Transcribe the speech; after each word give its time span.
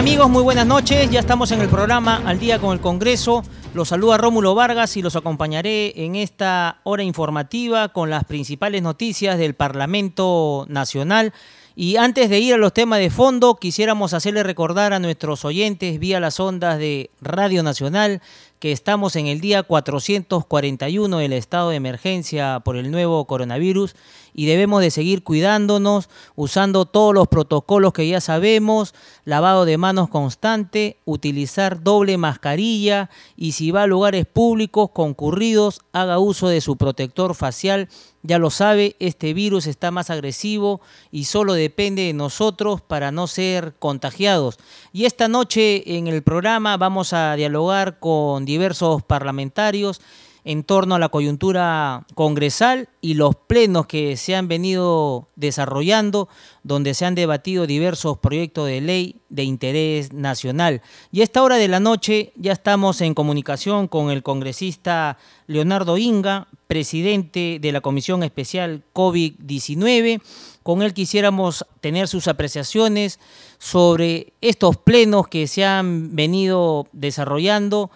Amigos? 0.00 0.30
Muy 0.30 0.42
buenas 0.42 0.66
noches. 0.66 1.10
Ya 1.10 1.20
estamos 1.20 1.52
en 1.52 1.60
el 1.60 1.68
programa 1.68 2.22
Al 2.24 2.38
día 2.38 2.58
con 2.58 2.72
el 2.72 2.80
Congreso. 2.80 3.42
Los 3.74 3.88
saluda 3.88 4.16
Rómulo 4.16 4.54
Vargas 4.54 4.96
y 4.96 5.02
los 5.02 5.14
acompañaré 5.14 5.92
en 5.94 6.16
esta 6.16 6.80
hora 6.84 7.02
informativa 7.02 7.90
con 7.90 8.08
las 8.08 8.24
principales 8.24 8.80
noticias 8.80 9.36
del 9.36 9.52
Parlamento 9.52 10.64
Nacional. 10.70 11.34
Y 11.76 11.96
antes 11.96 12.30
de 12.30 12.38
ir 12.40 12.54
a 12.54 12.56
los 12.56 12.72
temas 12.72 12.98
de 12.98 13.10
fondo, 13.10 13.56
quisiéramos 13.56 14.14
hacerle 14.14 14.42
recordar 14.42 14.94
a 14.94 15.00
nuestros 15.00 15.44
oyentes 15.44 15.98
vía 15.98 16.18
las 16.18 16.40
ondas 16.40 16.78
de 16.78 17.10
Radio 17.20 17.62
Nacional 17.62 18.22
que 18.58 18.72
estamos 18.72 19.16
en 19.16 19.26
el 19.26 19.40
día 19.40 19.62
441 19.62 21.18
del 21.18 21.32
estado 21.34 21.70
de 21.70 21.76
emergencia 21.76 22.60
por 22.60 22.76
el 22.76 22.90
nuevo 22.90 23.26
coronavirus 23.26 23.94
y 24.34 24.46
debemos 24.46 24.80
de 24.80 24.90
seguir 24.90 25.22
cuidándonos, 25.22 26.08
usando 26.36 26.84
todos 26.84 27.14
los 27.14 27.28
protocolos 27.28 27.92
que 27.92 28.08
ya 28.08 28.20
sabemos, 28.20 28.94
lavado 29.24 29.64
de 29.64 29.78
manos 29.78 30.08
constante, 30.08 30.98
utilizar 31.04 31.82
doble 31.82 32.18
mascarilla 32.18 33.10
y 33.36 33.52
si 33.52 33.70
va 33.70 33.84
a 33.84 33.86
lugares 33.86 34.26
públicos 34.26 34.90
concurridos, 34.92 35.80
haga 35.92 36.18
uso 36.18 36.48
de 36.48 36.60
su 36.60 36.76
protector 36.76 37.34
facial. 37.34 37.88
Ya 38.22 38.38
lo 38.38 38.50
sabe, 38.50 38.96
este 38.98 39.32
virus 39.32 39.66
está 39.66 39.90
más 39.90 40.10
agresivo 40.10 40.82
y 41.10 41.24
solo 41.24 41.54
depende 41.54 42.02
de 42.02 42.12
nosotros 42.12 42.82
para 42.82 43.12
no 43.12 43.26
ser 43.26 43.74
contagiados. 43.78 44.58
Y 44.92 45.06
esta 45.06 45.26
noche 45.26 45.96
en 45.96 46.06
el 46.06 46.22
programa 46.22 46.76
vamos 46.76 47.14
a 47.14 47.34
dialogar 47.36 47.98
con 47.98 48.44
diversos 48.44 49.02
parlamentarios 49.02 50.02
en 50.44 50.64
torno 50.64 50.94
a 50.94 50.98
la 50.98 51.08
coyuntura 51.08 52.06
congresal 52.14 52.88
y 53.00 53.14
los 53.14 53.34
plenos 53.34 53.86
que 53.86 54.16
se 54.16 54.34
han 54.34 54.48
venido 54.48 55.28
desarrollando, 55.36 56.28
donde 56.62 56.94
se 56.94 57.04
han 57.06 57.14
debatido 57.14 57.66
diversos 57.66 58.18
proyectos 58.18 58.66
de 58.66 58.80
ley 58.80 59.16
de 59.28 59.44
interés 59.44 60.12
nacional. 60.12 60.82
Y 61.12 61.20
a 61.20 61.24
esta 61.24 61.42
hora 61.42 61.56
de 61.56 61.68
la 61.68 61.80
noche 61.80 62.32
ya 62.36 62.52
estamos 62.52 63.00
en 63.00 63.14
comunicación 63.14 63.88
con 63.88 64.10
el 64.10 64.22
congresista 64.22 65.18
Leonardo 65.46 65.98
Inga, 65.98 66.48
presidente 66.66 67.58
de 67.60 67.72
la 67.72 67.80
Comisión 67.80 68.22
Especial 68.22 68.84
COVID-19. 68.94 70.20
Con 70.62 70.82
él 70.82 70.94
quisiéramos 70.94 71.66
tener 71.80 72.06
sus 72.06 72.28
apreciaciones 72.28 73.18
sobre 73.58 74.32
estos 74.40 74.76
plenos 74.76 75.26
que 75.26 75.46
se 75.46 75.64
han 75.64 76.14
venido 76.14 76.86
desarrollando 76.92 77.90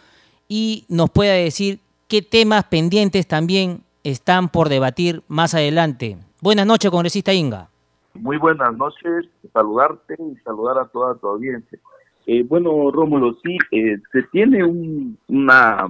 y 0.48 0.84
nos 0.88 1.10
pueda 1.10 1.34
decir 1.34 1.80
qué 2.08 2.22
temas 2.22 2.64
pendientes 2.64 3.26
también 3.26 3.82
están 4.02 4.48
por 4.48 4.68
debatir 4.68 5.22
más 5.28 5.54
adelante. 5.54 6.16
Buenas 6.40 6.66
noches, 6.66 6.90
congresista 6.90 7.32
Inga. 7.32 7.68
Muy 8.14 8.36
buenas 8.36 8.76
noches, 8.76 9.26
saludarte 9.52 10.14
y 10.18 10.36
saludar 10.44 10.78
a 10.78 10.86
toda 10.86 11.14
tu 11.16 11.26
audiencia. 11.26 11.78
Eh, 12.26 12.42
bueno, 12.42 12.90
Rómulo, 12.90 13.36
sí, 13.42 13.58
eh, 13.70 13.98
se 14.12 14.22
tiene 14.24 14.64
un, 14.64 15.18
una 15.28 15.86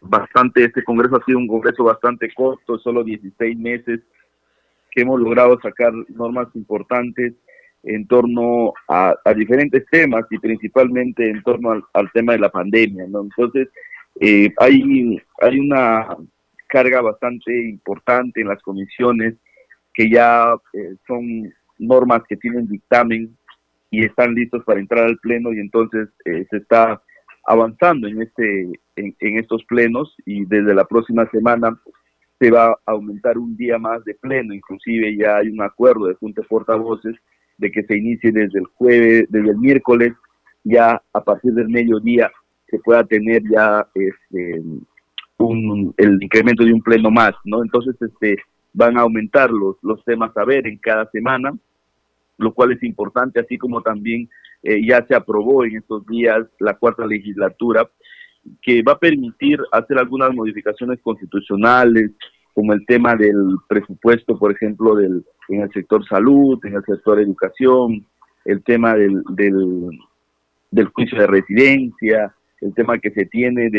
bastante, 0.00 0.64
este 0.64 0.84
congreso 0.84 1.16
ha 1.16 1.24
sido 1.24 1.38
un 1.38 1.46
congreso 1.46 1.84
bastante 1.84 2.32
corto, 2.34 2.78
solo 2.78 3.02
16 3.02 3.56
meses, 3.56 4.00
que 4.90 5.02
hemos 5.02 5.20
logrado 5.20 5.58
sacar 5.60 5.92
normas 6.08 6.48
importantes 6.54 7.34
en 7.82 8.06
torno 8.06 8.74
a, 8.88 9.14
diferentes 9.34 9.86
temas 9.90 10.26
y 10.30 10.38
principalmente 10.38 11.30
en 11.30 11.42
torno 11.42 11.70
al, 11.70 11.84
al 11.94 12.10
tema 12.12 12.32
de 12.32 12.40
la 12.40 12.50
pandemia, 12.50 13.06
¿no? 13.08 13.22
Entonces, 13.22 13.68
eh, 14.20 14.52
hay, 14.58 15.18
hay 15.40 15.58
una 15.58 16.06
carga 16.66 17.00
bastante 17.00 17.68
importante 17.68 18.42
en 18.42 18.48
las 18.48 18.62
comisiones 18.62 19.34
que 19.94 20.10
ya 20.10 20.54
eh, 20.74 20.94
son 21.06 21.50
normas 21.78 22.22
que 22.28 22.36
tienen 22.36 22.68
dictamen 22.68 23.34
y 23.90 24.04
están 24.04 24.34
listos 24.34 24.62
para 24.64 24.78
entrar 24.78 25.06
al 25.06 25.18
pleno 25.18 25.54
y 25.54 25.58
entonces 25.58 26.08
eh, 26.26 26.46
se 26.50 26.58
está 26.58 27.02
avanzando 27.46 28.06
en 28.06 28.20
este 28.20 28.70
en, 28.96 29.38
estos 29.38 29.64
plenos 29.64 30.14
y 30.26 30.44
desde 30.44 30.74
la 30.74 30.84
próxima 30.84 31.28
semana 31.30 31.74
se 32.38 32.50
va 32.50 32.72
a 32.72 32.78
aumentar 32.84 33.38
un 33.38 33.56
día 33.56 33.78
más 33.78 34.04
de 34.04 34.14
pleno. 34.14 34.52
Inclusive 34.52 35.16
ya 35.16 35.38
hay 35.38 35.48
un 35.48 35.62
acuerdo 35.62 36.06
de 36.06 36.14
junta 36.14 36.42
de 36.42 36.48
portavoces 36.48 37.16
de 37.56 37.70
que 37.70 37.82
se 37.84 37.96
inicie 37.96 38.30
desde 38.30 38.58
el 38.58 38.66
jueves 38.66 39.24
desde 39.30 39.50
el 39.50 39.56
miércoles 39.56 40.12
ya 40.62 41.02
a 41.14 41.24
partir 41.24 41.54
del 41.54 41.70
mediodía 41.70 42.30
se 42.70 42.78
pueda 42.78 43.04
tener 43.04 43.42
ya 43.50 43.86
este, 43.94 44.62
un, 45.38 45.94
el 45.96 46.22
incremento 46.22 46.64
de 46.64 46.72
un 46.72 46.82
pleno 46.82 47.10
más, 47.10 47.32
¿no? 47.44 47.62
Entonces, 47.62 47.96
este, 48.00 48.36
van 48.72 48.96
a 48.96 49.02
aumentar 49.02 49.50
los, 49.50 49.76
los 49.82 50.04
temas 50.04 50.36
a 50.36 50.44
ver 50.44 50.66
en 50.66 50.78
cada 50.78 51.08
semana, 51.10 51.52
lo 52.38 52.54
cual 52.54 52.72
es 52.72 52.82
importante, 52.82 53.40
así 53.40 53.58
como 53.58 53.82
también 53.82 54.28
eh, 54.62 54.80
ya 54.86 55.04
se 55.06 55.14
aprobó 55.14 55.64
en 55.64 55.76
estos 55.76 56.06
días 56.06 56.46
la 56.58 56.74
cuarta 56.74 57.06
legislatura, 57.06 57.88
que 58.62 58.82
va 58.82 58.92
a 58.92 58.98
permitir 58.98 59.60
hacer 59.72 59.98
algunas 59.98 60.32
modificaciones 60.34 60.98
constitucionales, 61.02 62.12
como 62.54 62.72
el 62.72 62.84
tema 62.86 63.14
del 63.14 63.56
presupuesto, 63.68 64.38
por 64.38 64.52
ejemplo, 64.52 64.94
del, 64.94 65.24
en 65.48 65.62
el 65.62 65.70
sector 65.72 66.06
salud, 66.06 66.58
en 66.64 66.74
el 66.74 66.84
sector 66.84 67.20
educación, 67.20 68.04
el 68.44 68.62
tema 68.62 68.94
del, 68.94 69.22
del, 69.30 69.90
del 70.70 70.86
juicio 70.86 71.18
de 71.18 71.26
residencia, 71.26 72.34
el 72.60 72.74
tema 72.74 72.98
que 72.98 73.10
se 73.10 73.26
tiene 73.26 73.70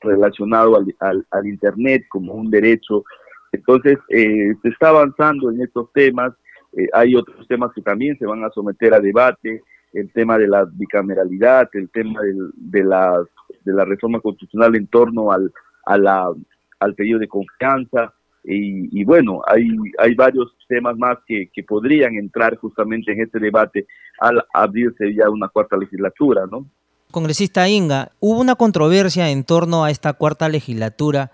relacionado 0.00 0.76
al, 0.76 1.26
al, 1.30 1.46
Internet 1.46 2.04
como 2.08 2.34
un 2.34 2.50
derecho. 2.50 3.04
Entonces, 3.52 3.98
eh, 4.08 4.54
se 4.62 4.68
está 4.68 4.88
avanzando 4.88 5.50
en 5.50 5.62
estos 5.62 5.92
temas. 5.92 6.32
Eh, 6.76 6.88
hay 6.92 7.14
otros 7.14 7.46
temas 7.46 7.72
que 7.74 7.82
también 7.82 8.18
se 8.18 8.26
van 8.26 8.42
a 8.44 8.50
someter 8.50 8.94
a 8.94 9.00
debate, 9.00 9.62
el 9.92 10.10
tema 10.12 10.38
de 10.38 10.48
la 10.48 10.64
bicameralidad, 10.64 11.68
el 11.74 11.90
tema 11.90 12.20
de, 12.56 12.84
la, 12.84 13.22
de 13.64 13.72
la 13.74 13.84
reforma 13.84 14.20
constitucional 14.20 14.74
en 14.74 14.86
torno 14.86 15.30
al, 15.30 15.52
a 15.84 15.98
la, 15.98 16.32
al 16.80 16.94
periodo 16.94 17.20
de 17.20 17.28
confianza. 17.28 18.14
Y, 18.44 18.98
y, 18.98 19.04
bueno, 19.04 19.42
hay, 19.46 19.68
hay 19.98 20.14
varios 20.14 20.56
temas 20.66 20.96
más 20.96 21.18
que, 21.26 21.50
que 21.52 21.62
podrían 21.62 22.14
entrar 22.14 22.56
justamente 22.56 23.12
en 23.12 23.20
este 23.20 23.38
debate 23.38 23.86
al 24.18 24.42
abrirse 24.54 25.14
ya 25.14 25.28
una 25.28 25.48
cuarta 25.48 25.76
legislatura, 25.76 26.46
¿no? 26.50 26.66
Congresista 27.12 27.68
Inga, 27.68 28.08
hubo 28.20 28.40
una 28.40 28.56
controversia 28.56 29.28
en 29.28 29.44
torno 29.44 29.84
a 29.84 29.90
esta 29.90 30.14
cuarta 30.14 30.48
legislatura. 30.48 31.30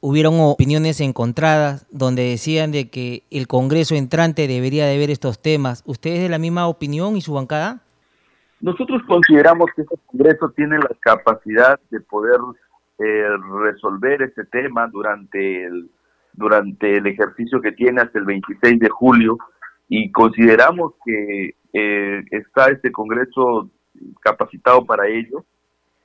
Hubieron 0.00 0.34
opiniones 0.38 1.00
encontradas 1.00 1.86
donde 1.90 2.28
decían 2.28 2.72
de 2.72 2.90
que 2.90 3.22
el 3.30 3.46
Congreso 3.46 3.94
entrante 3.94 4.46
debería 4.46 4.84
de 4.84 4.98
ver 4.98 5.10
estos 5.10 5.40
temas. 5.40 5.82
¿Usted 5.86 6.10
es 6.10 6.20
de 6.20 6.28
la 6.28 6.38
misma 6.38 6.68
opinión 6.68 7.16
y 7.16 7.22
su 7.22 7.32
bancada? 7.32 7.80
Nosotros 8.60 9.02
consideramos 9.08 9.70
que 9.74 9.82
este 9.82 9.96
Congreso 10.06 10.50
tiene 10.50 10.78
la 10.78 10.90
capacidad 11.00 11.80
de 11.90 12.00
poder 12.00 12.38
eh, 12.98 13.24
resolver 13.62 14.20
este 14.20 14.44
tema 14.44 14.86
durante 14.88 15.64
el, 15.64 15.90
durante 16.34 16.98
el 16.98 17.06
ejercicio 17.06 17.62
que 17.62 17.72
tiene 17.72 18.02
hasta 18.02 18.18
el 18.18 18.26
26 18.26 18.78
de 18.78 18.90
julio 18.90 19.38
y 19.88 20.12
consideramos 20.12 20.92
que 21.04 21.54
eh, 21.72 22.24
está 22.30 22.66
este 22.66 22.92
Congreso 22.92 23.70
capacitado 24.20 24.84
para 24.84 25.06
ello. 25.06 25.44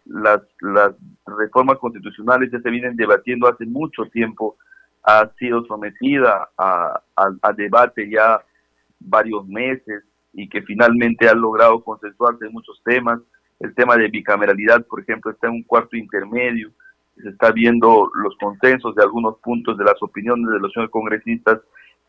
Las, 0.05 0.41
las 0.61 0.93
reformas 1.25 1.77
constitucionales 1.77 2.51
ya 2.51 2.59
se 2.59 2.69
vienen 2.69 2.95
debatiendo 2.95 3.47
hace 3.47 3.65
mucho 3.65 4.05
tiempo, 4.05 4.57
ha 5.03 5.29
sido 5.37 5.63
sometida 5.65 6.49
a, 6.57 7.01
a, 7.15 7.53
debate 7.53 8.09
ya 8.09 8.41
varios 8.99 9.47
meses 9.47 10.03
y 10.33 10.49
que 10.49 10.61
finalmente 10.63 11.27
ha 11.27 11.33
logrado 11.33 11.83
consensuarse 11.83 12.45
en 12.45 12.53
muchos 12.53 12.81
temas. 12.83 13.19
El 13.59 13.73
tema 13.75 13.97
de 13.97 14.07
bicameralidad, 14.07 14.85
por 14.85 15.01
ejemplo, 15.01 15.31
está 15.31 15.47
en 15.47 15.53
un 15.53 15.63
cuarto 15.63 15.95
intermedio. 15.95 16.71
Se 17.21 17.29
está 17.29 17.51
viendo 17.51 18.09
los 18.13 18.35
consensos 18.37 18.95
de 18.95 19.03
algunos 19.03 19.37
puntos 19.39 19.77
de 19.77 19.83
las 19.83 20.01
opiniones 20.01 20.49
de 20.49 20.59
los 20.59 20.71
señores 20.71 20.91
congresistas 20.91 21.59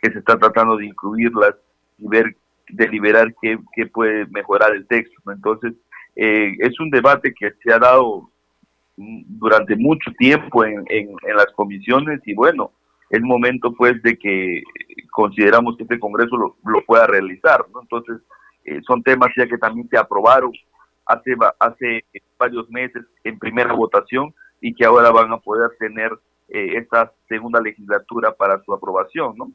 que 0.00 0.12
se 0.12 0.20
está 0.20 0.38
tratando 0.38 0.76
de 0.76 0.86
incluirlas 0.86 1.54
y 1.98 2.08
ver 2.08 2.36
deliberar 2.72 3.34
qué, 3.40 3.58
qué 3.75 3.87
puede 3.87 4.26
mejorar 4.26 4.75
el 4.75 4.87
texto. 4.87 5.32
Entonces, 5.32 5.75
eh, 6.17 6.56
es 6.58 6.78
un 6.81 6.90
debate 6.90 7.32
que 7.34 7.52
se 7.62 7.72
ha 7.72 7.78
dado 7.78 8.31
durante 8.96 9.76
mucho 9.76 10.11
tiempo 10.19 10.64
en, 10.64 10.84
en, 10.90 11.17
las 11.34 11.46
comisiones 11.55 12.20
y 12.26 12.34
bueno, 12.34 12.72
es 13.08 13.22
momento 13.22 13.72
pues 13.72 14.02
de 14.02 14.19
que 14.19 14.62
consideramos 15.11 15.76
que 15.76 15.84
este 15.84 15.99
Congreso 15.99 16.37
lo, 16.37 16.84
pueda 16.87 17.06
realizar. 17.06 17.64
¿no? 17.72 17.81
Entonces, 17.82 18.19
eh, 18.64 18.81
son 18.87 19.02
temas 19.02 19.31
ya 19.37 19.46
que 19.46 19.56
también 19.56 19.88
se 19.88 19.96
aprobaron 19.96 20.52
hace, 21.06 21.34
hace 21.58 22.05
varios 22.38 22.69
meses 22.70 23.05
en 23.25 23.38
primera 23.38 23.73
votación 23.73 24.34
y 24.61 24.75
que 24.75 24.84
ahora 24.84 25.11
van 25.11 25.32
a 25.32 25.38
poder 25.38 25.70
tener 25.78 26.12
eh, 26.49 26.76
esta 26.76 27.12
segunda 27.28 27.61
legislatura 27.61 28.32
para 28.32 28.62
su 28.64 28.75
aprobación, 28.75 29.34
¿no? 29.37 29.50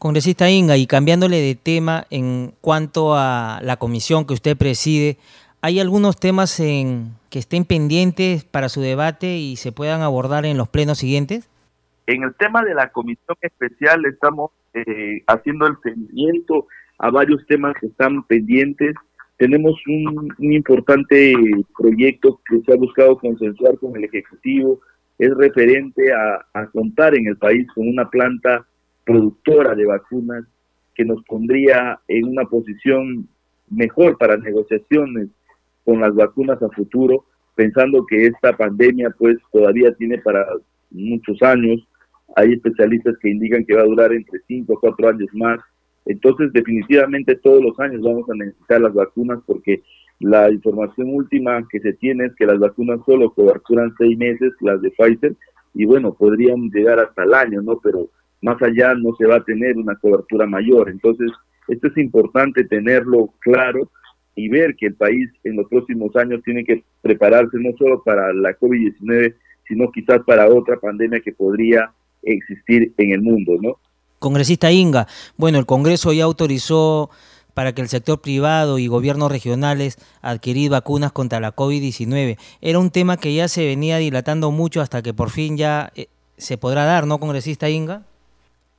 Congresista 0.00 0.50
Inga, 0.50 0.78
y 0.78 0.86
cambiándole 0.86 1.36
de 1.40 1.54
tema 1.54 2.06
en 2.10 2.52
cuanto 2.62 3.14
a 3.14 3.60
la 3.62 3.76
comisión 3.76 4.26
que 4.26 4.32
usted 4.32 4.56
preside, 4.56 5.18
¿hay 5.60 5.78
algunos 5.78 6.18
temas 6.18 6.58
en, 6.58 7.10
que 7.28 7.38
estén 7.38 7.66
pendientes 7.66 8.44
para 8.44 8.70
su 8.70 8.80
debate 8.80 9.36
y 9.36 9.56
se 9.56 9.72
puedan 9.72 10.00
abordar 10.00 10.46
en 10.46 10.56
los 10.56 10.68
plenos 10.68 10.98
siguientes? 10.98 11.50
En 12.06 12.22
el 12.22 12.34
tema 12.34 12.64
de 12.64 12.74
la 12.74 12.88
comisión 12.88 13.36
especial 13.42 14.06
estamos 14.06 14.50
eh, 14.72 15.22
haciendo 15.26 15.66
el 15.66 15.76
seguimiento 15.82 16.66
a 16.98 17.10
varios 17.10 17.46
temas 17.46 17.74
que 17.78 17.88
están 17.88 18.22
pendientes. 18.24 18.94
Tenemos 19.36 19.74
un, 19.86 20.34
un 20.38 20.52
importante 20.52 21.34
proyecto 21.76 22.40
que 22.48 22.62
se 22.64 22.72
ha 22.72 22.76
buscado 22.76 23.18
consensuar 23.18 23.78
con 23.78 23.94
el 23.96 24.04
Ejecutivo, 24.04 24.80
es 25.18 25.30
referente 25.36 26.10
a, 26.10 26.46
a 26.58 26.66
contar 26.68 27.14
en 27.14 27.26
el 27.26 27.36
país 27.36 27.66
con 27.74 27.86
una 27.86 28.08
planta 28.08 28.66
productora 29.10 29.74
de 29.74 29.86
vacunas 29.86 30.44
que 30.94 31.04
nos 31.04 31.20
pondría 31.24 31.98
en 32.06 32.26
una 32.26 32.44
posición 32.44 33.28
mejor 33.68 34.16
para 34.18 34.36
negociaciones 34.36 35.28
con 35.84 36.00
las 36.00 36.14
vacunas 36.14 36.62
a 36.62 36.68
futuro, 36.68 37.24
pensando 37.56 38.06
que 38.06 38.26
esta 38.26 38.56
pandemia 38.56 39.10
pues 39.18 39.36
todavía 39.52 39.92
tiene 39.94 40.18
para 40.18 40.46
muchos 40.92 41.42
años. 41.42 41.84
Hay 42.36 42.52
especialistas 42.52 43.16
que 43.20 43.30
indican 43.30 43.64
que 43.64 43.74
va 43.74 43.82
a 43.82 43.86
durar 43.92 44.12
entre 44.12 44.38
5 44.46 44.72
o 44.72 44.78
4 44.78 45.08
años 45.08 45.28
más. 45.32 45.58
Entonces, 46.06 46.52
definitivamente 46.52 47.34
todos 47.34 47.62
los 47.64 47.78
años 47.80 48.02
vamos 48.02 48.30
a 48.30 48.34
necesitar 48.36 48.80
las 48.80 48.94
vacunas 48.94 49.40
porque 49.44 49.82
la 50.20 50.50
información 50.52 51.12
última 51.12 51.66
que 51.68 51.80
se 51.80 51.94
tiene 51.94 52.26
es 52.26 52.36
que 52.36 52.46
las 52.46 52.60
vacunas 52.60 53.00
solo 53.04 53.30
coberturan 53.32 53.92
seis 53.98 54.16
meses, 54.16 54.52
las 54.60 54.80
de 54.80 54.90
Pfizer, 54.90 55.34
y 55.74 55.84
bueno, 55.84 56.14
podrían 56.14 56.70
llegar 56.70 57.00
hasta 57.00 57.24
el 57.24 57.34
año, 57.34 57.62
¿no? 57.62 57.80
Pero 57.82 58.08
más 58.42 58.60
allá 58.62 58.94
no 58.94 59.14
se 59.16 59.26
va 59.26 59.36
a 59.36 59.44
tener 59.44 59.76
una 59.76 59.96
cobertura 59.96 60.46
mayor. 60.46 60.88
Entonces, 60.88 61.30
esto 61.68 61.88
es 61.88 61.96
importante 61.98 62.64
tenerlo 62.64 63.30
claro 63.40 63.90
y 64.34 64.48
ver 64.48 64.74
que 64.76 64.86
el 64.86 64.94
país 64.94 65.28
en 65.44 65.56
los 65.56 65.68
próximos 65.68 66.14
años 66.16 66.40
tiene 66.44 66.64
que 66.64 66.82
prepararse 67.02 67.58
no 67.58 67.76
solo 67.78 68.02
para 68.02 68.32
la 68.32 68.56
COVID-19, 68.58 69.34
sino 69.68 69.90
quizás 69.92 70.20
para 70.26 70.48
otra 70.48 70.78
pandemia 70.78 71.20
que 71.20 71.32
podría 71.32 71.92
existir 72.22 72.92
en 72.96 73.12
el 73.12 73.22
mundo, 73.22 73.56
¿no? 73.60 73.76
Congresista 74.18 74.70
Inga, 74.70 75.06
bueno, 75.36 75.58
el 75.58 75.66
Congreso 75.66 76.12
ya 76.12 76.24
autorizó 76.24 77.10
para 77.54 77.74
que 77.74 77.82
el 77.82 77.88
sector 77.88 78.20
privado 78.20 78.78
y 78.78 78.86
gobiernos 78.86 79.30
regionales 79.30 79.98
adquirir 80.22 80.70
vacunas 80.70 81.12
contra 81.12 81.40
la 81.40 81.54
COVID-19. 81.54 82.38
Era 82.60 82.78
un 82.78 82.90
tema 82.90 83.16
que 83.16 83.34
ya 83.34 83.48
se 83.48 83.64
venía 83.64 83.98
dilatando 83.98 84.50
mucho 84.50 84.80
hasta 84.80 85.02
que 85.02 85.14
por 85.14 85.30
fin 85.30 85.56
ya 85.56 85.90
eh, 85.94 86.08
se 86.36 86.58
podrá 86.58 86.84
dar, 86.84 87.06
¿no, 87.06 87.18
congresista 87.18 87.68
Inga? 87.70 88.04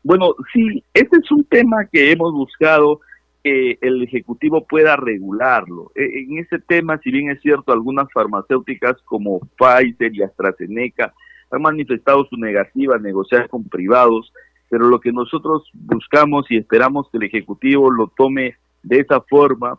Bueno, 0.04 0.36
sí, 0.52 0.84
este 0.94 1.18
es 1.18 1.32
un 1.32 1.44
tema 1.44 1.86
que 1.92 2.12
hemos 2.12 2.34
buscado 2.34 3.02
que 3.44 3.78
el 3.82 4.04
Ejecutivo 4.04 4.66
pueda 4.66 4.96
regularlo. 4.96 5.92
E, 5.96 6.24
en 6.24 6.40
ese 6.40 6.60
tema, 6.60 7.00
si 7.04 7.12
bien 7.12 7.30
es 7.30 7.42
cierto, 7.42 7.72
algunas 7.72 8.12
farmacéuticas 8.12 8.98
como 9.06 9.40
Pfizer 9.58 10.14
y 10.16 10.24
AstraZeneca 10.24 11.14
han 11.52 11.62
manifestado 11.62 12.26
su 12.26 12.38
negativa 12.38 12.96
a 12.96 13.00
negociar 13.00 13.50
con 13.50 13.64
privados, 13.66 14.32
pero 14.70 14.88
lo 14.88 15.00
que 15.00 15.12
nosotros 15.12 15.70
buscamos 15.74 16.50
y 16.50 16.58
esperamos 16.58 17.08
que 17.12 17.18
el 17.18 17.24
Ejecutivo 17.24 17.92
lo 17.92 18.08
tome 18.08 18.56
de 18.84 19.00
esa 19.00 19.22
forma 19.22 19.78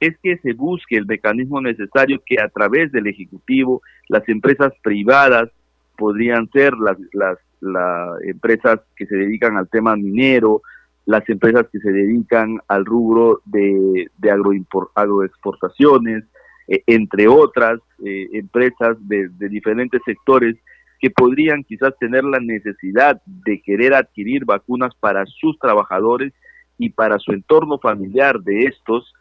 es 0.00 0.16
que 0.22 0.38
se 0.38 0.52
busque 0.52 0.96
el 0.96 1.06
mecanismo 1.06 1.60
necesario 1.60 2.22
que 2.24 2.40
a 2.40 2.48
través 2.48 2.90
del 2.90 3.06
Ejecutivo 3.06 3.82
las 4.08 4.26
empresas 4.28 4.72
privadas 4.82 5.50
podrían 5.96 6.48
ser 6.50 6.74
las, 6.74 6.96
las 7.12 7.38
las 7.62 8.20
empresas 8.22 8.80
que 8.96 9.06
se 9.06 9.16
dedican 9.16 9.56
al 9.56 9.68
tema 9.68 9.96
minero, 9.96 10.62
las 11.06 11.26
empresas 11.28 11.66
que 11.72 11.78
se 11.78 11.90
dedican 11.90 12.58
al 12.68 12.84
rubro 12.84 13.40
de, 13.46 14.08
de 14.18 14.30
agroexportaciones, 14.30 16.24
eh, 16.68 16.82
entre 16.86 17.28
otras 17.28 17.80
eh, 18.04 18.28
empresas 18.32 18.96
de, 19.00 19.28
diferentes 19.48 20.00
sectores 20.04 20.56
que 21.00 21.10
podrían 21.10 21.64
quizás 21.64 21.92
tener 21.98 22.22
la 22.22 22.38
necesidad 22.38 23.20
de 23.26 23.60
querer 23.60 23.94
adquirir 23.94 24.44
vacunas 24.44 24.94
para 25.00 25.26
sus 25.26 25.58
trabajadores 25.58 26.32
y 26.78 26.90
para 26.90 27.18
su 27.18 27.32
entorno 27.32 27.78
familiar 27.78 28.40
de 28.40 28.66
estos, 28.66 29.12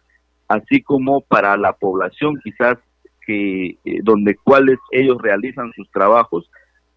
así 0.47 0.81
como 0.81 1.21
para 1.21 1.57
la 1.57 1.73
población 1.73 2.39
quizás 2.43 2.77
que 3.25 3.77
eh, 3.85 3.99
donde 4.03 4.35
cuales 4.35 4.77
ellos 4.91 5.17
realizan 5.19 5.71
sus 5.73 5.89
trabajos 5.91 6.49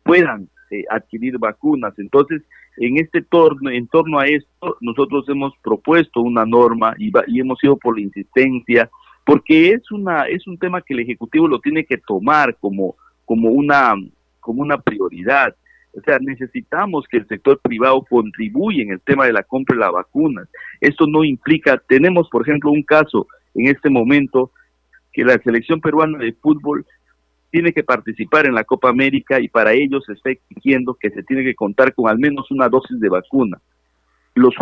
puedan 0.02 0.49
eh, 0.70 0.84
adquirir 0.90 1.38
vacunas. 1.38 1.94
Entonces, 1.99 2.43
en 2.76 2.99
este 2.99 3.22
torno, 3.22 3.70
en 3.70 3.87
torno 3.88 4.19
a 4.19 4.26
esto, 4.26 4.76
nosotros 4.81 5.28
hemos 5.28 5.52
propuesto 5.62 6.20
una 6.20 6.44
norma 6.44 6.94
y, 6.99 7.12
y 7.28 7.40
hemos 7.40 7.62
ido 7.62 7.76
por 7.76 7.96
la 7.96 8.02
insistencia, 8.02 8.90
porque 9.25 9.70
es 9.70 9.90
una 9.90 10.25
es 10.25 10.46
un 10.46 10.58
tema 10.58 10.82
que 10.82 10.94
el 10.94 11.00
ejecutivo 11.00 11.49
lo 11.49 11.61
tiene 11.61 11.84
que 11.84 11.99
tomar 11.99 12.56
como 12.56 12.96
como 13.25 13.50
una 13.50 13.94
como 14.40 14.62
una 14.62 14.78
prioridad. 14.78 15.55
O 15.96 16.00
sea, 16.00 16.19
necesitamos 16.19 17.06
que 17.08 17.19
el 17.19 17.28
sector 17.28 17.60
privado 17.60 18.02
contribuya 18.02 18.82
en 18.82 18.90
el 18.90 19.00
tema 19.00 19.26
de 19.26 19.32
la 19.32 19.44
compra 19.44 19.76
de 19.76 19.81
las 19.81 19.93
vacunas. 19.93 20.49
Esto 20.81 21.06
no 21.06 21.22
implica, 21.22 21.81
tenemos 21.88 22.28
por 22.28 22.43
ejemplo 22.43 22.70
un 22.70 22.82
caso 22.82 23.28
en 23.55 23.69
este 23.69 23.88
momento 23.88 24.50
que 25.12 25.25
la 25.25 25.38
selección 25.38 25.81
peruana 25.81 26.19
de 26.19 26.32
fútbol 26.32 26.84
tiene 27.55 27.73
que 27.73 27.85
participar 27.85 28.47
en 28.47 28.55
la 28.56 28.65
Copa 28.65 28.89
América 28.89 29.39
y 29.39 29.47
para 29.47 29.73
ello 29.75 30.01
se 30.01 30.15
está 30.15 30.31
exigiendo 30.31 30.95
que 30.95 31.11
se 31.11 31.23
tiene 31.23 31.45
que 31.45 31.55
contar 31.55 31.95
con 31.95 32.09
al 32.09 32.19
menos 32.19 32.51
una 32.51 32.69
dosis 32.69 32.99
de 32.99 33.09
vacuna. 33.09 33.61
Los, 34.35 34.56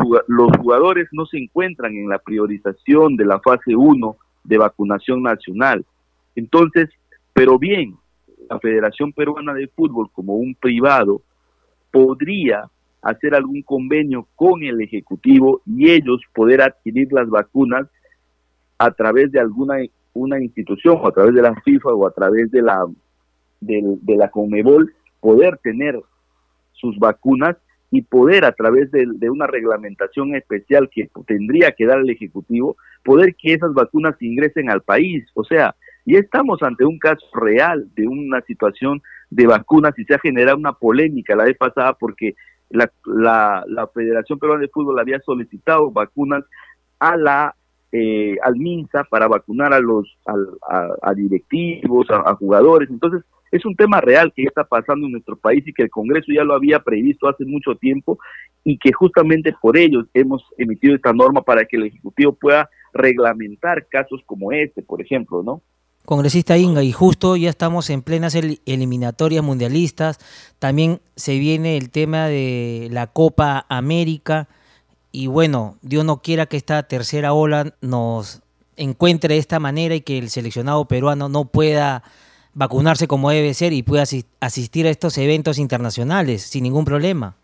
jugadores 0.59 1.09
no 1.11 1.25
se 1.25 1.39
encuentran 1.39 1.97
en 1.97 2.11
la 2.11 2.19
priorización 2.19 3.17
de 3.17 3.25
la 3.25 3.41
fase 3.41 3.75
1 3.75 4.17
de 4.45 4.59
vacunación 4.59 5.23
nacional. 5.23 5.87
Entonces, 6.37 6.91
pero 7.33 7.59
bien, 7.59 7.97
la 8.51 8.61
Federación 8.61 9.15
Peruana 9.15 9.55
de 9.55 9.69
Fútbol 9.69 10.11
como 10.13 10.35
un 10.35 10.55
privado 10.55 11.23
podría 11.91 12.69
hacer 13.01 13.35
algún 13.35 13.63
convenio 13.63 14.29
con 14.37 14.63
el 14.65 14.83
Ejecutivo 14.83 15.63
y 15.65 15.91
ellos 15.93 16.21
poder 16.35 16.61
adquirir 16.61 17.11
las 17.11 17.31
vacunas 17.31 17.87
a 18.77 18.91
través 18.91 19.33
de 19.33 19.41
alguna 19.41 19.77
una 20.15 20.41
institución 20.41 20.99
o 21.01 21.09
a 21.09 21.13
través 21.13 21.35
de 21.35 21.43
la 21.43 21.55
FIFA 21.63 21.91
o 21.91 22.07
a 22.07 22.11
través 22.11 22.51
de 22.51 22.63
la 22.63 22.87
de, 23.61 24.17
la 24.17 24.29
Conmebol 24.29 24.93
poder 25.21 25.59
tener 25.59 26.01
sus 26.73 26.99
vacunas 26.99 27.57
y 27.91 28.03
poder 28.03 28.45
a 28.45 28.53
través 28.53 28.91
de, 28.91 29.07
de, 29.15 29.31
una 29.31 29.47
reglamentación 29.47 30.35
especial 30.35 30.89
que 30.91 31.11
tendría 31.27 31.73
que 31.73 31.87
dar 31.87 31.99
el 31.99 32.11
Ejecutivo, 32.11 32.77
poder 33.05 33.35
que 33.37 33.55
esas 33.55 33.75
vacunas 33.75 34.17
ingresen 34.21 34.71
al 34.71 34.83
país. 34.83 35.25
O 35.35 35.45
sea, 35.45 35.77
ya 36.07 36.19
estamos 36.19 36.63
ante 36.63 36.85
un 36.85 36.99
caso 36.99 37.25
real 37.35 37.87
de 37.95 38.09
una 38.09 38.41
situación 38.43 39.03
de 39.31 39.47
vacunas 39.47 39.97
y 39.99 40.05
se 40.05 40.15
ha 40.15 40.19
generado 40.19 40.57
una 40.57 40.73
polémica 40.73 41.37
la 41.37 41.45
vez 41.45 41.57
pasada 41.57 41.95
porque 41.95 42.35
la, 42.71 42.91
la, 43.05 43.65
la 43.69 43.87
Federación 43.89 44.39
Peruana 44.39 44.63
de 44.63 44.69
Fútbol 44.69 44.99
había 44.99 45.21
solicitado 45.21 45.91
vacunas 45.91 46.45
a 46.99 47.17
la 47.17 47.55
eh, 47.93 48.37
al 48.43 48.57
MINSA 48.57 49.05
para 49.05 49.29
vacunar 49.29 49.73
a 49.73 49.81
los 49.81 50.09
a, 50.27 51.15
directivos, 51.15 52.07
a, 52.11 52.35
jugadores. 52.35 52.89
Entonces, 52.91 53.23
es 53.51 53.67
un 53.67 53.77
tema 53.77 54.01
real 54.01 54.33
que 54.35 54.45
está 54.45 54.65
pasando 54.65 55.07
en 55.07 55.13
nuestro 55.13 55.37
país 55.37 55.63
y 55.67 55.75
que 55.75 55.83
el 55.83 55.91
Congreso 55.91 56.33
ya 56.33 56.43
lo 56.43 56.55
había 56.55 56.81
previsto 56.81 57.29
hace 57.29 57.45
mucho 57.45 57.75
tiempo 57.75 58.19
y 58.65 58.79
que 58.79 58.93
justamente 58.93 59.55
por 59.61 59.77
ello 59.77 60.07
hemos 60.15 60.43
emitido 60.57 60.95
esta 60.95 61.13
norma 61.13 61.43
para 61.43 61.67
que 61.67 61.77
el 61.77 61.85
Ejecutivo 61.85 62.33
pueda 62.33 62.71
reglamentar 62.95 63.87
casos 63.89 64.23
como 64.25 64.53
este, 64.53 64.83
por 64.83 65.03
ejemplo, 65.03 65.43
¿no? 65.43 65.63
Congresista 66.05 66.59
Inga, 66.59 66.83
y 66.83 66.91
justo 66.91 67.37
ya 67.37 67.49
estamos 67.49 67.89
en 67.89 68.03
plenas 68.03 68.35
eliminatorias 68.35 69.45
mundialistas, 69.45 70.19
también 70.59 71.01
se 71.15 71.39
viene 71.39 71.77
el 71.77 71.91
tema 71.91 72.27
de 72.27 72.89
la 72.91 73.07
Copa 73.07 73.67
América, 73.69 74.49
y 75.13 75.27
bueno, 75.27 75.77
Dios 75.83 76.05
no 76.05 76.23
quiera 76.23 76.47
que 76.47 76.57
esta 76.57 76.83
tercera 76.85 77.35
ola 77.35 77.75
nos 77.83 78.43
encuentre 78.77 79.35
de 79.35 79.41
esta 79.41 79.61
manera 79.61 79.95
y 79.95 80.01
que 80.01 80.19
el 80.19 80.31
seleccionado 80.31 80.87
peruano 80.87 81.29
no 81.29 81.45
pueda 81.45 82.03
vacunarse 82.55 83.07
como 83.07 83.31
debe 83.31 83.55
ser 83.55 83.73
y 83.73 83.83
pueda 83.83 84.05
asistir 84.41 84.87
a 84.87 84.91
estos 84.91 85.19
eventos 85.19 85.59
internacionales 85.59 86.43
sin 86.43 86.65
ningún 86.65 86.85
problema. 86.85 87.35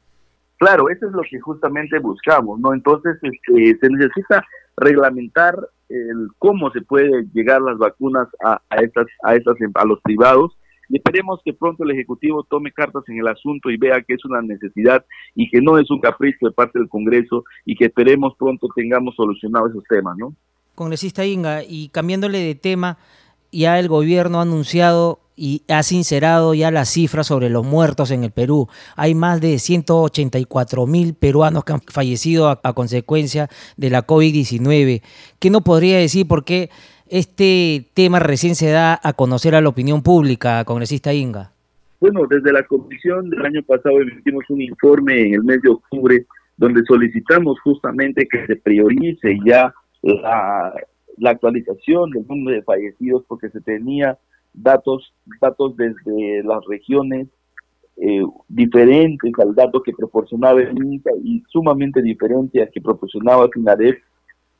Claro, 0.58 0.88
eso 0.88 1.06
es 1.06 1.12
lo 1.12 1.22
que 1.30 1.38
justamente 1.38 1.98
buscamos, 1.98 2.58
¿no? 2.58 2.74
Entonces, 2.74 3.16
este, 3.22 3.78
se 3.78 3.90
necesita 3.90 4.44
reglamentar 4.76 5.56
el 5.88 6.28
cómo 6.38 6.70
se 6.72 6.80
puede 6.80 7.26
llegar 7.32 7.60
las 7.62 7.78
vacunas 7.78 8.28
a, 8.44 8.60
a 8.68 8.76
estas 8.76 9.06
a 9.22 9.34
estas 9.34 9.56
a 9.74 9.84
los 9.84 10.00
privados 10.02 10.56
y 10.88 10.96
esperemos 10.96 11.40
que 11.44 11.52
pronto 11.52 11.84
el 11.84 11.90
Ejecutivo 11.90 12.44
tome 12.44 12.72
cartas 12.72 13.04
en 13.08 13.18
el 13.18 13.28
asunto 13.28 13.70
y 13.70 13.76
vea 13.76 14.02
que 14.02 14.14
es 14.14 14.24
una 14.24 14.40
necesidad 14.42 15.04
y 15.34 15.48
que 15.50 15.60
no 15.60 15.78
es 15.78 15.90
un 15.90 16.00
capricho 16.00 16.46
de 16.46 16.52
parte 16.52 16.78
del 16.78 16.88
Congreso 16.88 17.44
y 17.64 17.76
que 17.76 17.86
esperemos 17.86 18.34
pronto 18.38 18.68
tengamos 18.74 19.14
solucionados 19.14 19.70
esos 19.70 19.84
temas, 19.84 20.16
¿no? 20.16 20.34
Congresista 20.74 21.26
Inga, 21.26 21.62
y 21.64 21.88
cambiándole 21.88 22.38
de 22.38 22.54
tema, 22.54 22.98
ya 23.50 23.78
el 23.78 23.88
gobierno 23.88 24.38
ha 24.38 24.42
anunciado 24.42 25.20
y 25.38 25.62
ha 25.68 25.82
sincerado 25.84 26.52
ya 26.52 26.70
las 26.70 26.88
cifras 26.88 27.28
sobre 27.28 27.48
los 27.48 27.64
muertos 27.64 28.10
en 28.10 28.24
el 28.24 28.32
Perú. 28.32 28.68
Hay 28.96 29.14
más 29.14 29.40
de 29.40 29.58
184 29.58 30.86
mil 30.86 31.14
peruanos 31.14 31.64
que 31.64 31.74
han 31.74 31.80
fallecido 31.80 32.48
a, 32.48 32.72
consecuencia 32.74 33.48
de 33.76 33.90
la 33.90 34.04
COVID-19. 34.04 35.02
¿Qué 35.38 35.50
no 35.50 35.60
podría 35.60 35.98
decir 35.98 36.26
por 36.26 36.44
qué 36.44 36.70
este 37.10 37.86
tema 37.94 38.18
recién 38.18 38.54
se 38.54 38.70
da 38.70 38.98
a 39.02 39.12
conocer 39.12 39.54
a 39.54 39.60
la 39.60 39.68
opinión 39.68 40.02
pública, 40.02 40.64
congresista 40.64 41.12
Inga? 41.12 41.52
Bueno, 42.00 42.26
desde 42.28 42.52
la 42.52 42.62
comisión 42.62 43.28
del 43.30 43.44
año 43.44 43.62
pasado 43.62 44.00
emitimos 44.00 44.44
un 44.50 44.62
informe 44.62 45.20
en 45.20 45.34
el 45.34 45.44
mes 45.44 45.60
de 45.62 45.70
octubre 45.70 46.26
donde 46.56 46.82
solicitamos 46.84 47.58
justamente 47.60 48.28
que 48.28 48.46
se 48.46 48.56
priorice 48.56 49.38
ya 49.44 49.72
la, 50.02 50.72
actualización 51.24 52.10
del 52.10 52.26
número 52.28 52.56
de 52.56 52.62
fallecidos 52.62 53.24
porque 53.26 53.50
se 53.50 53.60
tenía 53.60 54.16
datos, 54.54 55.12
datos 55.40 55.76
desde 55.76 56.42
las 56.44 56.64
regiones 56.68 57.28
eh, 57.96 58.22
diferentes 58.48 59.32
al 59.38 59.54
dato 59.54 59.82
que 59.82 59.92
proporcionaba 59.92 60.60
el 60.60 60.76
INCA 60.76 61.10
y 61.22 61.42
sumamente 61.48 62.00
diferentes 62.00 62.62
al 62.62 62.70
que 62.70 62.80
proporcionaba 62.80 63.48
FINADEF 63.52 63.98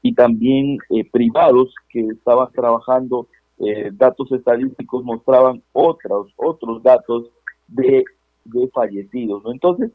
y 0.03 0.15
también 0.15 0.79
eh, 0.91 1.09
privados 1.11 1.75
que 1.89 2.01
estaban 2.01 2.51
trabajando 2.53 3.29
eh, 3.59 3.91
datos 3.93 4.31
estadísticos 4.33 5.05
mostraban 5.05 5.63
otros 5.73 6.33
otros 6.37 6.83
datos 6.83 7.31
de, 7.67 8.05
de 8.45 8.69
fallecidos 8.69 9.43
entonces 9.47 9.91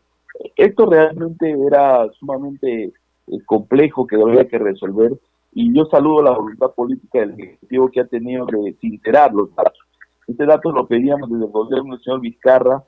esto 0.56 0.86
realmente 0.86 1.56
era 1.68 2.10
sumamente 2.20 2.92
complejo 3.46 4.06
que 4.06 4.16
había 4.16 4.48
que 4.48 4.58
resolver 4.58 5.14
y 5.56 5.74
yo 5.74 5.86
saludo 5.86 6.24
la 6.24 6.32
voluntad 6.32 6.72
política 6.72 7.20
del 7.20 7.40
Ejecutivo 7.40 7.90
que 7.90 8.00
ha 8.00 8.08
tenido 8.08 8.46
de 8.48 8.76
sincerar 8.82 9.34
los 9.34 9.54
datos. 9.56 9.78
Este 10.28 10.46
dato 10.46 10.72
lo 10.72 10.88
pedíamos 10.88 11.30
desde 11.30 11.46
el 11.46 11.52
gobierno 11.52 11.94
del 11.94 12.04
señor 12.04 12.22
Vizcarra, 12.22 12.84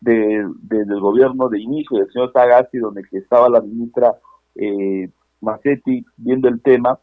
de, 0.00 0.46
desde 0.62 0.92
el 0.92 1.00
gobierno 1.00 1.48
de 1.48 1.60
inicio 1.60 1.98
del 1.98 2.12
señor 2.12 2.32
Sagasti, 2.32 2.78
donde 2.78 3.02
estaba 3.12 3.48
la 3.48 3.62
ministra 3.62 4.14
eh, 4.56 5.08
Macetti 5.46 6.04
viendo 6.16 6.48
el 6.48 6.60
tema, 6.60 6.98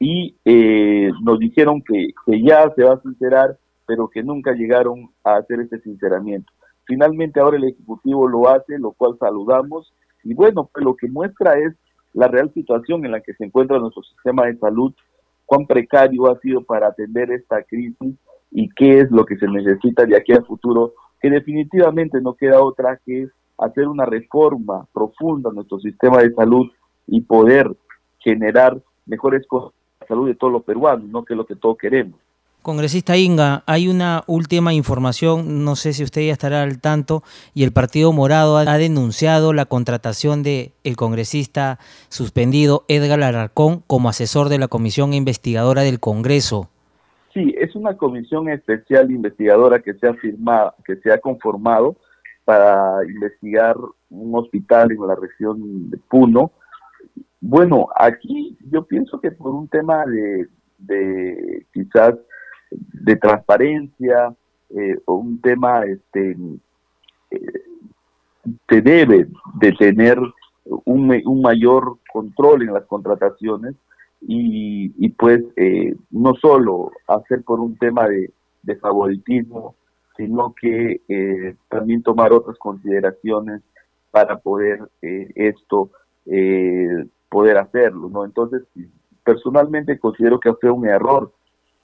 y 0.00 0.34
eh, 0.46 1.10
nos 1.22 1.38
dijeron 1.38 1.82
que, 1.82 2.08
que 2.26 2.42
ya 2.42 2.72
se 2.74 2.84
va 2.84 2.94
a 2.94 3.02
sincerar, 3.02 3.58
pero 3.86 4.08
que 4.08 4.22
nunca 4.22 4.52
llegaron 4.52 5.10
a 5.22 5.36
hacer 5.36 5.60
ese 5.60 5.78
sinceramiento. 5.80 6.50
Finalmente 6.84 7.38
ahora 7.38 7.58
el 7.58 7.64
Ejecutivo 7.64 8.26
lo 8.26 8.48
hace, 8.48 8.78
lo 8.78 8.92
cual 8.92 9.16
saludamos, 9.20 9.92
y 10.24 10.34
bueno, 10.34 10.70
pues 10.72 10.84
lo 10.84 10.96
que 10.96 11.08
muestra 11.08 11.58
es 11.58 11.74
la 12.14 12.28
real 12.28 12.52
situación 12.52 13.04
en 13.04 13.12
la 13.12 13.20
que 13.20 13.34
se 13.34 13.44
encuentra 13.44 13.78
nuestro 13.78 14.02
sistema 14.02 14.46
de 14.46 14.56
salud, 14.56 14.92
cuán 15.46 15.66
precario 15.66 16.30
ha 16.30 16.38
sido 16.40 16.62
para 16.62 16.88
atender 16.88 17.30
esta 17.30 17.62
crisis 17.62 18.14
y 18.50 18.68
qué 18.70 19.00
es 19.00 19.10
lo 19.10 19.24
que 19.24 19.36
se 19.36 19.46
necesita 19.46 20.04
de 20.06 20.16
aquí 20.16 20.32
al 20.32 20.46
futuro, 20.46 20.94
que 21.20 21.30
definitivamente 21.30 22.20
no 22.20 22.34
queda 22.34 22.62
otra 22.62 22.98
que 23.04 23.28
hacer 23.58 23.86
una 23.86 24.06
reforma 24.06 24.86
profunda 24.92 25.50
en 25.50 25.56
nuestro 25.56 25.78
sistema 25.80 26.18
de 26.18 26.32
salud 26.32 26.70
y 27.10 27.20
poder 27.22 27.70
generar 28.18 28.80
mejores 29.06 29.46
cosas 29.46 29.72
para 29.72 30.00
la 30.00 30.08
salud 30.08 30.28
de 30.28 30.34
todos 30.34 30.52
los 30.52 30.62
peruanos, 30.62 31.08
no 31.08 31.24
que 31.24 31.34
es 31.34 31.36
lo 31.36 31.46
que 31.46 31.56
todos 31.56 31.76
queremos. 31.76 32.18
Congresista 32.62 33.16
Inga, 33.16 33.62
hay 33.64 33.88
una 33.88 34.22
última 34.26 34.74
información, 34.74 35.64
no 35.64 35.76
sé 35.76 35.94
si 35.94 36.04
usted 36.04 36.26
ya 36.26 36.32
estará 36.32 36.62
al 36.62 36.78
tanto, 36.78 37.22
y 37.54 37.64
el 37.64 37.72
Partido 37.72 38.12
Morado 38.12 38.58
ha 38.58 38.76
denunciado 38.76 39.54
la 39.54 39.64
contratación 39.64 40.42
de 40.42 40.72
el 40.84 40.96
congresista 40.96 41.78
suspendido 42.10 42.84
Edgar 42.86 43.22
Alarcón 43.22 43.82
como 43.86 44.10
asesor 44.10 44.50
de 44.50 44.58
la 44.58 44.68
Comisión 44.68 45.14
Investigadora 45.14 45.80
del 45.82 46.00
Congreso. 46.00 46.68
Sí, 47.32 47.54
es 47.58 47.74
una 47.76 47.96
comisión 47.96 48.50
especial 48.50 49.10
investigadora 49.10 49.80
que 49.80 49.94
se 49.94 50.06
ha 50.06 50.14
firmado, 50.14 50.74
que 50.84 50.96
se 50.96 51.12
ha 51.12 51.18
conformado 51.18 51.96
para 52.44 53.04
investigar 53.04 53.76
un 54.10 54.34
hospital 54.34 54.92
en 54.92 55.06
la 55.06 55.14
región 55.14 55.88
de 55.90 55.96
Puno. 55.96 56.52
Bueno, 57.40 57.88
aquí 57.96 58.56
yo 58.70 58.84
pienso 58.84 59.20
que 59.20 59.30
por 59.30 59.54
un 59.54 59.68
tema 59.68 60.04
de, 60.06 60.48
de 60.78 61.66
quizás 61.72 62.14
de 62.70 63.16
transparencia 63.16 64.34
eh, 64.70 64.98
o 65.06 65.14
un 65.14 65.40
tema 65.40 65.82
este 65.84 66.36
eh, 67.30 67.62
debe 68.68 69.26
de 69.54 69.72
tener 69.72 70.18
un, 70.64 71.22
un 71.24 71.42
mayor 71.42 71.98
control 72.12 72.62
en 72.62 72.74
las 72.74 72.84
contrataciones 72.84 73.74
y, 74.22 75.08
pues 75.10 75.42
eh, 75.56 75.94
no 76.10 76.34
solo 76.34 76.92
hacer 77.06 77.42
por 77.42 77.60
un 77.60 77.76
tema 77.78 78.06
de, 78.08 78.30
favoritismo, 78.80 79.74
sino 80.16 80.54
que 80.54 81.00
eh, 81.08 81.56
también 81.68 82.02
tomar 82.02 82.32
otras 82.32 82.56
consideraciones 82.58 83.62
para 84.12 84.38
poder 84.38 84.88
eh, 85.02 85.28
esto, 85.34 85.90
poder 87.30 87.56
hacerlo, 87.56 88.10
¿no? 88.10 88.24
Entonces, 88.24 88.62
personalmente 89.24 89.98
considero 89.98 90.38
que 90.40 90.52
fue 90.54 90.70
un 90.70 90.86
error 90.86 91.32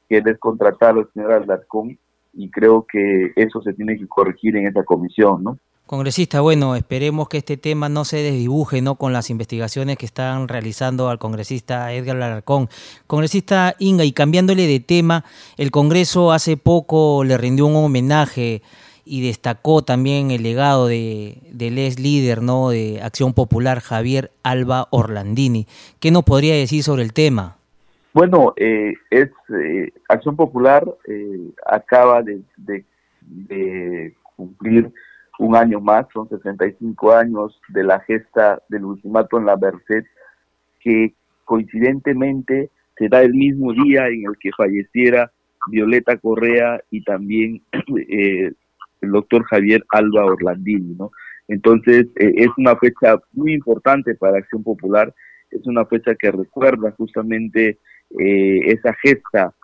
que 0.08 0.20
descontratar 0.20 0.96
al 0.96 1.08
señor 1.14 1.32
Alarcón 1.32 1.98
y 2.34 2.50
creo 2.50 2.86
que 2.90 3.32
eso 3.36 3.62
se 3.62 3.72
tiene 3.72 3.96
que 3.96 4.06
corregir 4.06 4.56
en 4.56 4.66
esa 4.66 4.84
comisión, 4.84 5.42
¿no? 5.42 5.58
Congresista, 5.86 6.40
bueno, 6.40 6.74
esperemos 6.74 7.28
que 7.28 7.38
este 7.38 7.56
tema 7.56 7.88
no 7.88 8.04
se 8.04 8.16
desdibuje 8.16 8.82
¿no? 8.82 8.96
con 8.96 9.12
las 9.12 9.30
investigaciones 9.30 9.96
que 9.96 10.04
están 10.04 10.48
realizando 10.48 11.08
al 11.08 11.20
congresista 11.20 11.92
Edgar 11.92 12.16
Alarcón. 12.16 12.68
Congresista 13.06 13.76
Inga, 13.78 14.04
y 14.04 14.10
cambiándole 14.10 14.66
de 14.66 14.80
tema, 14.80 15.24
el 15.56 15.70
Congreso 15.70 16.32
hace 16.32 16.56
poco 16.56 17.22
le 17.22 17.38
rindió 17.38 17.66
un 17.66 17.76
homenaje 17.76 18.62
y 19.06 19.24
destacó 19.24 19.82
también 19.82 20.32
el 20.32 20.42
legado 20.42 20.88
de, 20.88 21.38
del 21.52 21.78
ex 21.78 22.00
líder 22.00 22.42
¿no? 22.42 22.70
de 22.70 23.00
Acción 23.02 23.32
Popular, 23.32 23.80
Javier 23.80 24.32
Alba 24.42 24.88
Orlandini. 24.90 25.66
¿Qué 26.00 26.10
nos 26.10 26.24
podría 26.24 26.54
decir 26.54 26.82
sobre 26.82 27.04
el 27.04 27.12
tema? 27.12 27.56
Bueno, 28.12 28.52
eh, 28.56 28.94
es 29.10 29.30
eh, 29.50 29.92
Acción 30.08 30.36
Popular 30.36 30.84
eh, 31.06 31.50
acaba 31.64 32.22
de, 32.22 32.42
cumplir 34.34 34.90
un 35.38 35.54
año 35.54 35.80
más, 35.80 36.06
son 36.12 36.28
65 36.28 37.12
años 37.12 37.60
de 37.68 37.84
la 37.84 38.00
gesta 38.00 38.60
del 38.68 38.86
ultimato 38.86 39.38
en 39.38 39.46
la 39.46 39.56
Merced, 39.56 40.04
que 40.80 41.14
coincidentemente 41.44 42.70
se 42.98 43.08
da 43.08 43.22
el 43.22 43.34
mismo 43.34 43.72
día 43.72 44.08
en 44.08 44.24
el 44.26 44.36
que 44.40 44.50
falleciera 44.56 45.30
Violeta 45.68 46.16
Correa 46.16 46.80
y 46.90 47.02
también 47.02 47.62
eh, 48.08 48.52
el 49.06 49.12
doctor 49.12 49.44
Javier 49.44 49.84
Alba 49.90 50.24
Orlandini, 50.24 50.94
¿no? 50.94 51.10
Entonces, 51.48 52.06
eh, 52.16 52.32
es 52.36 52.48
una 52.56 52.76
fecha 52.76 53.20
muy 53.32 53.54
importante 53.54 54.14
para 54.14 54.38
Acción 54.38 54.62
Popular, 54.62 55.14
es 55.50 55.66
una 55.66 55.84
fecha 55.86 56.14
que 56.14 56.30
recuerda 56.30 56.90
justamente 56.92 57.78
eh, 58.18 58.60
esa 58.66 58.92
gesta 59.02 59.54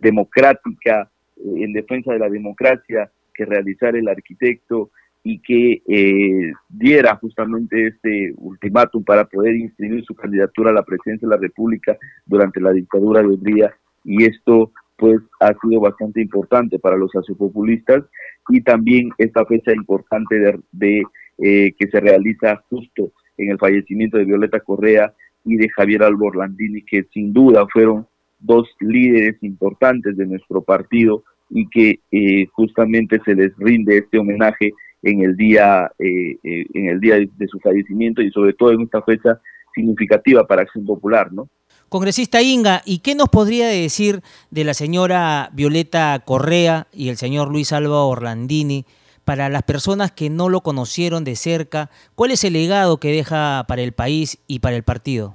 democrática 0.00 1.10
en 1.44 1.72
defensa 1.72 2.12
de 2.12 2.20
la 2.20 2.28
democracia 2.28 3.10
que 3.34 3.44
realizar 3.44 3.96
el 3.96 4.08
arquitecto 4.08 4.90
y 5.24 5.40
que 5.40 5.82
eh, 5.86 6.52
diera 6.68 7.16
justamente 7.16 7.88
este 7.88 8.32
ultimátum 8.36 9.04
para 9.04 9.24
poder 9.24 9.54
inscribir 9.54 10.04
su 10.04 10.14
candidatura 10.14 10.70
a 10.70 10.74
la 10.74 10.84
presidencia 10.84 11.28
de 11.28 11.34
la 11.34 11.40
República 11.40 11.96
durante 12.26 12.60
la 12.60 12.72
dictadura 12.72 13.20
de 13.20 13.28
Hungría 13.28 13.74
y 14.04 14.24
esto 14.24 14.72
pues 15.02 15.20
ha 15.40 15.52
sido 15.60 15.80
bastante 15.80 16.20
importante 16.20 16.78
para 16.78 16.96
los 16.96 17.10
sociopopulistas 17.10 18.04
y 18.50 18.60
también 18.60 19.10
esta 19.18 19.44
fecha 19.44 19.72
importante 19.72 20.60
de, 20.70 21.02
eh, 21.38 21.72
que 21.76 21.88
se 21.88 21.98
realiza 21.98 22.62
justo 22.70 23.10
en 23.36 23.50
el 23.50 23.58
fallecimiento 23.58 24.16
de 24.16 24.26
Violeta 24.26 24.60
Correa 24.60 25.12
y 25.44 25.56
de 25.56 25.68
Javier 25.70 26.04
Alborlandini 26.04 26.82
que 26.82 27.02
sin 27.12 27.32
duda 27.32 27.66
fueron 27.72 28.06
dos 28.38 28.68
líderes 28.78 29.42
importantes 29.42 30.16
de 30.16 30.24
nuestro 30.24 30.62
partido 30.62 31.24
y 31.50 31.68
que 31.68 31.98
eh, 32.12 32.46
justamente 32.52 33.18
se 33.24 33.34
les 33.34 33.50
rinde 33.56 33.98
este 33.98 34.18
homenaje 34.18 34.70
en 35.02 35.24
el 35.24 35.36
día 35.36 35.90
eh, 35.98 36.36
eh, 36.44 36.64
en 36.74 36.90
el 36.90 37.00
día 37.00 37.16
de, 37.16 37.48
su 37.48 37.58
fallecimiento 37.58 38.22
y 38.22 38.30
sobre 38.30 38.52
todo 38.52 38.70
en 38.70 38.82
esta 38.82 39.02
fecha 39.02 39.40
significativa 39.74 40.46
para 40.46 40.62
Acción 40.62 40.86
Popular, 40.86 41.32
¿no? 41.32 41.48
Congresista 41.92 42.40
Inga, 42.40 42.80
¿y 42.86 43.00
qué 43.00 43.14
nos 43.14 43.28
podría 43.28 43.68
decir 43.68 44.22
de 44.50 44.64
la 44.64 44.72
señora 44.72 45.50
Violeta 45.52 46.18
Correa 46.24 46.86
y 46.90 47.10
el 47.10 47.16
señor 47.16 47.52
Luis 47.52 47.70
Alba 47.74 48.06
Orlandini 48.06 48.86
para 49.26 49.50
las 49.50 49.62
personas 49.62 50.10
que 50.10 50.30
no 50.30 50.48
lo 50.48 50.62
conocieron 50.62 51.22
de 51.22 51.36
cerca? 51.36 51.90
¿Cuál 52.14 52.30
es 52.30 52.44
el 52.44 52.54
legado 52.54 52.96
que 52.96 53.08
deja 53.08 53.66
para 53.68 53.82
el 53.82 53.92
país 53.92 54.42
y 54.48 54.60
para 54.60 54.74
el 54.74 54.84
partido? 54.84 55.34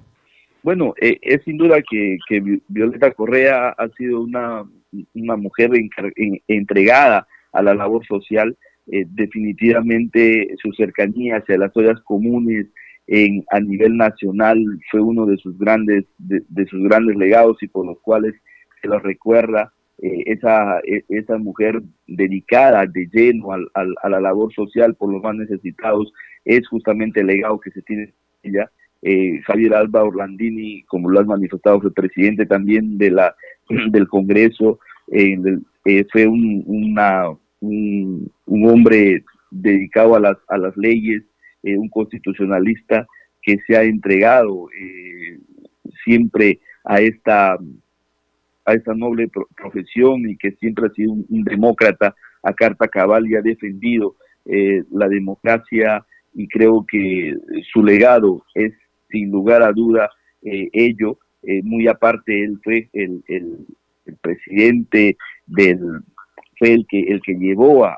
Bueno, 0.64 0.96
es 0.98 1.44
sin 1.46 1.60
duda 1.60 1.78
que, 1.88 2.18
Violeta 2.68 3.12
Correa 3.12 3.76
ha 3.78 3.88
sido 3.90 4.22
una 4.22 4.64
una 5.14 5.36
mujer 5.36 5.70
entregada 6.48 7.28
a 7.54 7.62
la 7.62 7.76
labor 7.76 8.04
social, 8.08 8.58
eh, 8.92 9.06
definitivamente 9.08 10.56
su 10.60 10.72
cercanía 10.72 11.38
hacia 11.38 11.60
las 11.60 11.78
ollas 11.78 12.02
comunes 12.04 12.66
en, 13.08 13.44
a 13.52 13.60
nivel 13.60 13.98
nacional 13.98 14.64
fue 14.92 15.02
uno 15.02 15.26
de 15.26 15.38
sus 15.38 15.58
grandes 15.58 16.06
de, 16.18 16.66
sus 16.68 16.84
grandes 16.84 17.16
legados 17.16 17.62
y 17.62 17.68
por 17.68 17.86
los 17.86 18.00
cuales 18.02 18.36
se 18.82 18.88
lo 18.88 19.00
recuerda 19.00 19.74
eh, 20.00 20.24
esa, 20.28 20.80
e, 20.80 21.04
esa 21.10 21.38
mujer 21.38 21.82
dedicada 22.06 22.86
de 22.86 23.08
lleno 23.12 23.52
al, 23.54 23.68
a 23.74 24.10
la 24.10 24.20
labor 24.20 24.54
social 24.54 24.94
por 24.96 25.12
los 25.12 25.24
más 25.24 25.36
necesitados, 25.36 26.12
es 26.46 26.68
justamente 26.68 27.22
el 27.22 27.28
legado 27.28 27.60
que 27.60 27.72
se 27.72 27.82
tiene 27.82 28.14
ella. 28.44 28.70
Eh, 29.02 29.40
Javier 29.46 29.76
Alba 29.76 30.04
Orlandini, 30.04 30.84
como 30.84 31.10
lo 31.10 31.20
has 31.20 31.28
manifestado, 31.28 31.82
fue 31.82 31.94
presidente 31.94 32.46
también 32.46 32.98
de 32.98 33.12
la, 33.12 33.36
del 33.92 34.08
Congreso, 34.08 34.80
eh, 35.12 35.38
fue 36.12 36.28
un, 36.28 36.64
una, 36.66 37.30
un, 37.62 38.30
hombre 38.46 39.24
dedicado 39.52 40.16
a 40.16 40.20
las, 40.20 40.38
a 40.50 40.58
las 40.58 40.76
leyes, 40.76 41.24
un 41.76 41.90
constitucionalista 41.90 43.08
que 43.42 43.58
se 43.66 43.76
ha 43.76 43.84
entregado 43.84 44.68
siempre 46.04 46.60
a 46.84 47.02
esta 47.02 47.58
a 48.68 48.74
esta 48.74 48.94
noble 48.94 49.30
profesión 49.56 50.30
y 50.30 50.36
que 50.36 50.52
siempre 50.52 50.88
ha 50.88 50.90
sido 50.90 51.14
un, 51.14 51.44
demócrata 51.46 52.14
a 52.44 52.54
carta 52.54 52.88
cabal 52.90 53.26
y 53.26 53.36
ha 53.36 53.42
defendido 53.42 54.18
eh, 54.46 54.84
la 54.92 55.08
democracia 55.08 56.06
y 56.34 56.48
creo 56.50 56.86
que 56.86 57.34
su 57.72 57.82
legado 57.82 58.44
es 58.54 58.74
sin 59.10 59.32
lugar 59.32 59.64
a 59.64 59.72
duda 59.72 60.12
eh, 60.44 60.70
ello. 60.74 61.18
Eh, 61.44 61.62
muy 61.64 61.88
aparte, 61.88 62.44
él 62.44 62.60
fue 62.62 62.90
el, 62.92 63.24
el, 63.28 63.66
presidente 64.22 65.18
del, 65.46 66.02
fue 66.60 66.74
el 66.74 66.86
que, 66.90 67.00
el 67.00 67.22
que 67.22 67.36
llevó 67.36 67.86
a, 67.86 67.98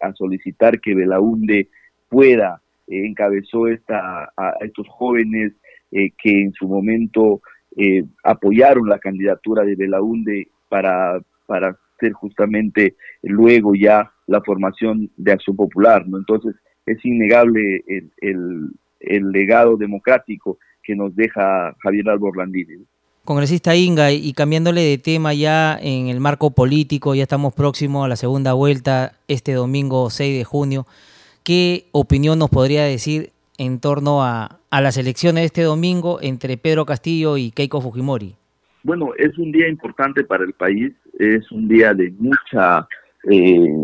a 0.00 0.12
solicitar 0.14 0.80
que 0.80 0.94
Belaunde 0.94 1.68
pueda, 2.08 2.62
encabezó 2.86 3.66
esta, 3.68 4.32
a 4.36 4.54
estos 4.60 4.86
jóvenes 4.88 5.52
que 5.90 6.42
en 6.42 6.52
su 6.52 6.68
momento 6.68 7.40
eh, 7.76 8.04
apoyaron 8.24 8.88
la 8.88 8.98
candidatura 8.98 9.62
de 9.64 9.76
Belaunde 9.76 10.48
para, 10.68 11.20
para 11.46 11.76
hacer 11.96 12.12
justamente 12.12 12.96
luego 13.22 13.74
ya 13.74 14.10
la 14.26 14.40
formación 14.40 15.10
de 15.16 15.32
Acción 15.32 15.56
Popular, 15.56 16.06
¿no? 16.06 16.18
Entonces 16.18 16.54
es 16.86 17.04
innegable 17.04 17.84
el, 17.86 18.70
el, 19.00 19.30
legado 19.30 19.76
democrático 19.76 20.58
que 20.82 20.96
nos 20.96 21.14
deja 21.14 21.74
Javier 21.82 22.08
Alborlandini. 22.08 22.84
Congresista 23.24 23.74
Inga, 23.74 24.12
y 24.12 24.32
cambiándole 24.32 24.82
de 24.82 24.98
tema 24.98 25.34
ya 25.34 25.76
en 25.80 26.06
el 26.06 26.20
marco 26.20 26.52
político, 26.52 27.14
ya 27.14 27.24
estamos 27.24 27.54
próximos 27.54 28.04
a 28.04 28.08
la 28.08 28.16
segunda 28.16 28.52
vuelta 28.52 29.14
este 29.26 29.52
domingo 29.52 30.10
6 30.10 30.38
de 30.38 30.44
junio. 30.44 30.86
¿Qué 31.46 31.84
opinión 31.92 32.40
nos 32.40 32.50
podría 32.50 32.82
decir 32.82 33.30
en 33.56 33.78
torno 33.78 34.24
a, 34.24 34.58
a 34.68 34.80
las 34.80 34.98
elecciones 34.98 35.42
de 35.42 35.46
este 35.46 35.62
domingo 35.62 36.18
entre 36.20 36.56
Pedro 36.56 36.84
Castillo 36.84 37.36
y 37.36 37.52
Keiko 37.52 37.80
Fujimori? 37.80 38.34
Bueno, 38.82 39.10
es 39.16 39.38
un 39.38 39.52
día 39.52 39.68
importante 39.68 40.24
para 40.24 40.42
el 40.42 40.54
país, 40.54 40.92
es 41.20 41.48
un 41.52 41.68
día 41.68 41.94
de 41.94 42.12
mucha, 42.18 42.88
eh, 43.30 43.76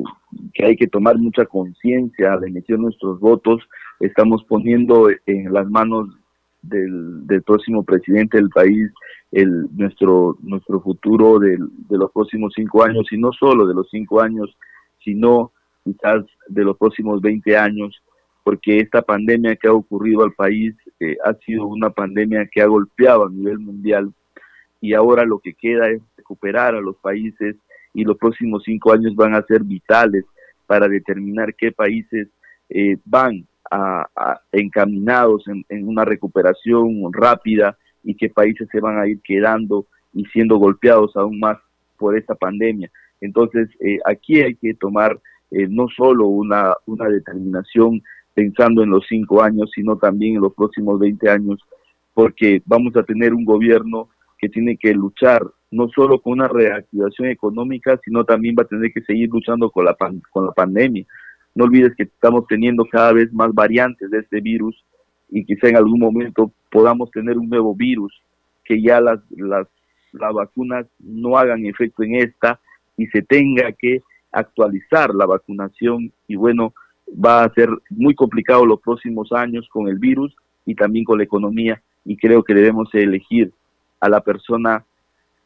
que 0.55 0.65
hay 0.65 0.75
que 0.75 0.89
tomar 0.89 1.17
mucha 1.19 1.47
conciencia 1.47 2.33
al 2.33 2.43
emitir 2.49 2.81
nuestros 2.81 3.21
votos. 3.21 3.63
Estamos 4.01 4.43
poniendo 4.49 5.09
en 5.27 5.53
las 5.53 5.71
manos 5.71 6.09
del, 6.63 7.25
del 7.29 7.43
próximo 7.43 7.85
presidente 7.85 8.39
del 8.39 8.49
país 8.49 8.91
el, 9.31 9.69
nuestro, 9.77 10.37
nuestro 10.43 10.81
futuro 10.81 11.39
de 11.39 11.59
los 11.91 12.11
próximos 12.11 12.55
cinco 12.57 12.83
años, 12.83 13.07
y 13.13 13.19
no 13.19 13.31
solo 13.33 13.69
de 13.69 13.75
los 13.75 13.89
cinco 13.89 14.21
años, 14.21 14.51
sino 15.05 15.53
quizás 15.85 16.25
de 16.49 16.65
los 16.65 16.77
próximos 16.77 17.21
20 17.21 17.57
años 17.57 18.03
porque 18.45 18.81
esta 18.81 19.03
pandemia 19.03 19.57
que 19.57 19.69
ha 19.69 19.73
ocurrido 19.73 20.25
al 20.25 20.33
país 20.33 20.75
eh, 21.01 21.17
ha 21.25 21.35
sido 21.35 21.67
una 21.67 21.91
pandemia 21.91 22.47
que 22.51 22.61
ha 22.61 22.67
golpeado 22.67 23.27
a 23.27 23.31
nivel 23.31 23.59
mundial 23.59 24.13
y 24.81 24.95
ahora 24.95 25.25
lo 25.25 25.39
que 25.39 25.55
queda 25.55 25.89
es 25.89 26.03
recuperar 26.17 26.75
a 26.75 26.81
los 26.81 26.97
países 26.97 27.57
y 27.95 28.05
los 28.05 28.17
próximos 28.19 28.63
cinco 28.65 28.93
años 28.93 29.15
van 29.15 29.35
a 29.35 29.43
ser 29.43 29.63
vitales 29.63 30.25
para 30.67 30.89
determinar 30.89 31.55
qué 31.55 31.71
países 31.71 32.29
eh, 32.69 32.97
van 33.05 33.47
a, 33.71 34.07
encaminados 34.51 35.45
en, 35.47 35.89
una 35.89 36.05
recuperación 36.05 37.13
rápida 37.13 37.77
y 38.03 38.15
qué 38.15 38.29
países 38.29 38.69
se 38.71 38.81
van 38.81 38.99
a 38.99 39.07
ir 39.07 39.21
quedando 39.23 39.87
y 40.13 40.25
siendo 40.27 40.57
golpeados 40.57 41.17
aún 41.17 41.39
más 41.39 41.59
por 41.97 42.19
esta 42.19 42.35
pandemia. 42.35 42.91
Entonces, 43.21 43.69
eh, 43.81 43.99
aquí 44.05 44.43
hay 44.43 44.57
que 44.57 44.75
tomar 44.75 45.19
no 45.69 45.89
solo 45.89 46.27
una, 46.27 46.75
una 46.87 47.09
determinación 47.09 48.03
pensando 48.35 48.83
en 48.83 48.91
los 48.91 49.05
cinco 49.09 49.43
años, 49.43 49.71
sino 49.75 49.97
también 49.97 50.37
en 50.37 50.43
los 50.43 50.55
próximos 50.55 50.99
20 50.99 51.29
años, 51.29 51.61
porque 52.15 52.63
vamos 52.65 52.97
a 52.97 53.03
tener 53.03 53.35
un 53.35 53.45
gobierno 53.45 54.09
que 54.39 54.49
tiene 54.49 54.77
que 54.77 54.95
luchar 54.95 55.43
no 55.71 55.89
solo 55.89 56.21
con 56.21 56.35
una 56.35 56.49
reactivación 56.49 57.29
económica, 57.29 57.99
sino 58.05 58.25
también 58.25 58.55
va 58.59 58.63
a 58.63 58.67
tener 58.67 58.93
que 58.93 59.03
seguir 59.03 59.31
luchando 59.31 59.71
con 59.71 59.87
la, 59.87 59.97
con 60.31 60.47
la 60.47 60.53
pandemia. 60.53 61.05
No 61.55 61.65
olvides 61.65 61.95
que 61.97 62.05
estamos 62.05 62.47
teniendo 62.47 62.85
cada 62.85 63.13
vez 63.13 63.33
más 63.33 63.53
variantes 63.55 64.11
de 64.11 64.19
este 64.19 64.41
virus 64.41 64.85
y 65.31 65.45
quizá 65.45 65.69
en 65.69 65.77
algún 65.77 65.99
momento 65.99 66.53
podamos 66.71 67.11
tener 67.11 67.39
un 67.39 67.49
nuevo 67.49 67.75
virus, 67.75 68.13
que 68.65 68.83
ya 68.83 69.01
las, 69.01 69.19
las, 69.31 69.67
las 70.13 70.33
vacunas 70.35 70.87
no 70.99 71.39
hagan 71.39 71.65
efecto 71.65 72.03
en 72.03 72.17
esta 72.17 72.61
y 72.99 73.07
se 73.07 73.23
tenga 73.23 73.73
que 73.73 74.03
actualizar 74.33 75.15
la 75.15 75.27
vacunación 75.27 76.13
y 76.27 76.37
bueno, 76.37 76.75
va 77.13 77.45
a 77.45 77.53
ser 77.53 77.69
muy 77.91 78.15
complicado 78.15 78.65
los 78.65 78.81
próximos 78.81 79.33
años 79.33 79.69
con 79.71 79.89
el 79.89 79.99
virus 79.99 80.35
y 80.65 80.75
también 80.75 81.05
con 81.05 81.19
la 81.19 81.25
economía 81.25 81.83
y 82.05 82.17
creo 82.17 82.43
que 82.43 82.55
debemos 82.55 82.89
elegir 82.95 83.53
a 84.01 84.09
la 84.09 84.21
persona 84.21 84.85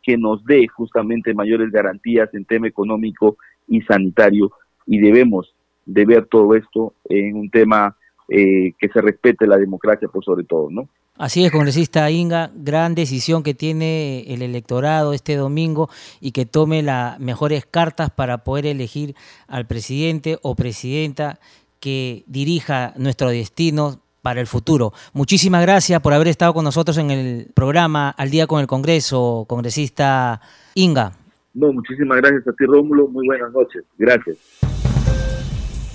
que 0.02 0.16
nos 0.16 0.44
dé 0.44 0.66
justamente 0.68 1.34
mayores 1.34 1.70
garantías 1.70 2.32
en 2.32 2.44
tema 2.44 2.68
económico 2.68 3.36
y 3.66 3.82
sanitario 3.82 4.52
y 4.86 4.98
debemos 4.98 5.52
de 5.84 6.04
ver 6.04 6.26
todo 6.26 6.54
esto 6.54 6.94
en 7.08 7.36
un 7.36 7.50
tema 7.50 7.96
eh, 8.28 8.72
que 8.78 8.88
se 8.88 9.00
respete 9.00 9.46
la 9.46 9.56
democracia 9.56 10.08
por 10.08 10.24
sobre 10.24 10.44
todo, 10.44 10.68
¿no? 10.70 10.88
Así 11.18 11.44
es, 11.44 11.50
congresista 11.50 12.10
Inga, 12.10 12.50
gran 12.54 12.94
decisión 12.94 13.42
que 13.42 13.54
tiene 13.54 14.24
el 14.34 14.42
electorado 14.42 15.14
este 15.14 15.36
domingo 15.36 15.88
y 16.20 16.32
que 16.32 16.44
tome 16.44 16.82
las 16.82 17.18
mejores 17.18 17.64
cartas 17.64 18.10
para 18.10 18.44
poder 18.44 18.66
elegir 18.66 19.14
al 19.48 19.66
presidente 19.66 20.38
o 20.42 20.54
presidenta 20.54 21.38
que 21.80 22.24
dirija 22.26 22.92
nuestro 22.96 23.30
destino 23.30 24.00
para 24.20 24.40
el 24.40 24.46
futuro. 24.46 24.92
Muchísimas 25.14 25.62
gracias 25.62 26.00
por 26.02 26.12
haber 26.12 26.28
estado 26.28 26.52
con 26.52 26.64
nosotros 26.64 26.98
en 26.98 27.10
el 27.10 27.46
programa 27.54 28.10
Al 28.10 28.28
Día 28.28 28.46
con 28.46 28.60
el 28.60 28.66
Congreso, 28.66 29.46
congresista 29.48 30.42
Inga. 30.74 31.12
No, 31.54 31.72
muchísimas 31.72 32.18
gracias 32.18 32.46
a 32.46 32.52
ti, 32.52 32.66
Rómulo. 32.66 33.08
Muy 33.08 33.26
buenas 33.26 33.50
noches. 33.52 33.84
Gracias. 33.96 34.36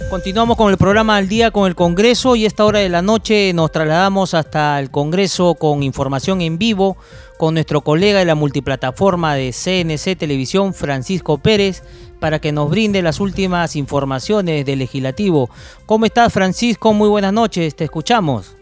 Continuamos 0.10 0.58
con 0.58 0.70
el 0.70 0.78
programa 0.78 1.18
al 1.18 1.28
día 1.28 1.52
con 1.52 1.68
el 1.68 1.76
Congreso 1.76 2.36
y 2.36 2.46
esta 2.46 2.66
hora 2.66 2.80
de 2.80 2.90
la 2.90 3.02
noche 3.02 3.54
nos 3.54 3.72
trasladamos 3.72 4.34
hasta 4.34 4.80
el 4.80 4.92
Congreso 4.92 5.56
con 5.56 5.84
información 5.84 6.42
en 6.42 6.58
vivo 6.58 6.98
con 7.38 7.54
nuestro 7.54 7.82
colega 7.82 8.20
de 8.20 8.26
la 8.26 8.36
multiplataforma 8.36 9.36
de 9.36 9.52
CNC 9.52 10.18
Televisión, 10.18 10.74
Francisco 10.74 11.38
Pérez, 11.38 11.84
para 12.20 12.40
que 12.40 12.52
nos 12.52 12.70
brinde 12.70 13.02
las 13.02 13.20
últimas 13.20 13.76
informaciones 13.76 14.66
del 14.66 14.80
legislativo. 14.80 15.50
¿Cómo 15.86 16.06
estás, 16.06 16.32
Francisco? 16.32 16.94
Muy 16.94 17.10
buenas 17.10 17.34
noches, 17.34 17.76
te 17.76 17.86
escuchamos. 17.86 18.56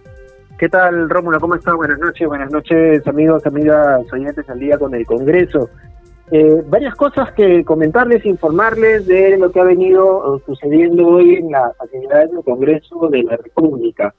¿Qué 0.58 0.70
tal, 0.70 1.10
Rómulo? 1.10 1.40
¿Cómo 1.40 1.56
estás? 1.56 1.74
Buenas 1.76 2.00
noches, 2.00 2.28
buenas 2.28 2.52
noches, 2.52 3.06
amigos, 3.08 3.46
amigas, 3.46 4.02
oyentes 4.12 4.50
al 4.50 4.60
día 4.60 4.78
con 4.78 4.94
el 4.94 5.06
Congreso. 5.06 5.70
Eh, 6.32 6.64
varias 6.68 6.94
cosas 6.94 7.32
que 7.32 7.64
comentarles, 7.66 8.24
informarles 8.24 9.08
de 9.08 9.36
lo 9.38 9.52
que 9.52 9.62
ha 9.62 9.64
venido 9.64 10.38
eh, 10.38 10.44
sucediendo 10.46 11.08
hoy 11.08 11.36
en 11.36 11.50
las 11.50 11.72
actividades 11.82 12.32
del 12.32 12.44
Congreso 12.44 13.08
de 13.10 13.24
la 13.24 13.36
República. 13.38 14.14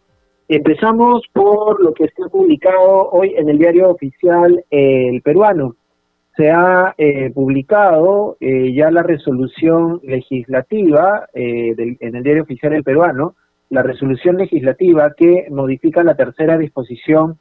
Empezamos 0.49 1.23
por 1.33 1.81
lo 1.81 1.95
que 1.95 2.07
ha 2.07 2.29
publicado 2.29 3.11
hoy 3.11 3.35
en 3.37 3.49
el 3.49 3.59
diario 3.59 3.91
oficial 3.91 4.65
El 4.71 5.23
Peruano. 5.23 5.77
Se 6.37 6.51
ha 6.51 6.95
eh, 6.99 7.31
publicado 7.31 8.37
ya 8.41 8.91
la 8.91 9.03
resolución 9.03 10.01
legislativa 10.03 11.29
en 11.35 12.17
el 12.17 12.23
diario 12.25 12.43
oficial 12.43 12.73
El 12.73 12.83
Peruano, 12.83 13.37
la 13.69 13.83
resolución 13.83 14.37
legislativa 14.37 15.13
que 15.17 15.47
modifica 15.51 16.03
la 16.03 16.17
tercera 16.17 16.59
disposición 16.59 17.39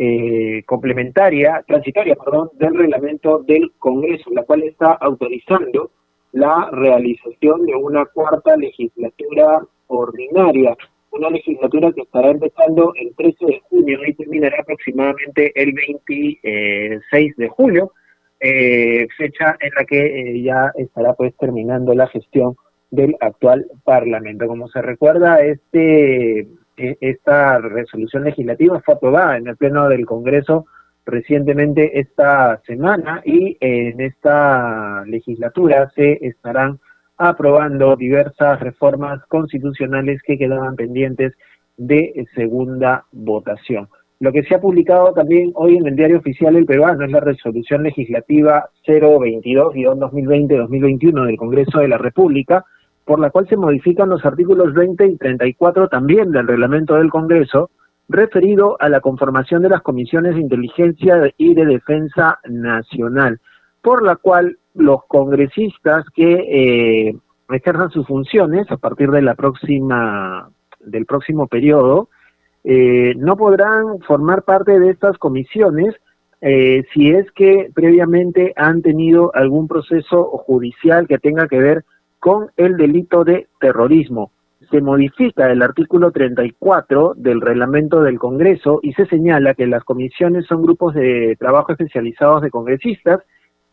eh, 0.00 0.62
complementaria, 0.64 1.64
transitoria, 1.66 2.14
perdón, 2.14 2.50
del 2.54 2.72
reglamento 2.76 3.38
del 3.38 3.72
Congreso, 3.80 4.30
la 4.30 4.44
cual 4.44 4.62
está 4.62 4.92
autorizando 4.92 5.90
la 6.30 6.70
realización 6.70 7.66
de 7.66 7.74
una 7.74 8.04
cuarta 8.06 8.56
legislatura 8.56 9.60
ordinaria, 9.88 10.76
una 11.10 11.30
legislatura 11.30 11.90
que 11.90 12.02
estará 12.02 12.30
empezando 12.30 12.92
el 12.94 13.12
13 13.16 13.46
de 13.46 13.60
junio 13.68 13.98
y 14.06 14.14
terminará 14.14 14.60
aproximadamente 14.60 15.50
el 15.60 15.72
26 15.72 17.36
de 17.36 17.48
julio, 17.48 17.92
eh, 18.38 19.08
fecha 19.16 19.56
en 19.58 19.70
la 19.76 19.84
que 19.84 19.98
eh, 19.98 20.42
ya 20.42 20.70
estará 20.76 21.14
pues 21.14 21.34
terminando 21.38 21.92
la 21.92 22.06
gestión 22.06 22.54
del 22.92 23.16
actual 23.18 23.66
Parlamento. 23.84 24.46
Como 24.46 24.68
se 24.68 24.80
recuerda, 24.80 25.42
este 25.42 26.46
esta 26.78 27.58
resolución 27.58 28.24
legislativa 28.24 28.80
fue 28.80 28.94
aprobada 28.94 29.36
en 29.36 29.48
el 29.48 29.56
Pleno 29.56 29.88
del 29.88 30.06
Congreso 30.06 30.66
recientemente 31.06 31.98
esta 31.98 32.60
semana 32.66 33.22
y 33.24 33.56
en 33.60 34.00
esta 34.00 35.04
legislatura 35.06 35.90
se 35.94 36.26
estarán 36.26 36.78
aprobando 37.16 37.96
diversas 37.96 38.60
reformas 38.60 39.24
constitucionales 39.26 40.22
que 40.22 40.38
quedaban 40.38 40.76
pendientes 40.76 41.32
de 41.76 42.26
segunda 42.34 43.04
votación. 43.12 43.88
Lo 44.20 44.32
que 44.32 44.42
se 44.42 44.56
ha 44.56 44.60
publicado 44.60 45.12
también 45.12 45.52
hoy 45.54 45.76
en 45.76 45.86
el 45.86 45.96
diario 45.96 46.18
oficial 46.18 46.56
El 46.56 46.66
Peruano 46.66 47.04
es 47.04 47.12
la 47.12 47.20
resolución 47.20 47.84
legislativa 47.84 48.68
022-2020-2021 48.86 51.24
del 51.24 51.36
Congreso 51.36 51.78
de 51.78 51.88
la 51.88 51.98
República, 51.98 52.64
por 53.08 53.20
la 53.20 53.30
cual 53.30 53.48
se 53.48 53.56
modifican 53.56 54.10
los 54.10 54.22
artículos 54.26 54.74
20 54.74 55.06
y 55.06 55.16
34 55.16 55.88
también 55.88 56.30
del 56.30 56.46
reglamento 56.46 56.96
del 56.96 57.08
Congreso, 57.08 57.70
referido 58.06 58.76
a 58.80 58.90
la 58.90 59.00
conformación 59.00 59.62
de 59.62 59.70
las 59.70 59.80
comisiones 59.80 60.34
de 60.34 60.42
inteligencia 60.42 61.32
y 61.38 61.54
de 61.54 61.64
defensa 61.64 62.38
nacional, 62.46 63.40
por 63.80 64.02
la 64.02 64.16
cual 64.16 64.58
los 64.74 65.06
congresistas 65.06 66.04
que 66.14 66.34
eh, 67.08 67.16
ejerzan 67.48 67.90
sus 67.90 68.06
funciones 68.06 68.70
a 68.70 68.76
partir 68.76 69.10
de 69.10 69.22
la 69.22 69.34
próxima 69.34 70.50
del 70.78 71.06
próximo 71.06 71.46
periodo 71.46 72.10
eh, 72.62 73.14
no 73.16 73.38
podrán 73.38 74.00
formar 74.06 74.42
parte 74.42 74.78
de 74.78 74.90
estas 74.90 75.16
comisiones 75.16 75.94
eh, 76.42 76.84
si 76.92 77.08
es 77.08 77.32
que 77.32 77.70
previamente 77.74 78.52
han 78.54 78.82
tenido 78.82 79.34
algún 79.34 79.66
proceso 79.66 80.24
judicial 80.24 81.08
que 81.08 81.18
tenga 81.18 81.48
que 81.48 81.58
ver 81.58 81.84
con 82.28 82.50
el 82.58 82.76
delito 82.76 83.24
de 83.24 83.48
terrorismo. 83.58 84.32
Se 84.70 84.82
modifica 84.82 85.50
el 85.50 85.62
artículo 85.62 86.10
34 86.10 87.14
del 87.16 87.40
reglamento 87.40 88.02
del 88.02 88.18
Congreso 88.18 88.80
y 88.82 88.92
se 88.92 89.06
señala 89.06 89.54
que 89.54 89.66
las 89.66 89.82
comisiones 89.82 90.44
son 90.44 90.60
grupos 90.60 90.92
de 90.92 91.36
trabajo 91.38 91.72
especializados 91.72 92.42
de 92.42 92.50
congresistas 92.50 93.22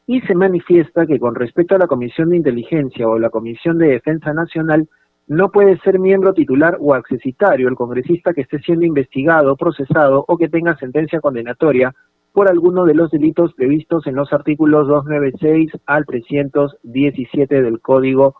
y 0.07 0.21
se 0.21 0.35
manifiesta 0.35 1.05
que 1.05 1.19
con 1.19 1.35
respecto 1.35 1.75
a 1.75 1.79
la 1.79 1.87
Comisión 1.87 2.29
de 2.29 2.37
Inteligencia 2.37 3.09
o 3.09 3.19
la 3.19 3.29
Comisión 3.29 3.77
de 3.77 3.87
Defensa 3.87 4.33
Nacional, 4.33 4.87
no 5.27 5.51
puede 5.51 5.77
ser 5.79 5.99
miembro 5.99 6.33
titular 6.33 6.77
o 6.79 6.93
accesitario 6.93 7.67
el 7.67 7.75
congresista 7.75 8.33
que 8.33 8.43
esté 8.43 8.59
siendo 8.59 8.85
investigado, 8.85 9.57
procesado 9.57 10.23
o 10.25 10.37
que 10.37 10.47
tenga 10.47 10.77
sentencia 10.77 11.19
condenatoria 11.19 11.93
por 12.31 12.47
alguno 12.47 12.85
de 12.85 12.93
los 12.93 13.11
delitos 13.11 13.53
previstos 13.53 14.07
en 14.07 14.15
los 14.15 14.31
artículos 14.31 14.87
296 14.87 15.71
al 15.87 16.05
317 16.05 17.61
del 17.61 17.81
Código 17.81 18.35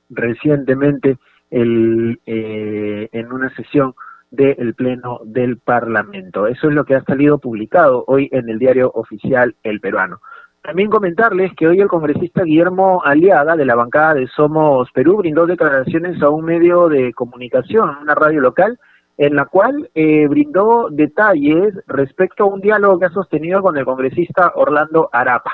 recientemente 0.09 1.17
el, 1.49 2.19
eh, 2.25 3.09
en 3.11 3.31
una 3.31 3.53
sesión 3.55 3.93
del 4.31 4.73
Pleno 4.73 5.19
del 5.23 5.57
Parlamento. 5.57 6.47
Eso 6.47 6.67
es 6.67 6.73
lo 6.73 6.85
que 6.85 6.95
ha 6.95 7.03
salido 7.03 7.37
publicado 7.37 8.03
hoy 8.07 8.29
en 8.31 8.49
el 8.49 8.57
diario 8.57 8.91
oficial 8.95 9.55
El 9.61 9.79
Peruano. 9.79 10.21
También 10.63 10.89
comentarles 10.89 11.51
que 11.57 11.67
hoy 11.67 11.81
el 11.81 11.89
congresista 11.89 12.43
Guillermo 12.43 13.01
Aliaga 13.03 13.57
de 13.57 13.65
la 13.65 13.75
bancada 13.75 14.13
de 14.13 14.27
Somos 14.27 14.89
Perú 14.93 15.17
brindó 15.17 15.45
declaraciones 15.45 16.21
a 16.23 16.29
un 16.29 16.45
medio 16.45 16.87
de 16.87 17.11
comunicación, 17.11 17.97
una 18.01 18.15
radio 18.15 18.39
local, 18.39 18.79
en 19.17 19.35
la 19.35 19.45
cual 19.45 19.89
eh, 19.93 20.25
brindó 20.27 20.87
detalles 20.89 21.73
respecto 21.87 22.45
a 22.45 22.47
un 22.47 22.61
diálogo 22.61 22.97
que 22.97 23.07
ha 23.07 23.09
sostenido 23.09 23.61
con 23.61 23.75
el 23.75 23.83
congresista 23.83 24.53
Orlando 24.55 25.09
Arapa. 25.11 25.51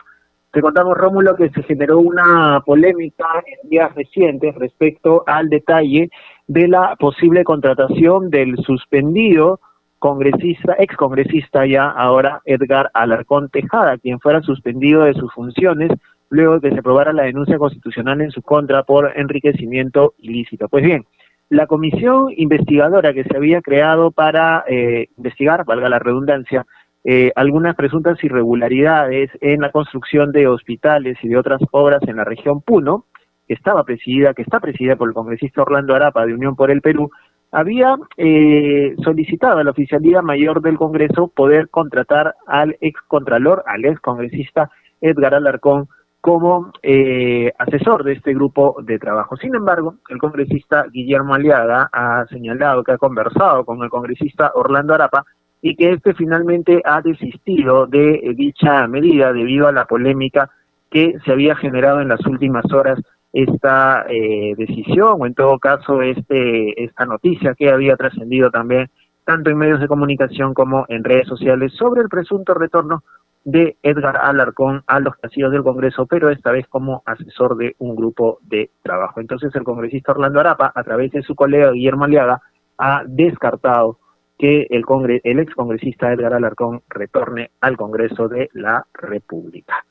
Te 0.52 0.62
contamos, 0.62 0.96
Rómulo, 0.96 1.36
que 1.36 1.50
se 1.50 1.64
generó 1.64 1.98
una 1.98 2.62
polémica 2.64 3.26
en 3.48 3.68
días 3.68 3.94
recientes 3.96 4.54
respecto 4.56 5.24
al 5.26 5.50
detalle 5.50 6.12
de 6.46 6.68
la 6.68 6.96
posible 6.98 7.44
contratación 7.44 8.30
del 8.30 8.58
suspendido 8.58 9.60
congresista, 10.00 10.76
ex 10.80 10.96
congresista 10.96 11.66
ya 11.66 11.90
ahora 11.90 12.42
Edgar 12.46 12.90
Alarcón 12.94 13.50
Tejada, 13.50 13.98
quien 13.98 14.20
fuera 14.20 14.42
suspendido 14.42 15.04
de 15.04 15.14
sus 15.14 15.32
funciones 15.34 15.92
luego 16.30 16.60
de 16.60 16.70
que 16.70 16.74
se 16.74 16.80
aprobara 16.80 17.14
la 17.14 17.24
denuncia 17.24 17.58
constitucional 17.58 18.22
en 18.22 18.32
su 18.32 18.42
contra 18.42 18.84
por 18.84 19.12
enriquecimiento 19.16 20.14
ilícito. 20.20 20.70
Pues 20.70 20.84
bien, 20.84 21.06
la 21.50 21.68
comisión 21.68 22.28
investigadora 22.38 23.14
que 23.14 23.24
se 23.24 23.36
había 23.36 23.62
creado 23.62 24.12
para 24.12 24.64
eh, 24.68 25.08
investigar, 25.18 25.66
valga 25.66 25.90
la 25.90 26.00
redundancia, 26.00 26.66
eh, 27.04 27.32
algunas 27.36 27.76
presuntas 27.76 28.24
irregularidades 28.24 29.32
en 29.42 29.62
la 29.62 29.72
construcción 29.72 30.32
de 30.32 30.48
hospitales 30.48 31.18
y 31.24 31.30
de 31.30 31.38
otras 31.38 31.62
obras 31.72 32.02
en 32.08 32.18
la 32.18 32.24
región 32.24 32.62
Puno, 32.62 33.06
que 33.48 33.56
estaba 33.56 33.84
presidida, 33.84 34.36
que 34.36 34.44
está 34.44 34.60
presidida 34.60 34.96
por 34.96 35.08
el 35.08 35.16
congresista 35.16 35.64
Orlando 35.64 35.96
Arapa 35.96 36.26
de 36.26 36.36
Unión 36.36 36.56
por 36.56 36.70
el 36.70 36.82
Perú, 36.82 37.10
había 37.52 37.96
eh, 38.18 38.96
solicitado 39.04 39.60
a 39.60 39.64
la 39.64 39.72
oficialía 39.72 40.22
mayor 40.22 40.62
del 40.62 40.78
Congreso 40.78 41.28
poder 41.28 41.70
contratar 41.70 42.36
al 42.48 42.78
ex 42.82 43.00
contralor, 43.08 43.64
al 43.66 43.86
ex 43.86 44.00
congresista 44.00 44.70
Edgar 45.02 45.34
Alarcón, 45.34 45.88
como 46.22 46.72
eh, 46.84 47.54
asesor 47.58 48.04
de 48.04 48.14
este 48.14 48.34
grupo 48.34 48.76
de 48.84 49.00
trabajo. 49.00 49.38
Sin 49.38 49.56
embargo, 49.56 49.96
el 50.10 50.18
congresista 50.18 50.86
Guillermo 50.92 51.34
Aliaga 51.34 51.90
ha 51.94 52.26
señalado 52.28 52.84
que 52.84 52.92
ha 52.92 52.98
conversado 52.98 53.64
con 53.64 53.82
el 53.84 53.90
congresista 53.90 54.52
Orlando 54.54 54.94
Arapa 54.94 55.26
y 55.62 55.76
que 55.76 55.92
este 55.92 56.14
finalmente 56.14 56.82
ha 56.84 57.02
desistido 57.02 57.88
de 57.88 58.34
dicha 58.36 58.88
medida 58.88 59.32
debido 59.32 59.68
a 59.68 59.72
la 59.72 59.86
polémica 59.86 60.50
que 60.92 61.16
se 61.24 61.32
había 61.32 61.56
generado 61.56 62.02
en 62.02 62.10
las 62.10 62.26
últimas 62.26 62.66
horas 62.72 63.00
esta 63.34 64.06
eh, 64.10 64.56
decisión 64.58 65.18
o 65.22 65.26
en 65.26 65.36
todo 65.36 65.60
caso 65.60 66.02
este 66.02 66.84
esta 66.84 67.06
noticia 67.06 67.54
que 67.54 67.70
había 67.70 67.96
trascendido 67.96 68.50
también 68.50 68.90
tanto 69.24 69.52
en 69.52 69.58
medios 69.58 69.80
de 69.80 69.88
comunicación 69.88 70.54
como 70.56 70.86
en 70.88 71.04
redes 71.04 71.28
sociales 71.28 71.74
sobre 71.74 72.02
el 72.02 72.10
presunto 72.10 72.56
retorno 72.56 73.04
de 73.44 73.78
Edgar 73.84 74.18
Alarcón 74.18 74.84
a 74.88 75.00
los 75.00 75.16
casillos 75.16 75.52
del 75.52 75.64
Congreso, 75.64 76.06
pero 76.06 76.30
esta 76.30 76.52
vez 76.52 76.68
como 76.68 77.04
asesor 77.06 77.56
de 77.56 77.76
un 77.80 77.96
grupo 77.96 78.40
de 78.42 78.70
trabajo. 78.82 79.20
Entonces 79.20 79.56
el 79.56 79.64
congresista 79.64 80.12
Orlando 80.12 80.40
Arapa, 80.40 80.72
a 80.74 80.84
través 80.84 81.12
de 81.12 81.22
su 81.22 81.36
colega 81.36 81.72
Guillermo 81.72 82.06
Aliaga, 82.06 82.42
ha 82.78 83.04
descartado 83.06 84.00
que 84.38 84.68
el, 84.70 84.86
congre 84.86 85.22
el 85.24 85.40
ex 85.40 85.54
congresista 85.54 86.12
Edgar 86.12 86.34
Alarcón 86.34 86.82
retorne 86.90 87.52
al 87.60 87.76
Congreso 87.76 88.28
de 88.30 88.50
la 88.54 88.86
República. 88.94 89.86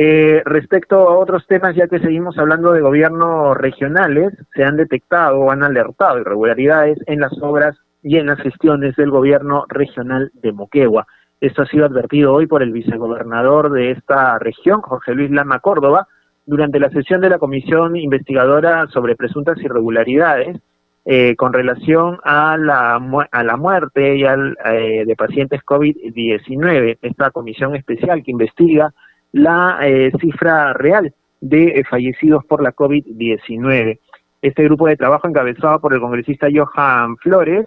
Eh, 0.00 0.42
respecto 0.44 1.08
a 1.08 1.18
otros 1.18 1.44
temas, 1.48 1.74
ya 1.74 1.88
que 1.88 1.98
seguimos 1.98 2.38
hablando 2.38 2.70
de 2.70 2.82
gobiernos 2.82 3.56
regionales, 3.56 4.32
se 4.54 4.62
han 4.62 4.76
detectado 4.76 5.40
o 5.40 5.50
han 5.50 5.64
alertado 5.64 6.20
irregularidades 6.20 6.98
en 7.06 7.18
las 7.18 7.32
obras 7.42 7.76
y 8.04 8.16
en 8.16 8.26
las 8.26 8.38
gestiones 8.38 8.94
del 8.94 9.10
gobierno 9.10 9.64
regional 9.68 10.30
de 10.34 10.52
Moquegua. 10.52 11.08
Esto 11.40 11.62
ha 11.62 11.66
sido 11.66 11.84
advertido 11.84 12.32
hoy 12.32 12.46
por 12.46 12.62
el 12.62 12.70
vicegobernador 12.70 13.72
de 13.72 13.90
esta 13.90 14.38
región, 14.38 14.82
Jorge 14.82 15.16
Luis 15.16 15.32
Lama 15.32 15.58
Córdoba, 15.58 16.06
durante 16.46 16.78
la 16.78 16.90
sesión 16.90 17.20
de 17.20 17.30
la 17.30 17.40
Comisión 17.40 17.96
Investigadora 17.96 18.86
sobre 18.92 19.16
Presuntas 19.16 19.58
Irregularidades 19.58 20.60
eh, 21.06 21.34
con 21.34 21.52
relación 21.52 22.20
a 22.22 22.56
la, 22.56 23.00
a 23.32 23.42
la 23.42 23.56
muerte 23.56 24.14
y 24.14 24.24
al, 24.24 24.56
eh, 24.64 25.02
de 25.04 25.16
pacientes 25.16 25.60
COVID-19. 25.64 26.98
Esta 27.02 27.32
comisión 27.32 27.74
especial 27.74 28.22
que 28.22 28.30
investiga 28.30 28.94
la 29.32 29.78
eh, 29.82 30.10
cifra 30.20 30.72
real 30.72 31.14
de 31.40 31.84
fallecidos 31.88 32.44
por 32.44 32.62
la 32.62 32.74
COVID-19. 32.74 33.98
Este 34.42 34.64
grupo 34.64 34.86
de 34.86 34.96
trabajo 34.96 35.28
encabezado 35.28 35.80
por 35.80 35.94
el 35.94 36.00
congresista 36.00 36.48
Johan 36.52 37.16
Flores 37.16 37.66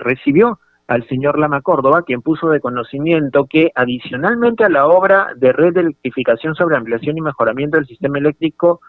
recibió 0.00 0.58
al 0.86 1.06
señor 1.08 1.38
Lama 1.38 1.62
Córdoba, 1.62 2.02
quien 2.02 2.22
puso 2.22 2.48
de 2.50 2.60
conocimiento 2.60 3.46
que 3.46 3.72
adicionalmente 3.74 4.64
a 4.64 4.68
la 4.68 4.86
obra 4.86 5.28
de 5.36 5.52
red 5.52 5.72
de 5.72 5.80
electrificación 5.80 6.54
sobre 6.54 6.76
ampliación 6.76 7.16
y 7.16 7.22
mejoramiento 7.22 7.76
del 7.76 7.86
sistema 7.86 8.18
eléctrico 8.18 8.80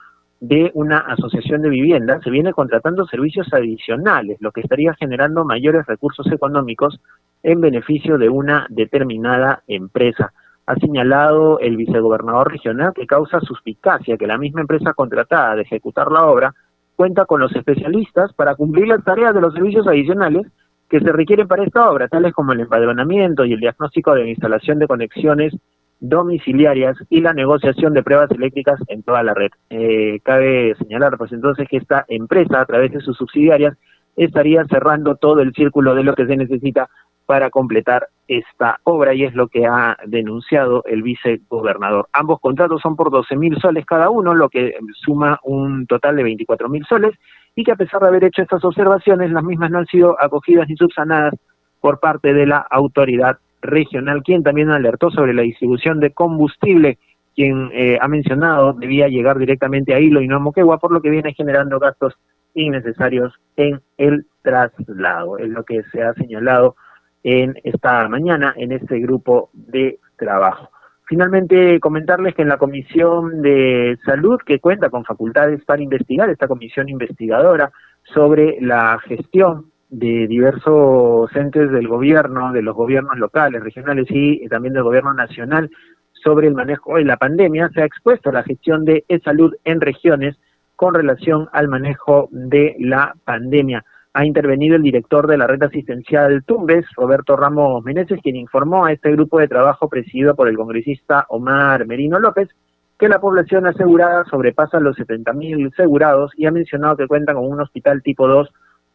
de 0.41 0.71
una 0.73 0.99
asociación 0.99 1.61
de 1.61 1.69
vivienda, 1.69 2.19
se 2.21 2.29
viene 2.29 2.53
contratando 2.53 3.07
servicios 3.07 3.47
adicionales, 3.53 4.37
lo 4.41 4.51
que 4.51 4.61
estaría 4.61 4.93
generando 4.95 5.45
mayores 5.45 5.85
recursos 5.85 6.29
económicos 6.31 6.99
en 7.41 7.61
beneficio 7.61 8.17
de 8.17 8.29
una 8.29 8.67
determinada 8.69 9.63
empresa. 9.67 10.33
Ha 10.67 10.75
señalado 10.75 11.59
el 11.59 11.77
vicegobernador 11.77 12.51
regional 12.51 12.93
que 12.95 13.05
causa 13.05 13.39
suspicacia 13.39 14.17
que 14.17 14.27
la 14.27 14.37
misma 14.37 14.61
empresa 14.61 14.93
contratada 14.93 15.55
de 15.55 15.61
ejecutar 15.61 16.11
la 16.11 16.25
obra 16.25 16.53
cuenta 16.95 17.25
con 17.25 17.41
los 17.41 17.55
especialistas 17.55 18.33
para 18.33 18.55
cumplir 18.55 18.87
las 18.87 19.03
tareas 19.03 19.33
de 19.33 19.41
los 19.41 19.53
servicios 19.53 19.87
adicionales 19.87 20.47
que 20.89 20.99
se 20.99 21.11
requieren 21.11 21.47
para 21.47 21.63
esta 21.63 21.89
obra, 21.89 22.07
tales 22.07 22.33
como 22.33 22.53
el 22.53 22.61
empadronamiento 22.61 23.45
y 23.45 23.53
el 23.53 23.59
diagnóstico 23.59 24.13
de 24.13 24.23
la 24.23 24.29
instalación 24.29 24.79
de 24.79 24.87
conexiones 24.87 25.53
domiciliarias 25.99 26.97
y 27.09 27.21
la 27.21 27.33
negociación 27.33 27.93
de 27.93 28.03
pruebas 28.03 28.29
eléctricas 28.31 28.79
en 28.87 29.03
toda 29.03 29.23
la 29.23 29.33
red. 29.33 29.49
Eh, 29.69 30.19
cabe 30.23 30.75
señalar, 30.75 31.17
pues 31.17 31.31
entonces, 31.31 31.67
que 31.69 31.77
esta 31.77 32.05
empresa, 32.07 32.61
a 32.61 32.65
través 32.65 32.91
de 32.91 32.99
sus 32.99 33.17
subsidiarias, 33.17 33.77
estaría 34.15 34.65
cerrando 34.65 35.15
todo 35.15 35.41
el 35.41 35.53
círculo 35.53 35.95
de 35.95 36.03
lo 36.03 36.13
que 36.15 36.25
se 36.25 36.37
necesita 36.37 36.89
para 37.25 37.49
completar 37.49 38.07
esta 38.27 38.79
obra 38.83 39.13
y 39.13 39.23
es 39.23 39.33
lo 39.33 39.47
que 39.47 39.65
ha 39.65 39.97
denunciado 40.05 40.83
el 40.85 41.01
vicegobernador. 41.01 42.07
Ambos 42.13 42.39
contratos 42.39 42.81
son 42.81 42.95
por 42.95 43.11
12 43.11 43.35
mil 43.35 43.57
soles 43.59 43.85
cada 43.85 44.09
uno, 44.09 44.33
lo 44.33 44.49
que 44.49 44.75
suma 44.93 45.39
un 45.43 45.87
total 45.87 46.15
de 46.15 46.23
24 46.23 46.69
mil 46.69 46.85
soles 46.85 47.15
y 47.55 47.63
que 47.63 47.71
a 47.71 47.75
pesar 47.75 48.01
de 48.01 48.07
haber 48.07 48.25
hecho 48.25 48.41
estas 48.41 48.63
observaciones, 48.63 49.31
las 49.31 49.43
mismas 49.43 49.71
no 49.71 49.79
han 49.79 49.85
sido 49.87 50.21
acogidas 50.21 50.67
ni 50.67 50.75
subsanadas 50.75 51.33
por 51.81 51.99
parte 51.99 52.33
de 52.33 52.45
la 52.45 52.57
autoridad 52.69 53.37
regional, 53.61 54.21
quien 54.23 54.43
también 54.43 54.69
alertó 54.69 55.09
sobre 55.09 55.33
la 55.33 55.41
distribución 55.41 55.99
de 55.99 56.11
combustible, 56.11 56.99
quien 57.35 57.69
eh, 57.73 57.97
ha 57.99 58.07
mencionado 58.07 58.73
debía 58.73 59.07
llegar 59.07 59.37
directamente 59.37 59.93
a 59.93 59.99
Hilo 59.99 60.21
y 60.21 60.27
no 60.27 60.37
a 60.37 60.39
Moquegua, 60.39 60.77
por 60.77 60.91
lo 60.91 61.01
que 61.01 61.09
viene 61.09 61.33
generando 61.33 61.79
gastos 61.79 62.13
innecesarios 62.55 63.33
en 63.55 63.81
el 63.97 64.25
traslado. 64.41 65.37
Es 65.37 65.49
lo 65.49 65.63
que 65.63 65.83
se 65.91 66.01
ha 66.01 66.13
señalado 66.13 66.75
en 67.23 67.55
esta 67.63 68.07
mañana 68.09 68.53
en 68.57 68.71
este 68.71 68.99
grupo 68.99 69.49
de 69.53 69.99
trabajo. 70.17 70.69
Finalmente, 71.07 71.79
comentarles 71.79 72.33
que 72.33 72.41
en 72.41 72.49
la 72.49 72.57
Comisión 72.57 73.41
de 73.41 73.97
Salud, 74.05 74.39
que 74.43 74.59
cuenta 74.59 74.89
con 74.89 75.05
facultades 75.05 75.63
para 75.63 75.83
investigar, 75.83 76.29
esta 76.29 76.47
comisión 76.47 76.89
investigadora 76.89 77.71
sobre 78.03 78.59
la 78.59 78.97
gestión 79.05 79.71
de 79.89 80.27
diversos 80.27 81.33
entes 81.35 81.71
del 81.71 81.87
gobierno, 81.87 82.51
de 82.51 82.63
los 82.63 82.75
gobiernos 82.75 83.17
locales, 83.17 83.63
regionales 83.63 84.07
y 84.09 84.47
también 84.47 84.73
del 84.73 84.83
gobierno 84.83 85.13
nacional 85.13 85.69
sobre 86.11 86.47
el 86.47 86.55
manejo 86.55 86.95
de 86.95 87.05
la 87.05 87.17
pandemia, 87.17 87.69
se 87.69 87.81
ha 87.81 87.85
expuesto 87.85 88.31
la 88.31 88.43
gestión 88.43 88.83
de 88.83 89.05
e-salud 89.07 89.53
en 89.63 89.81
regiones 89.81 90.35
con 90.75 90.93
relación 90.93 91.49
al 91.53 91.67
manejo 91.67 92.27
de 92.31 92.75
la 92.79 93.13
pandemia 93.23 93.83
ha 94.13 94.25
intervenido 94.25 94.77
el 94.77 94.81
director 94.81 95.27
de 95.27 95.37
la 95.37 95.45
red 95.45 95.61
asistencial 95.61 96.43
Tumbes, 96.45 96.85
Roberto 96.95 97.35
Ramos 97.35 97.83
Meneses, 97.83 98.21
quien 98.23 98.37
informó 98.37 98.85
a 98.85 98.93
este 98.93 99.11
grupo 99.11 99.39
de 99.39 99.49
trabajo 99.49 99.89
presidido 99.89 100.35
por 100.35 100.47
el 100.47 100.55
congresista 100.55 101.25
Omar 101.27 101.85
Merino 101.85 102.17
López 102.17 102.49
que 102.97 103.09
la 103.09 103.19
población 103.19 103.67
asegurada 103.67 104.23
sobrepasa 104.25 104.79
los 104.79 104.97
70.000 104.97 105.71
asegurados 105.73 106.31
y 106.37 106.45
ha 106.45 106.51
mencionado 106.51 106.95
que 106.95 107.07
cuentan 107.07 107.35
con 107.35 107.45
un 107.45 107.59
hospital 107.59 108.01
tipo 108.01 108.27
2, 108.27 108.49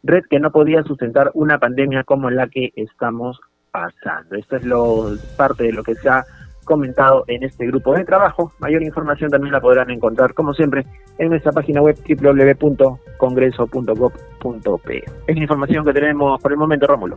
red 0.04 0.24
que 0.30 0.40
no 0.40 0.50
podía 0.50 0.82
sustentar 0.84 1.30
una 1.34 1.58
pandemia 1.58 2.04
como 2.04 2.30
la 2.30 2.48
que 2.48 2.72
estamos 2.76 3.38
pasando. 3.70 4.36
Esto 4.36 4.56
es 4.56 4.64
lo 4.64 5.10
parte 5.36 5.64
de 5.64 5.72
lo 5.72 5.82
que 5.82 5.94
se 5.96 6.08
ha 6.08 6.24
comentado 6.70 7.24
en 7.26 7.42
este 7.42 7.66
grupo 7.66 7.92
de 7.94 8.04
trabajo. 8.04 8.52
Mayor 8.60 8.84
información 8.84 9.28
también 9.28 9.52
la 9.52 9.60
podrán 9.60 9.90
encontrar, 9.90 10.34
como 10.34 10.54
siempre, 10.54 10.86
en 11.18 11.30
nuestra 11.30 11.50
página 11.50 11.82
web 11.82 11.98
www.congreso.gov.p. 12.08 15.04
Es 15.26 15.36
la 15.36 15.42
información 15.42 15.84
que 15.84 15.92
tenemos 15.92 16.40
por 16.40 16.52
el 16.52 16.58
momento, 16.58 16.86
Rómulo. 16.86 17.16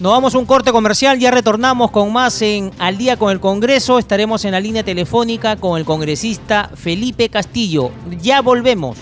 Nos 0.00 0.12
vamos 0.12 0.34
a 0.34 0.38
un 0.38 0.46
corte 0.46 0.72
comercial, 0.72 1.20
ya 1.20 1.30
retornamos 1.30 1.92
con 1.92 2.12
más 2.12 2.42
en 2.42 2.72
Al 2.80 2.98
día 2.98 3.16
con 3.16 3.30
el 3.30 3.38
Congreso. 3.38 4.00
Estaremos 4.00 4.44
en 4.44 4.50
la 4.52 4.60
línea 4.60 4.82
telefónica 4.82 5.54
con 5.56 5.78
el 5.78 5.84
congresista 5.84 6.70
Felipe 6.74 7.28
Castillo. 7.28 7.90
Ya 8.20 8.42
volvemos. 8.42 8.98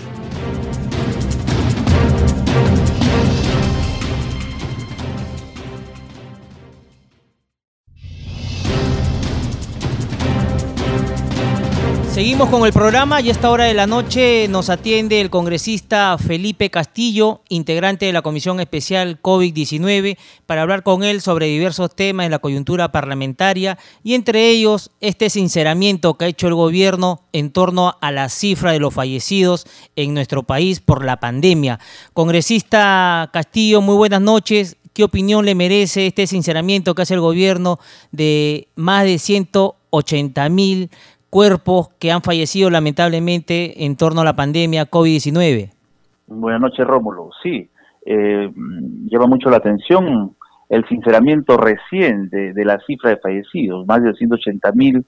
Seguimos 12.17 12.49
con 12.49 12.65
el 12.65 12.73
programa 12.73 13.21
y 13.21 13.29
a 13.29 13.31
esta 13.31 13.51
hora 13.51 13.65
de 13.65 13.75
la 13.75 13.85
noche 13.85 14.47
nos 14.47 14.71
atiende 14.71 15.21
el 15.21 15.29
congresista 15.29 16.17
Felipe 16.17 16.71
Castillo, 16.71 17.41
integrante 17.47 18.07
de 18.07 18.11
la 18.11 18.23
Comisión 18.23 18.59
Especial 18.59 19.21
COVID-19, 19.21 20.17
para 20.47 20.63
hablar 20.63 20.81
con 20.81 21.03
él 21.03 21.21
sobre 21.21 21.45
diversos 21.45 21.95
temas 21.95 22.25
en 22.25 22.31
la 22.31 22.39
coyuntura 22.39 22.91
parlamentaria 22.91 23.77
y 24.03 24.15
entre 24.15 24.49
ellos 24.49 24.89
este 24.99 25.29
sinceramiento 25.29 26.15
que 26.15 26.25
ha 26.25 26.29
hecho 26.29 26.47
el 26.47 26.55
gobierno 26.55 27.21
en 27.33 27.51
torno 27.51 27.95
a 28.01 28.11
la 28.11 28.29
cifra 28.29 28.71
de 28.71 28.79
los 28.79 28.95
fallecidos 28.95 29.67
en 29.95 30.15
nuestro 30.15 30.41
país 30.41 30.79
por 30.79 31.05
la 31.05 31.19
pandemia. 31.19 31.79
Congresista 32.13 33.29
Castillo, 33.31 33.81
muy 33.81 33.95
buenas 33.95 34.21
noches. 34.21 34.77
¿Qué 34.91 35.03
opinión 35.03 35.45
le 35.45 35.53
merece 35.53 36.07
este 36.07 36.25
sinceramiento 36.25 36.95
que 36.95 37.03
hace 37.03 37.13
el 37.13 37.21
gobierno 37.21 37.77
de 38.11 38.69
más 38.73 39.03
de 39.03 39.19
180 39.19 40.49
mil 40.49 40.89
cuerpos 41.29 41.89
que 41.99 42.11
han 42.11 42.21
fallecido 42.21 42.69
lamentablemente 42.69 43.85
en 43.85 43.95
torno 43.95 44.21
a 44.21 44.25
la 44.25 44.35
pandemia 44.35 44.89
COVID-19. 44.89 45.71
Buenas 46.27 46.61
noches, 46.61 46.85
Rómulo. 46.85 47.29
Sí, 47.41 47.69
eh, 48.05 48.51
lleva 49.09 49.27
mucho 49.27 49.49
la 49.49 49.57
atención 49.57 50.35
el 50.69 50.85
sinceramiento 50.87 51.55
recién 51.57 52.29
de, 52.29 52.65
la 52.65 52.79
cifra 52.85 53.11
de 53.11 53.17
fallecidos, 53.17 53.85
más 53.87 54.03
de 54.03 54.13
180 54.13 54.71
mil 54.73 55.05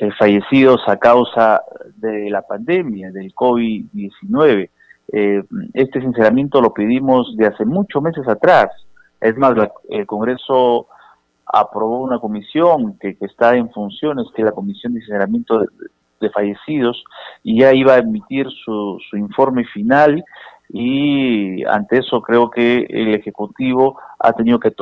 eh, 0.00 0.10
fallecidos 0.18 0.80
a 0.86 0.96
causa 0.96 1.62
de 1.96 2.30
la 2.30 2.42
pandemia, 2.42 3.10
del 3.10 3.34
COVID-19. 3.34 4.70
Eh, 5.12 5.42
este 5.74 6.00
sinceramiento 6.00 6.62
lo 6.62 6.72
pedimos 6.72 7.36
de 7.36 7.46
hace 7.46 7.66
muchos 7.66 8.02
meses 8.02 8.26
atrás. 8.26 8.68
Es 9.20 9.36
más, 9.36 9.54
el 9.90 10.06
Congreso 10.06 10.88
aprobó 11.46 12.00
una 12.00 12.18
comisión 12.18 12.98
que, 12.98 13.16
está 13.20 13.56
en 13.56 13.70
funciones, 13.70 14.26
que 14.34 14.42
es 14.42 14.46
la 14.46 14.52
Comisión 14.52 14.94
de 14.94 15.00
Sinceramiento 15.00 15.60
de, 15.60 16.30
Fallecidos, 16.30 17.04
y 17.42 17.60
ya 17.60 17.74
iba 17.74 17.94
a 17.94 17.98
emitir 17.98 18.46
su, 18.64 18.98
su 19.10 19.16
informe 19.18 19.66
final 19.66 20.24
y 20.70 21.62
ante 21.66 21.98
eso 21.98 22.22
creo 22.22 22.50
que 22.50 22.86
el 22.88 23.14
Ejecutivo 23.14 24.00
ha 24.18 24.32
tenido 24.32 24.58
que 24.58 24.72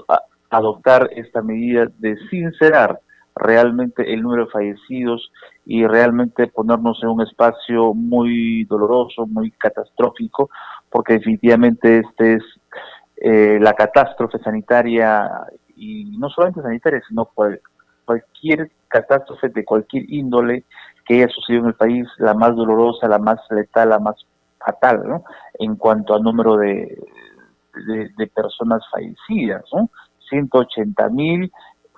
adoptar 0.51 1.11
esta 1.17 1.43
medida 1.43 1.87
de 1.99 2.17
sincerar 2.31 3.01
realmente 3.35 4.13
el 4.13 4.23
número 4.23 4.45
de 4.45 4.51
fallecidos 4.51 5.33
y 5.65 5.87
realmente 5.87 6.47
ponernos 6.49 7.03
en 7.03 7.09
un 7.09 7.23
espacio 7.23 7.95
muy 7.95 8.65
doloroso, 8.65 9.27
muy 9.27 9.51
catastrófico, 9.53 10.51
porque 10.91 11.15
definitivamente 11.15 11.99
este 12.01 12.35
es 12.35 12.43
eh, 13.17 13.59
la 13.61 13.73
catástrofe 13.75 14.39
sanitaria 14.39 15.31
y 15.83 16.05
no 16.17 16.31
solamente 16.31 16.63
sanitaria, 16.63 17.03
sino 17.09 17.29
cualquier 18.05 18.71
catástrofe 18.87 19.49
de 19.49 19.65
cualquier 19.65 20.05
índole 20.13 20.65
que 21.05 21.15
haya 21.15 21.29
sucedido 21.29 21.65
en 21.65 21.69
el 21.71 21.75
país, 21.75 22.07
la 22.19 22.35
más 22.35 22.55
dolorosa, 22.55 23.09
la 23.09 23.19
más 23.19 23.41
letal, 23.51 23.89
la 23.89 23.99
más 23.99 24.17
fatal, 24.59 25.03
¿no? 25.05 25.25
En 25.59 25.75
cuanto 25.75 26.15
al 26.15 26.23
número 26.23 26.57
de, 26.57 26.99
de, 28.17 28.27
personas 28.29 28.83
fallecidas, 28.93 29.65
¿no? 29.73 29.91
180 30.29 31.09
mil 31.09 31.53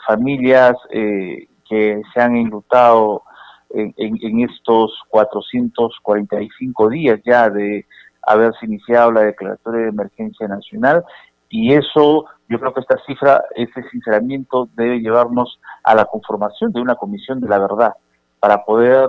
familias 0.07 0.77
eh, 0.91 1.47
que 1.69 2.01
se 2.13 2.21
han 2.21 2.37
enlutado 2.37 3.23
en, 3.69 3.93
en, 3.99 4.19
en, 4.23 4.49
estos 4.49 4.99
445 5.09 6.89
días 6.89 7.21
ya 7.25 7.51
de 7.51 7.85
haberse 8.23 8.65
iniciado 8.65 9.13
la 9.13 9.23
declaratoria 9.23 9.83
de 9.83 9.89
emergencia 9.89 10.49
nacional 10.49 11.05
y 11.51 11.75
eso, 11.75 12.25
yo 12.49 12.61
creo 12.61 12.75
que 12.75 12.81
esta 12.81 12.99
cifra, 13.07 13.45
ese 13.55 13.83
sinceramiento 13.91 14.69
debe 14.75 15.01
llevarnos 15.01 15.61
a 15.83 15.95
la 15.95 16.05
conformación 16.05 16.73
de 16.73 16.81
una 16.81 16.97
comisión 16.97 17.41
de 17.41 17.49
la 17.49 17.59
verdad, 17.59 17.95
para 18.39 18.65
poder, 18.65 19.09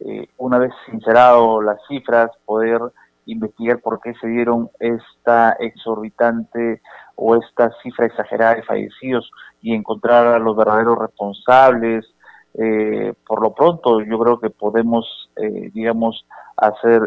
eh, 0.00 0.28
una 0.36 0.58
vez 0.58 0.72
sincerado 0.86 1.60
las 1.60 1.78
cifras, 1.88 2.30
poder 2.44 2.80
investigar 3.26 3.80
por 3.80 4.00
qué 4.00 4.14
se 4.20 4.28
dieron 4.28 4.70
esta 4.78 5.52
exorbitante 5.58 6.80
o 7.16 7.36
esta 7.36 7.72
cifra 7.82 8.06
exagerada 8.06 8.54
de 8.54 8.62
fallecidos 8.62 9.30
y 9.60 9.74
encontrar 9.74 10.26
a 10.28 10.38
los 10.38 10.56
verdaderos 10.56 10.98
responsables. 10.98 12.06
Eh, 12.54 13.12
por 13.26 13.42
lo 13.42 13.52
pronto, 13.52 14.00
yo 14.00 14.18
creo 14.18 14.38
que 14.40 14.50
podemos, 14.50 15.30
eh, 15.36 15.70
digamos, 15.74 16.24
hacer 16.56 17.02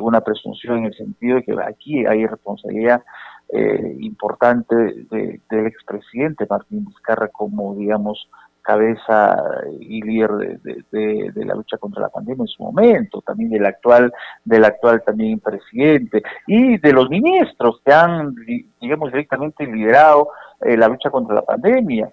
una 0.00 0.22
presunción 0.22 0.78
en 0.78 0.84
el 0.86 0.94
sentido 0.94 1.36
de 1.36 1.42
que 1.42 1.54
aquí 1.62 2.06
hay 2.06 2.26
responsabilidad 2.26 3.02
eh, 3.48 3.96
importante 4.00 4.74
del 4.74 5.66
expresidente 5.66 6.46
Martín 6.48 6.84
Vizcarra 6.84 7.28
como, 7.28 7.74
digamos, 7.74 8.28
cabeza 8.66 9.36
y 9.78 10.02
líder 10.02 10.60
de, 10.90 11.30
la 11.36 11.54
lucha 11.54 11.78
contra 11.78 12.02
la 12.02 12.08
pandemia 12.08 12.42
en 12.42 12.48
su 12.48 12.64
momento, 12.64 13.22
también 13.22 13.50
del 13.50 13.64
actual, 13.64 14.12
del 14.44 14.64
actual 14.64 15.02
también 15.06 15.38
presidente, 15.38 16.24
y 16.48 16.76
de 16.78 16.92
los 16.92 17.08
ministros 17.08 17.80
que 17.84 17.92
han, 17.92 18.34
digamos, 18.80 19.12
directamente 19.12 19.64
liderado 19.64 20.30
eh, 20.62 20.76
la 20.76 20.88
lucha 20.88 21.10
contra 21.10 21.36
la 21.36 21.42
pandemia. 21.42 22.10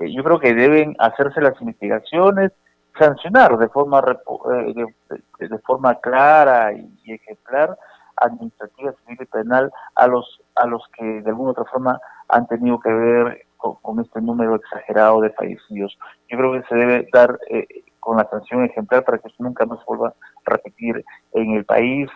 Eh, 0.00 0.12
yo 0.12 0.24
creo 0.24 0.40
que 0.40 0.54
deben 0.54 0.96
hacerse 0.98 1.40
las 1.40 1.60
investigaciones, 1.60 2.50
sancionar 2.98 3.56
de 3.56 3.68
forma 3.68 4.02
de, 4.02 5.58
forma 5.64 5.94
clara 6.00 6.72
y 6.72 7.12
ejemplar 7.12 7.78
administrativa, 8.24 8.92
civil 9.04 9.18
y 9.20 9.26
penal 9.26 9.70
a 9.94 10.06
los, 10.06 10.40
a 10.56 10.66
los 10.66 10.82
que 10.96 11.04
de 11.04 11.30
alguna 11.30 11.52
otra 11.52 11.64
forma 11.64 12.00
han 12.28 12.46
tenido 12.46 12.80
que 12.80 12.92
ver 12.92 13.46
con, 13.56 14.00
este 14.00 14.20
número 14.20 14.56
exagerado 14.56 15.20
de 15.20 15.30
fallecidos. 15.30 15.96
Yo 16.28 16.38
creo 16.38 16.52
que 16.52 16.68
se 16.68 16.74
debe 16.74 17.08
dar 17.12 17.38
eh, 17.48 17.66
con 18.00 18.16
la 18.16 18.28
sanción 18.28 18.64
ejemplar 18.64 19.04
para 19.04 19.18
que 19.18 19.28
esto 19.28 19.42
nunca 19.42 19.64
más 19.66 19.78
vuelva 19.86 20.08
a 20.08 20.14
repetir 20.50 21.04
en 21.32 21.52
el 21.52 21.64
país, 21.64 22.08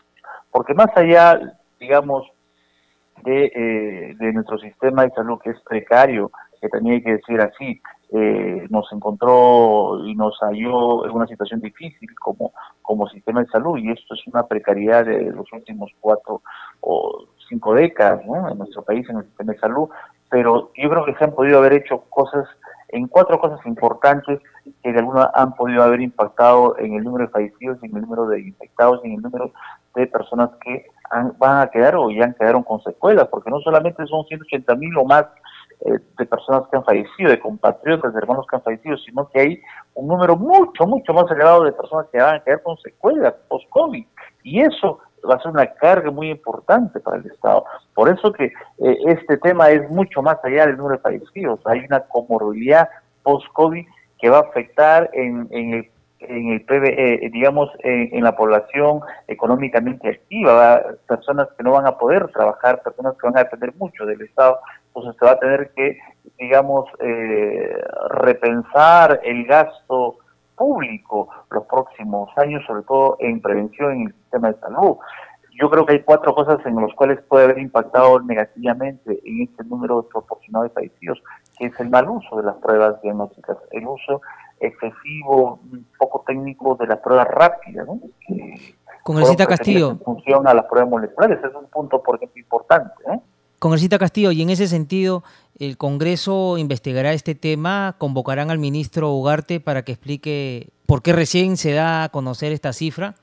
porque 0.51 0.75
más 0.75 0.89
allá, 0.97 1.39
digamos, 1.79 2.27
de, 3.23 3.45
eh, 3.55 4.15
de 4.19 4.33
nuestro 4.33 4.59
sistema 4.59 5.05
de 5.05 5.11
salud, 5.11 5.39
que 5.43 5.51
es 5.51 5.61
precario, 5.61 6.31
que 6.61 6.69
también 6.69 6.97
hay 6.97 7.03
que 7.03 7.13
decir 7.13 7.41
así, 7.41 7.81
eh, 8.13 8.67
nos 8.71 8.91
encontró 8.93 10.01
y 10.05 10.15
nos 10.15 10.39
halló 10.41 11.07
en 11.07 11.13
una 11.13 11.27
situación 11.27 11.61
difícil 11.61 12.09
como, 12.21 12.53
como 12.83 13.09
sistema 13.09 13.43
de 13.43 13.49
salud 13.49 13.79
y 13.79 13.91
esto 13.91 14.15
es 14.15 14.27
una 14.29 14.47
precariedad 14.47 15.05
de 15.05 15.33
los 15.33 15.53
últimos 15.53 15.91
cuatro 16.01 16.43
o 16.81 17.25
cinco 17.49 17.75
décadas 17.75 18.23
en 18.23 18.59
nuestro 18.59 18.83
país 18.83 19.09
en 19.09 19.19
el 19.19 19.25
sistema 19.25 19.53
de 19.53 19.59
salud, 19.59 19.89
pero 20.31 20.71
yo 20.77 20.89
creo 20.89 21.05
que 21.05 21.15
se 21.15 21.25
han 21.25 21.35
podido 21.35 21.59
haber 21.59 21.73
hecho 21.75 22.01
cosas 22.09 22.47
en 22.89 23.09
cuatro 23.09 23.41
cosas 23.41 23.65
importantes 23.67 24.41
que 24.83 24.93
de 24.93 24.99
alguna 24.99 25.31
han 25.35 25.55
podido 25.55 25.83
haber 25.83 26.01
impactado 26.01 26.79
en 26.79 26.95
el 26.95 27.03
número 27.03 27.27
de 27.27 27.33
fallecidos, 27.33 27.83
en 27.83 27.97
el 27.97 28.03
número 28.03 28.27
de 28.29 28.41
infectados, 28.41 29.01
en 29.05 29.15
el 29.15 29.23
número 29.23 29.53
de 29.95 30.07
personas 30.07 30.51
que 30.65 30.87
van 31.39 31.63
a 31.63 31.71
quedar 31.71 31.97
o 31.97 32.11
ya 32.11 32.33
quedaron 32.33 32.63
con 32.63 32.83
secuelas, 32.83 33.29
porque 33.29 33.51
no 33.51 33.61
solamente 33.61 34.07
son 34.07 34.25
180 34.27 34.75
mil 34.77 34.97
o 34.97 35.05
más 35.05 35.27
de 35.81 36.27
personas 36.27 36.63
que 36.71 36.77
han 36.77 36.85
fallecido, 36.85 37.31
de 37.31 37.39
compatriotas, 37.39 38.13
de 38.13 38.19
hermanos 38.19 38.47
que 38.49 38.57
han 38.57 38.63
fallecido, 38.63 38.97
sino 38.99 39.29
que 39.29 39.41
hay 39.41 39.63
un 39.95 40.09
número 40.09 40.37
mucho, 40.37 40.87
mucho 40.87 41.13
más 41.13 41.31
elevado 41.31 41.65
de 41.65 41.73
personas 41.73 42.07
que 42.11 42.19
van 42.19 42.37
a 42.37 42.43
quedar 42.43 42.63
con 42.63 42.77
secuelas 42.79 43.35
post-COVID. 43.49 44.07
Y 44.43 44.61
eso 44.61 45.01
va 45.29 45.35
a 45.35 45.43
ser 45.43 45.53
una 45.53 45.67
carga 45.67 46.11
muy 46.11 46.31
importante 46.31 47.01
para 47.01 47.19
el 47.19 47.27
Estado. 47.27 47.65
Por 47.95 48.09
eso 48.09 48.33
que 48.33 48.45
eh, 48.45 48.99
este 49.07 49.37
tema 49.39 49.71
es 49.71 49.89
mucho 49.91 50.23
más 50.23 50.39
allá 50.45 50.67
del 50.67 50.77
número 50.77 50.97
de 50.97 51.03
fallecidos. 51.03 51.61
Hay 51.67 51.81
una 51.81 52.01
comorbilidad 52.01 52.89
post-COVID 53.23 53.85
que 54.19 54.31
va 54.31 54.39
a 54.39 54.49
afectar 54.49 55.11
en, 55.13 55.49
en 55.51 55.75
el 55.75 55.91
en 56.21 56.49
el 56.53 56.65
eh, 56.69 57.31
digamos, 57.33 57.71
en, 57.81 58.23
la 58.23 58.35
población 58.35 59.01
económicamente 59.29 60.09
activa, 60.09 60.83
personas 61.07 61.49
que 61.57 61.63
no 61.63 61.73
van 61.73 61.87
a 61.87 61.99
poder 61.99 62.29
trabajar, 62.29 62.83
personas 62.83 63.15
que 63.17 63.27
van 63.27 63.37
a 63.37 63.45
depender 63.45 63.75
mucho 63.77 64.07
del 64.07 64.23
Estado, 64.23 64.59
entonces 64.89 65.17
se 65.19 65.25
va 65.27 65.33
a 65.33 65.39
tener 65.39 65.71
que, 65.75 65.99
digamos, 66.39 66.89
eh, 67.01 67.77
repensar 68.11 69.21
el 69.25 69.45
gasto 69.45 70.19
público 70.57 71.29
los 71.51 71.67
próximos 71.67 72.31
años, 72.37 72.65
sobre 72.67 72.83
todo 72.83 73.17
en 73.21 73.41
prevención 73.41 73.93
en 73.93 74.07
el 74.07 74.15
sistema 74.15 74.53
de 74.53 74.61
salud. 74.61 74.97
Yo 75.59 75.71
creo 75.71 75.87
que 75.87 75.95
hay 75.95 76.03
cuatro 76.03 76.35
cosas 76.35 76.59
en 76.67 76.77
las 76.77 76.93
cuales 76.95 77.19
puede 77.29 77.45
haber 77.45 77.59
impactado 77.59 78.21
negativamente 78.21 79.21
en 79.25 79.43
este 79.43 79.65
número 79.65 80.03
desproporcionado 80.03 80.65
de 80.65 80.71
fallecidos, 80.71 81.23
que 81.59 81.67
es 81.67 81.81
el 81.81 81.89
mal 81.89 82.09
uso 82.09 82.37
de 82.37 82.43
las 82.43 82.57
pruebas 82.57 83.01
diagnósticas, 83.01 83.57
el 83.71 83.87
uso 83.87 84.21
excesivo, 84.61 85.61
un 85.71 85.87
poco 85.99 86.25
técnico 86.27 86.77
de 86.77 86.87
las 86.87 86.99
pruebas 86.99 87.29
rápidas, 87.29 87.87
¿no? 87.87 88.01
Congresista 89.03 89.47
Castillo. 89.47 89.91
En 89.91 90.01
función 90.01 90.49
a 90.49 90.55
las 90.55 90.65
pruebas 90.65 90.91
moleculares, 90.91 91.39
es 91.39 91.55
un 91.55 91.67
punto, 91.67 92.03
por 92.03 92.17
ejemplo, 92.17 92.41
importante. 92.41 92.93
¿eh? 93.13 93.21
Congresista 93.59 93.99
Castillo, 93.99 94.33
y 94.33 94.43
en 94.43 94.51
ese 94.51 94.67
sentido, 94.67 95.23
¿el 95.59 95.77
Congreso 95.77 96.59
investigará 96.59 97.13
este 97.13 97.35
tema? 97.35 97.95
¿Convocarán 97.99 98.51
al 98.51 98.59
ministro 98.59 99.13
Ugarte 99.13 99.61
para 99.61 99.83
que 99.83 99.93
explique 99.93 100.69
por 100.87 101.03
qué 101.03 101.13
recién 101.13 101.57
se 101.57 101.73
da 101.73 102.05
a 102.05 102.09
conocer 102.09 102.53
esta 102.53 102.73
cifra? 102.73 103.15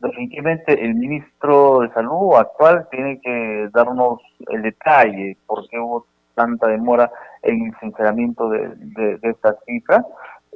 Definitivamente 0.00 0.84
el 0.84 0.94
ministro 0.94 1.80
de 1.80 1.90
Salud 1.94 2.34
actual 2.36 2.86
tiene 2.90 3.20
que 3.20 3.68
darnos 3.72 4.20
el 4.48 4.62
detalle 4.62 5.38
por 5.46 5.66
qué 5.68 5.78
hubo 5.78 6.06
tanta 6.34 6.66
demora 6.68 7.10
en 7.42 7.66
el 7.66 7.72
sinceramiento 7.80 8.48
de, 8.50 8.68
de, 8.76 9.18
esta 9.22 9.56
cifra 9.66 10.04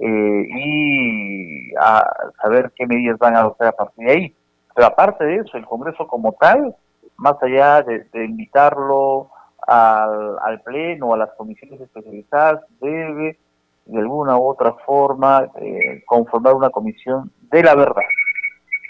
eh, 0.01 0.47
y 0.49 1.75
a 1.81 2.05
saber 2.43 2.73
qué 2.77 2.87
medidas 2.87 3.19
van 3.19 3.37
a 3.37 3.41
adoptar 3.41 3.69
a 3.69 3.73
partir 3.73 4.07
de 4.07 4.13
ahí. 4.13 4.37
Pero 4.75 4.87
aparte 4.87 5.25
de 5.25 5.37
eso, 5.37 5.57
el 5.57 5.67
Congreso 5.67 6.07
como 6.07 6.33
tal 6.33 6.75
más 7.17 7.35
allá 7.43 7.83
de, 7.83 8.25
invitarlo 8.25 9.31
al, 9.67 10.39
al, 10.41 10.61
Pleno, 10.63 11.15
a 11.15 11.19
las 11.19 11.31
comisiones 11.33 11.81
especializadas, 11.81 12.61
debe 12.81 13.39
de 13.87 13.99
alguna 13.99 14.37
u 14.37 14.47
otra 14.47 14.75
forma 14.87 15.51
eh, 15.57 16.03
conformar 16.07 16.55
una 16.55 16.71
comisión 16.71 17.33
de 17.51 17.63
la 17.63 17.75
verdad. 17.75 18.03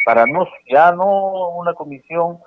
Para 0.04 0.26
no, 0.26 0.46
ya 0.70 0.92
no 0.92 1.50
una 1.56 1.74
comisión 1.74 2.38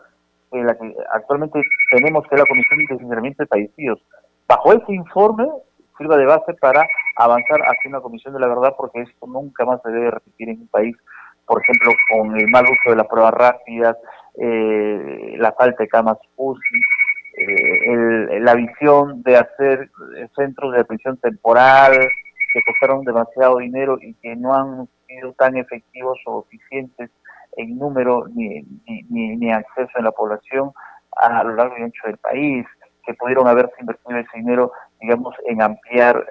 en 0.52 0.68
la 0.68 0.78
que 0.78 0.94
actualmente 1.14 1.62
tenemos 1.92 2.28
que 2.28 2.36
la 2.36 2.46
Comisión 2.46 2.80
de 2.80 2.98
Sinceramiento 2.98 3.44
de. 3.44 4.00
Bajo 4.48 4.74
ese 4.74 4.94
informe 4.94 5.48
sirva 6.02 6.18
de 6.18 6.26
base 6.26 6.54
para 6.56 6.86
avanzar 7.16 7.62
hacia 7.62 7.90
una 7.90 8.02
comisión 8.02 8.34
de 8.34 8.40
la 8.40 8.48
verdad 8.48 8.74
porque 8.76 9.02
esto 9.02 9.28
nunca 9.28 9.66
más 9.66 9.82
se 9.84 9.92
debe 9.92 10.12
repetir 10.12 10.50
en 10.50 10.62
un 10.62 10.68
país, 10.68 10.96
por 11.46 11.62
ejemplo, 11.62 11.92
con 12.10 12.38
el 12.40 12.48
mal 12.50 12.66
uso 12.66 12.90
de 12.90 12.96
las 12.96 13.08
pruebas 13.08 13.34
rápidas, 13.34 13.98
eh, 14.38 15.36
la 15.38 15.52
falta 15.54 15.84
de 15.84 15.90
camas 15.90 16.18
UCI, 16.36 16.80
eh, 17.38 18.40
la 18.40 18.56
visión 18.56 19.22
de 19.24 19.38
hacer 19.38 19.90
centros 20.36 20.74
de 20.74 20.82
atención 20.82 21.18
temporal 21.18 22.00
que 22.54 22.62
costaron 22.66 23.06
demasiado 23.06 23.58
dinero 23.58 23.98
y 24.02 24.14
que 24.16 24.36
no 24.36 24.54
han 24.54 24.88
sido 25.08 25.34
tan 25.34 25.56
efectivos 25.58 26.20
o 26.26 26.46
eficientes 26.48 27.10
en 27.58 27.78
número 27.78 28.28
ni, 28.34 28.62
ni, 29.10 29.36
ni, 29.36 29.52
acceso 29.52 29.92
en 29.98 30.06
la 30.06 30.12
población 30.12 30.72
a, 31.18 31.44
lo 31.44 31.56
largo 31.56 31.78
y 31.78 31.84
ancho 31.84 32.02
del 32.06 32.18
país, 32.18 32.66
que 33.06 33.14
pudieron 33.16 33.48
haberse 33.48 33.74
invertido 33.80 34.20
ese 34.20 34.38
dinero, 34.38 34.72
digamos, 35.02 35.36
en 35.46 35.62
ampliar 35.62 36.26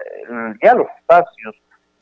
ya 0.63 0.75
los 0.75 0.87
espacios 0.99 1.55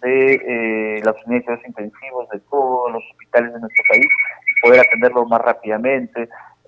de 0.02 0.34
eh, 0.34 1.00
las 1.02 1.16
unidades 1.26 1.60
de 1.62 1.68
intensivos 1.68 2.28
de 2.30 2.38
todos 2.50 2.92
los 2.92 3.02
hospitales 3.10 3.52
de 3.52 3.60
nuestro 3.60 3.84
país 3.88 4.06
poder 4.62 4.80
atenderlo 4.80 5.26
más 5.26 5.40
rápidamente, 5.40 6.22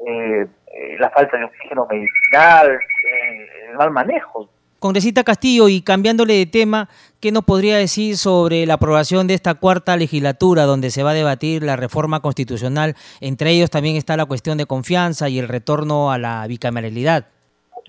eh, 0.07 0.47
eh, 0.67 0.97
la 0.99 1.11
falta 1.11 1.37
de 1.37 1.45
oxígeno 1.45 1.87
medicinal, 1.91 2.71
eh, 2.71 3.49
el 3.71 3.77
mal 3.77 3.91
manejo. 3.91 4.49
Congresista 4.79 5.25
Castillo, 5.25 5.69
y 5.69 5.83
cambiándole 5.83 6.35
de 6.35 6.47
tema, 6.47 6.89
¿qué 7.21 7.33
nos 7.33 7.45
podría 7.45 7.77
decir 7.77 8.17
sobre 8.17 8.65
la 8.65 8.75
aprobación 8.75 9.27
de 9.27 9.35
esta 9.35 9.55
cuarta 9.55 9.95
legislatura 9.99 10.65
donde 10.65 10.91
se 10.91 11.03
va 11.03 11.11
a 11.11 11.15
debatir 11.15 11.63
la 11.63 11.77
reforma 11.77 12.21
constitucional? 12.21 12.97
Entre 13.21 13.51
ellos 13.51 13.69
también 13.69 13.97
está 13.97 14.17
la 14.17 14.25
cuestión 14.25 14.57
de 14.57 14.65
confianza 14.65 15.29
y 15.29 15.39
el 15.39 15.49
retorno 15.49 16.11
a 16.11 16.17
la 16.17 16.47
bicameralidad. 16.47 17.27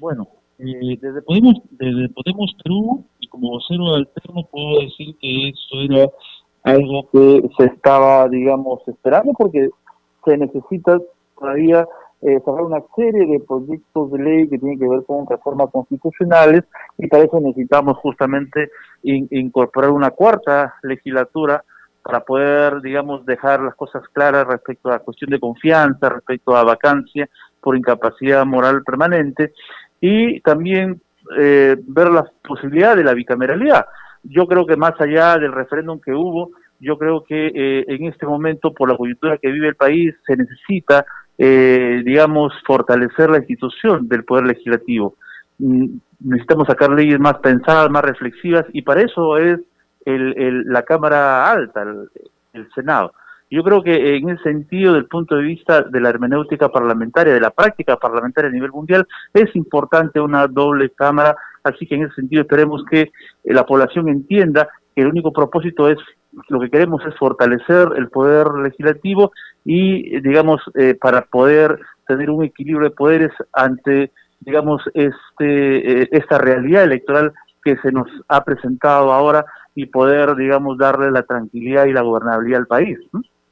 Bueno, 0.01 0.27
desde, 0.61 1.21
Podemos, 1.21 1.61
desde 1.71 2.09
Podemos 2.09 2.55
Perú 2.63 3.05
y 3.19 3.27
como 3.27 3.51
vocero 3.51 3.95
alterno 3.95 4.47
puedo 4.51 4.81
decir 4.81 5.15
que 5.19 5.49
eso 5.49 5.81
era 5.89 6.09
algo 6.63 7.09
que 7.11 7.49
se 7.57 7.65
estaba, 7.65 8.27
digamos, 8.29 8.81
esperando 8.87 9.33
porque 9.33 9.69
se 10.23 10.37
necesita 10.37 10.99
todavía 11.37 11.87
eh, 12.21 12.39
sacar 12.45 12.61
una 12.61 12.83
serie 12.95 13.25
de 13.25 13.39
proyectos 13.39 14.11
de 14.11 14.19
ley 14.19 14.47
que 14.47 14.59
tienen 14.59 14.77
que 14.77 14.87
ver 14.87 15.03
con 15.05 15.25
reformas 15.27 15.71
constitucionales 15.71 16.63
y 16.99 17.07
para 17.07 17.23
eso 17.23 17.39
necesitamos 17.39 17.97
justamente 17.97 18.69
incorporar 19.01 19.89
una 19.89 20.11
cuarta 20.11 20.75
legislatura 20.83 21.63
para 22.03 22.19
poder, 22.21 22.81
digamos, 22.81 23.25
dejar 23.25 23.61
las 23.61 23.75
cosas 23.75 24.03
claras 24.11 24.47
respecto 24.47 24.89
a 24.89 24.93
la 24.93 24.99
cuestión 24.99 25.31
de 25.31 25.39
confianza, 25.39 26.09
respecto 26.09 26.55
a 26.55 26.63
vacancia 26.63 27.27
por 27.61 27.77
incapacidad 27.77 28.45
moral 28.45 28.83
permanente 28.83 29.53
y 30.01 30.41
también 30.41 30.99
eh, 31.37 31.77
ver 31.87 32.09
la 32.09 32.25
posibilidad 32.43 32.97
de 32.97 33.03
la 33.03 33.13
bicameralidad. 33.13 33.85
Yo 34.23 34.47
creo 34.47 34.65
que 34.65 34.75
más 34.75 34.99
allá 34.99 35.37
del 35.37 35.53
referéndum 35.53 36.01
que 36.01 36.11
hubo, 36.11 36.51
yo 36.79 36.97
creo 36.97 37.23
que 37.23 37.47
eh, 37.47 37.85
en 37.87 38.05
este 38.05 38.25
momento, 38.25 38.73
por 38.73 38.89
la 38.89 38.97
coyuntura 38.97 39.37
que 39.37 39.51
vive 39.51 39.69
el 39.69 39.75
país, 39.75 40.15
se 40.25 40.35
necesita, 40.35 41.05
eh, 41.37 42.01
digamos, 42.03 42.53
fortalecer 42.65 43.29
la 43.29 43.37
institución 43.37 44.07
del 44.07 44.23
Poder 44.23 44.47
Legislativo. 44.47 45.15
Mm, 45.59 45.97
necesitamos 46.21 46.67
sacar 46.67 46.89
leyes 46.89 47.19
más 47.19 47.37
pensadas, 47.37 47.89
más 47.91 48.03
reflexivas, 48.03 48.65
y 48.73 48.81
para 48.81 49.01
eso 49.01 49.37
es 49.37 49.59
el, 50.05 50.63
la 50.65 50.81
Cámara 50.81 51.51
Alta, 51.51 51.83
el, 52.53 52.67
Senado. 52.73 53.13
Yo 53.51 53.63
creo 53.63 53.83
que 53.83 54.15
en 54.15 54.29
ese 54.29 54.43
sentido, 54.43 54.93
del 54.93 55.07
punto 55.07 55.35
de 55.35 55.43
vista 55.43 55.81
de 55.81 55.99
la 55.99 56.07
hermenéutica 56.07 56.69
parlamentaria, 56.69 57.33
de 57.33 57.41
la 57.41 57.51
práctica 57.51 57.97
parlamentaria 57.97 58.49
a 58.49 58.53
nivel 58.53 58.71
mundial, 58.71 59.05
es 59.33 59.53
importante 59.57 60.21
una 60.21 60.47
doble 60.47 60.91
Cámara, 60.91 61.35
así 61.61 61.85
que 61.85 61.95
en 61.95 62.03
ese 62.03 62.15
sentido 62.15 62.43
esperemos 62.43 62.85
que 62.89 63.11
la 63.43 63.65
población 63.65 64.07
entienda 64.07 64.69
que 64.95 65.01
el 65.01 65.09
único 65.09 65.33
propósito 65.33 65.89
es 65.89 65.97
lo 66.47 66.61
que 66.61 66.69
queremos 66.69 67.01
es 67.05 67.13
fortalecer 67.17 67.89
el 67.97 68.07
poder 68.07 68.47
legislativo 68.53 69.33
y, 69.65 70.21
digamos, 70.21 70.61
eh, 70.75 70.95
para 70.95 71.23
poder 71.23 71.77
tener 72.07 72.29
un 72.29 72.45
equilibrio 72.45 72.89
de 72.89 72.95
poderes 72.95 73.31
ante, 73.51 74.13
digamos, 74.39 74.81
este, 74.93 76.03
eh, 76.03 76.07
esta 76.11 76.37
realidad 76.37 76.85
electoral 76.85 77.33
que 77.65 77.75
se 77.77 77.91
nos 77.91 78.07
ha 78.29 78.45
presentado 78.45 79.11
ahora 79.11 79.45
y 79.75 79.87
poder, 79.87 80.35
digamos, 80.37 80.77
darle 80.77 81.11
la 81.11 81.23
tranquilidad 81.23 81.85
y 81.85 81.91
la 81.91 82.01
gobernabilidad 82.01 82.61
al 82.61 82.67
país. 82.67 82.97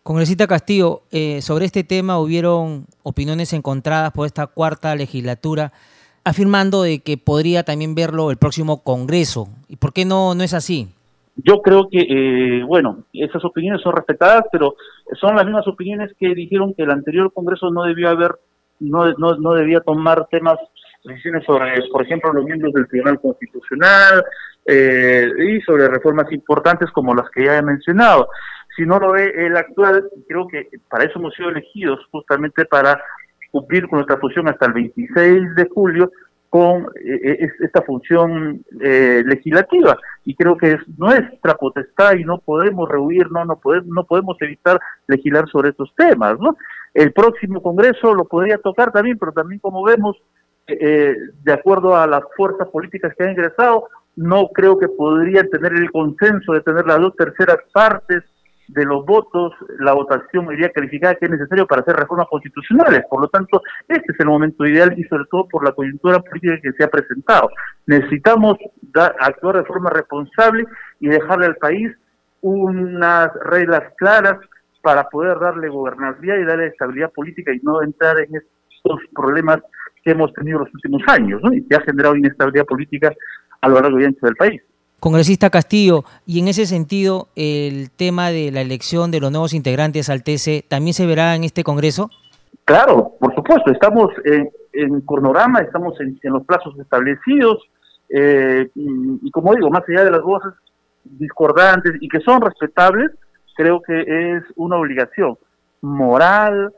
Congresista 0.09 0.47
Castillo, 0.47 1.03
eh, 1.11 1.39
sobre 1.43 1.65
este 1.65 1.83
tema 1.83 2.17
hubieron 2.17 2.85
opiniones 3.03 3.53
encontradas 3.53 4.11
por 4.11 4.25
esta 4.25 4.47
cuarta 4.47 4.95
legislatura 4.95 5.71
afirmando 6.23 6.81
de 6.81 7.03
que 7.03 7.19
podría 7.19 7.61
también 7.61 7.93
verlo 7.93 8.31
el 8.31 8.37
próximo 8.37 8.83
Congreso. 8.83 9.49
¿Y 9.67 9.75
por 9.75 9.93
qué 9.93 10.05
no, 10.05 10.33
no 10.33 10.41
es 10.41 10.55
así? 10.55 10.87
Yo 11.35 11.61
creo 11.61 11.89
que, 11.91 11.99
eh, 11.99 12.63
bueno, 12.63 13.03
esas 13.13 13.45
opiniones 13.45 13.83
son 13.83 13.95
respetadas, 13.95 14.45
pero 14.51 14.73
son 15.21 15.35
las 15.35 15.45
mismas 15.45 15.67
opiniones 15.67 16.11
que 16.19 16.33
dijeron 16.33 16.73
que 16.73 16.81
el 16.81 16.89
anterior 16.89 17.31
Congreso 17.31 17.69
no 17.69 17.83
debió 17.83 18.09
haber, 18.09 18.31
no, 18.79 19.53
debía 19.53 19.81
tomar 19.81 20.27
temas 20.31 20.57
decisiones 21.03 21.45
sobre, 21.45 21.87
por 21.91 22.01
ejemplo, 22.01 22.33
los 22.33 22.45
miembros 22.45 22.73
del 22.73 22.87
Tribunal 22.87 23.21
Constitucional 23.21 24.23
eh, 24.65 25.27
y 25.37 25.61
sobre 25.61 25.87
reformas 25.87 26.31
importantes 26.31 26.89
como 26.89 27.13
las 27.13 27.29
que 27.29 27.45
ya 27.45 27.59
he 27.59 27.61
mencionado. 27.61 28.27
Si 28.79 28.85
no 28.85 28.97
lo 28.97 29.11
ve 29.11 29.33
el 29.35 29.57
actual, 29.57 30.09
creo 30.25 30.47
que 30.47 30.69
para 30.89 31.03
eso 31.03 31.19
hemos 31.19 31.33
sido 31.35 31.49
elegidos, 31.49 31.99
justamente 32.11 32.63
para 32.63 33.03
cumplir 33.51 33.89
con 33.89 33.97
nuestra 33.97 34.15
función 34.15 34.47
hasta 34.47 34.67
el 34.67 34.71
26 34.71 35.55
de 35.55 35.67
julio 35.67 36.09
con 36.49 36.87
eh, 37.03 37.49
esta 37.59 37.81
función 37.81 38.63
eh, 38.79 39.21
legislativa 39.25 39.97
y 40.23 40.33
creo 40.33 40.55
que 40.55 40.71
es 40.71 40.79
nuestra 40.97 41.55
potestad 41.55 42.13
y 42.13 42.23
no 42.23 42.37
podemos 42.37 42.87
rehuir, 42.87 43.29
no, 43.29 43.45
podemos, 43.57 43.87
no 43.87 44.05
podemos 44.05 44.37
evitar 44.39 44.79
legislar 45.07 45.49
sobre 45.49 45.71
estos 45.71 45.93
temas. 45.97 46.39
¿no? 46.39 46.55
El 46.93 47.11
próximo 47.11 47.61
Congreso 47.61 48.13
lo 48.13 48.23
podría 48.23 48.59
tocar 48.59 48.93
también, 48.93 49.17
pero 49.19 49.33
también 49.33 49.59
como 49.59 49.83
vemos, 49.83 50.15
eh, 50.67 51.17
de 51.43 51.51
acuerdo 51.53 51.97
a 51.97 52.07
las 52.07 52.21
fuerzas 52.37 52.69
políticas 52.69 53.13
que 53.17 53.25
han 53.25 53.31
ingresado, 53.31 53.89
no 54.15 54.47
creo 54.53 54.79
que 54.79 54.87
podrían 54.87 55.49
tener 55.49 55.73
el 55.73 55.91
consenso 55.91 56.53
de 56.53 56.61
tener 56.61 56.85
las 56.85 57.01
dos 57.01 57.13
terceras 57.17 57.57
partes 57.73 58.23
de 58.69 58.85
los 58.85 59.03
votos, 59.05 59.53
la 59.79 59.93
votación 59.93 60.45
mayoría 60.45 60.69
calificada 60.69 61.15
que 61.15 61.25
es 61.25 61.31
necesario 61.31 61.65
para 61.65 61.81
hacer 61.81 61.95
reformas 61.95 62.27
constitucionales. 62.29 63.03
Por 63.09 63.21
lo 63.21 63.27
tanto, 63.27 63.61
este 63.87 64.11
es 64.11 64.19
el 64.19 64.27
momento 64.27 64.65
ideal 64.65 64.93
y 64.95 65.03
sobre 65.05 65.25
todo 65.31 65.47
por 65.47 65.65
la 65.65 65.71
coyuntura 65.71 66.19
política 66.19 66.59
que 66.61 66.71
se 66.73 66.83
ha 66.83 66.87
presentado. 66.87 67.49
Necesitamos 67.87 68.57
actuar 69.19 69.57
de 69.57 69.65
forma 69.65 69.89
responsable 69.89 70.65
y 70.99 71.07
dejarle 71.07 71.47
al 71.47 71.55
país 71.55 71.91
unas 72.41 73.33
reglas 73.45 73.83
claras 73.97 74.37
para 74.81 75.09
poder 75.09 75.39
darle 75.39 75.67
gobernabilidad 75.69 76.37
y 76.37 76.45
darle 76.45 76.67
estabilidad 76.67 77.11
política 77.11 77.51
y 77.51 77.59
no 77.63 77.81
entrar 77.81 78.19
en 78.19 78.35
estos 78.35 78.99
problemas 79.15 79.61
que 80.03 80.11
hemos 80.11 80.31
tenido 80.33 80.59
los 80.59 80.73
últimos 80.73 81.01
años 81.07 81.41
y 81.51 81.67
que 81.67 81.75
ha 81.75 81.81
generado 81.81 82.15
inestabilidad 82.15 82.65
política 82.65 83.11
a 83.61 83.67
lo 83.67 83.81
largo 83.81 83.99
y 83.99 84.05
ancho 84.05 84.25
del 84.25 84.35
país. 84.35 84.61
Congresista 84.99 85.49
Castillo, 85.49 86.03
y 86.25 86.39
en 86.39 86.47
ese 86.47 86.65
sentido, 86.65 87.27
el 87.35 87.91
tema 87.91 88.29
de 88.29 88.51
la 88.51 88.61
elección 88.61 89.11
de 89.11 89.19
los 89.19 89.31
nuevos 89.31 89.53
integrantes 89.53 90.09
al 90.09 90.23
TC, 90.23 90.65
¿también 90.67 90.93
se 90.93 91.05
verá 91.05 91.35
en 91.35 91.43
este 91.43 91.63
Congreso? 91.63 92.09
Claro, 92.65 93.13
por 93.19 93.33
supuesto, 93.33 93.71
estamos 93.71 94.11
en, 94.25 94.49
en 94.73 95.01
cronograma, 95.01 95.59
estamos 95.61 95.99
en, 95.99 96.17
los 96.23 96.45
plazos 96.45 96.77
establecidos, 96.79 97.57
eh, 98.09 98.69
y, 98.75 99.31
como 99.31 99.53
digo, 99.55 99.69
más 99.69 99.83
allá 99.87 100.03
de 100.03 100.11
las 100.11 100.21
voces 100.21 100.53
discordantes 101.03 101.93
y 102.01 102.07
que 102.07 102.19
son 102.19 102.41
respetables, 102.41 103.11
creo 103.55 103.81
que 103.81 104.01
es 104.35 104.43
una 104.55 104.77
obligación 104.77 105.37
moral 105.81 106.73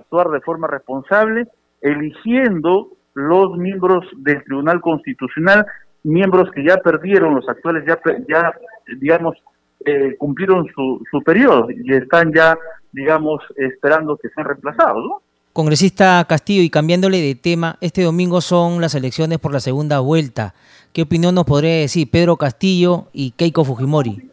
actuar 0.00 0.28
de 0.30 0.40
forma 0.40 0.68
responsable, 0.68 1.48
eligiendo 1.80 2.88
los 3.14 3.56
miembros 3.56 4.04
del 4.18 4.42
Tribunal 4.44 4.80
Constitucional 4.80 5.66
miembros 6.06 6.50
que 6.52 6.64
ya 6.64 6.76
perdieron, 6.78 7.34
los 7.34 7.48
actuales 7.48 7.84
ya, 7.86 7.98
ya 8.28 8.52
digamos, 8.98 9.36
eh, 9.84 10.16
cumplieron 10.18 10.66
su, 10.74 11.02
su 11.10 11.22
periodo 11.22 11.68
y 11.70 11.92
están 11.92 12.32
ya, 12.32 12.56
digamos, 12.92 13.42
esperando 13.56 14.16
que 14.16 14.28
sean 14.30 14.46
reemplazados, 14.46 15.04
¿no? 15.04 15.22
Congresista 15.52 16.22
Castillo, 16.28 16.62
y 16.62 16.68
cambiándole 16.68 17.18
de 17.20 17.34
tema, 17.34 17.78
este 17.80 18.02
domingo 18.02 18.42
son 18.42 18.80
las 18.82 18.94
elecciones 18.94 19.38
por 19.38 19.54
la 19.54 19.60
segunda 19.60 20.00
vuelta. 20.00 20.54
¿Qué 20.92 21.02
opinión 21.02 21.34
nos 21.34 21.44
podría 21.44 21.76
decir 21.76 22.10
Pedro 22.10 22.36
Castillo 22.36 23.06
y 23.12 23.30
Keiko 23.30 23.64
Fujimori? 23.64 24.30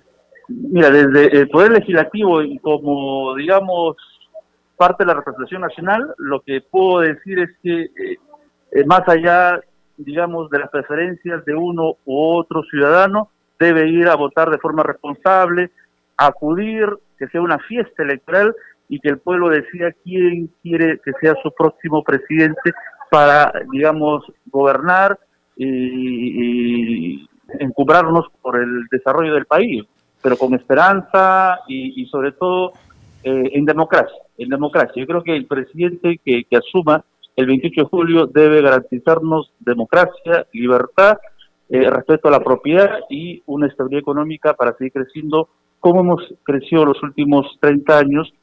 Mira, 0.49 0.89
desde 0.89 1.39
el 1.39 1.47
Poder 1.47 1.71
Legislativo 1.71 2.41
y 2.41 2.59
como, 2.59 3.35
digamos, 3.35 3.95
parte 4.75 5.03
de 5.03 5.07
la 5.07 5.13
representación 5.13 5.61
nacional, 5.61 6.13
lo 6.17 6.41
que 6.41 6.59
puedo 6.59 6.99
decir 6.99 7.39
es 7.39 7.49
que 7.63 7.83
eh, 7.83 8.17
eh, 8.73 8.85
más 8.85 9.07
allá 9.07 9.61
digamos, 10.03 10.49
de 10.49 10.59
las 10.59 10.69
preferencias 10.69 11.43
de 11.45 11.55
uno 11.55 11.97
u 12.05 12.37
otro 12.37 12.63
ciudadano, 12.63 13.29
debe 13.59 13.87
ir 13.87 14.07
a 14.07 14.15
votar 14.15 14.49
de 14.49 14.57
forma 14.57 14.83
responsable, 14.83 15.71
acudir, 16.17 16.87
que 17.17 17.27
sea 17.27 17.41
una 17.41 17.59
fiesta 17.59 18.03
electoral 18.03 18.55
y 18.89 18.99
que 18.99 19.09
el 19.09 19.19
pueblo 19.19 19.49
decida 19.49 19.91
quién 20.03 20.49
quiere 20.61 20.99
que 21.03 21.11
sea 21.21 21.35
su 21.41 21.51
próximo 21.51 22.03
presidente 22.03 22.73
para, 23.09 23.53
digamos, 23.71 24.25
gobernar 24.47 25.19
y, 25.55 27.27
encumbrarnos 27.59 28.25
por 28.41 28.59
el 28.59 28.85
desarrollo 28.89 29.35
del 29.35 29.45
país, 29.45 29.83
pero 30.21 30.37
con 30.37 30.53
esperanza 30.55 31.59
y, 31.67 32.05
sobre 32.07 32.31
todo 32.31 32.73
eh, 33.23 33.51
en 33.53 33.65
democracia, 33.65 34.17
en 34.37 34.49
democracia. 34.49 34.93
Yo 34.95 35.05
creo 35.05 35.23
que 35.23 35.35
el 35.35 35.45
presidente 35.45 36.19
que 36.23 36.45
asuma 36.57 37.03
el 37.35 37.45
28 37.47 37.81
de 37.81 37.87
julio 37.87 38.27
debe 38.27 38.61
garantizarnos 38.61 39.51
democracia, 39.59 40.45
libertad, 40.53 41.17
eh, 41.69 41.89
respeto 41.89 42.27
a 42.27 42.31
la 42.31 42.43
propiedad 42.43 42.99
y 43.09 43.41
una 43.45 43.67
estabilidad 43.67 44.01
económica 44.01 44.53
para 44.53 44.75
seguir 44.77 44.93
creciendo 44.93 45.49
como 45.79 46.01
hemos 46.01 46.33
crecido 46.43 46.85
los 46.85 47.01
últimos 47.01 47.47
30 47.59 47.97
años. 47.97 48.33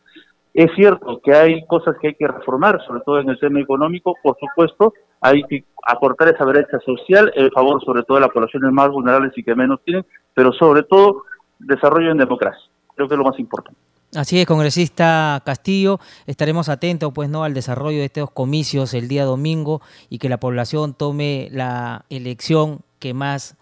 Es 0.52 0.70
cierto 0.74 1.20
que 1.22 1.32
hay 1.32 1.64
cosas 1.66 1.96
que 2.00 2.08
hay 2.08 2.14
que 2.14 2.26
reformar, 2.26 2.80
sobre 2.86 3.00
todo 3.02 3.20
en 3.20 3.30
el 3.30 3.38
tema 3.38 3.60
económico, 3.60 4.16
por 4.22 4.36
supuesto, 4.38 4.92
hay 5.20 5.42
que 5.44 5.64
acortar 5.86 6.28
esa 6.28 6.44
brecha 6.44 6.78
social 6.80 7.32
en 7.36 7.50
favor 7.50 7.82
sobre 7.84 8.02
todo 8.02 8.16
de 8.16 8.22
las 8.22 8.30
poblaciones 8.30 8.72
más 8.72 8.90
vulnerables 8.90 9.32
y 9.36 9.44
que 9.44 9.54
menos 9.54 9.80
tienen, 9.84 10.04
pero 10.34 10.52
sobre 10.52 10.82
todo 10.82 11.24
desarrollo 11.58 12.10
en 12.10 12.18
democracia. 12.18 12.68
Creo 12.94 13.06
que 13.06 13.14
es 13.14 13.18
lo 13.18 13.24
más 13.24 13.38
importante. 13.38 13.78
Así 14.14 14.40
es, 14.40 14.46
congresista 14.46 15.40
Castillo, 15.46 16.00
estaremos 16.26 16.68
atentos 16.68 17.12
pues 17.14 17.28
no 17.28 17.44
al 17.44 17.54
desarrollo 17.54 17.98
de 17.98 18.06
estos 18.06 18.30
comicios 18.32 18.92
el 18.92 19.06
día 19.06 19.24
domingo 19.24 19.80
y 20.08 20.18
que 20.18 20.28
la 20.28 20.40
población 20.40 20.94
tome 20.94 21.48
la 21.52 22.04
elección 22.10 22.80
que 22.98 23.14
más 23.14 23.56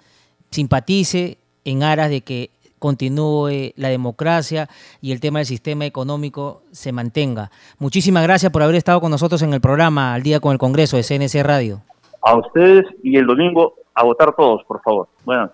simpatice 0.51 1.37
en 1.67 1.83
aras 1.83 2.09
de 2.09 2.23
que 2.23 2.49
continúe 2.79 3.73
la 3.77 3.89
democracia 3.89 4.71
y 5.03 5.13
el 5.13 5.21
tema 5.21 5.41
del 5.41 5.47
sistema 5.47 5.85
económico 5.85 6.63
se 6.71 6.93
mantenga. 6.93 7.51
Muchísimas 7.79 8.23
gracias 8.23 8.51
por 8.51 8.63
haber 8.63 8.77
estado 8.77 9.03
con 9.03 9.11
nosotros 9.11 9.43
en 9.43 9.53
el 9.53 9.61
programa 9.61 10.15
Al 10.15 10.23
Día 10.23 10.41
con 10.41 10.53
el 10.53 10.59
Congreso 10.59 10.97
de 10.97 11.03
CNC 11.03 11.43
Radio. 11.43 11.83
A 12.23 12.39
ustedes 12.39 12.87
y 13.03 13.19
el 13.19 13.27
domingo 13.27 13.75
a 13.95 14.03
votar 14.05 14.35
todos, 14.35 14.65
por 14.65 14.81
favor. 14.81 15.09
Bueno. 15.27 15.51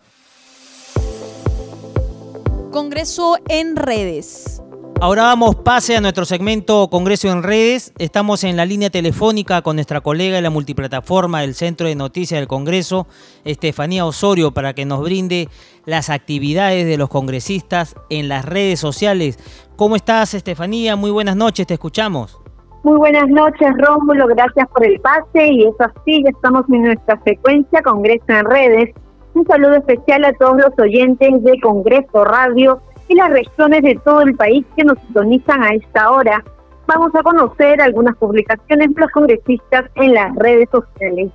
Congreso 2.70 3.38
en 3.49 3.76
redes. 3.76 4.64
Ahora 5.01 5.24
vamos 5.24 5.57
pase 5.57 5.97
a 5.97 6.01
nuestro 6.01 6.24
segmento 6.24 6.88
Congreso 6.88 7.28
en 7.28 7.42
redes. 7.42 7.92
Estamos 7.99 8.45
en 8.45 8.57
la 8.57 8.64
línea 8.64 8.90
telefónica 8.90 9.61
con 9.61 9.76
nuestra 9.76 10.01
colega 10.01 10.36
de 10.36 10.42
la 10.42 10.51
multiplataforma 10.51 11.40
del 11.40 11.55
Centro 11.55 11.88
de 11.88 11.95
Noticias 11.95 12.40
del 12.40 12.49
Congreso, 12.49 13.07
Estefanía 13.45 14.07
Osorio, 14.07 14.53
para 14.53 14.72
que 14.72 14.86
nos 14.86 15.03
brinde 15.03 15.49
las 15.84 16.11
actividades 16.11 16.86
de 16.86 16.97
los 16.97 17.09
congresistas 17.09 17.97
en 18.09 18.28
las 18.28 18.47
redes 18.47 18.80
sociales. 18.80 19.38
¿Cómo 19.76 19.97
estás, 19.97 20.32
Estefanía? 20.32 20.97
Muy 20.97 21.11
buenas 21.11 21.36
noches, 21.36 21.66
te 21.66 21.74
escuchamos. 21.74 22.40
Muy 22.84 22.97
buenas 22.97 23.28
noches, 23.28 23.68
Rómulo. 23.76 24.26
Gracias 24.28 24.68
por 24.68 24.86
el 24.86 25.01
pase. 25.01 25.49
Y 25.49 25.64
es 25.64 25.74
así, 25.80 26.22
ya 26.22 26.30
estamos 26.30 26.64
en 26.72 26.82
nuestra 26.82 27.20
secuencia 27.24 27.82
Congreso 27.82 28.24
en 28.28 28.45
redes. 28.47 28.95
Un 29.34 29.45
saludo 29.47 29.74
especial 29.74 30.24
a 30.24 30.32
todos 30.34 30.57
los 30.57 30.78
oyentes 30.78 31.42
de 31.42 31.61
Congreso 31.61 32.24
Radio 32.24 32.80
y 33.09 33.15
las 33.15 33.31
regiones 33.31 33.83
de 33.83 33.99
todo 34.05 34.23
el 34.23 34.35
país 34.35 34.65
que 34.77 34.85
nos 34.85 34.99
sintonizan 35.01 35.63
a 35.63 35.71
esta 35.71 36.11
hora. 36.11 36.45
Vamos 36.87 37.15
a 37.15 37.23
conocer 37.23 37.81
algunas 37.81 38.17
publicaciones 38.17 38.95
de 38.95 39.01
los 39.01 39.11
congresistas 39.11 39.85
en 39.95 40.15
las 40.15 40.35
redes 40.37 40.69
sociales. 40.71 41.31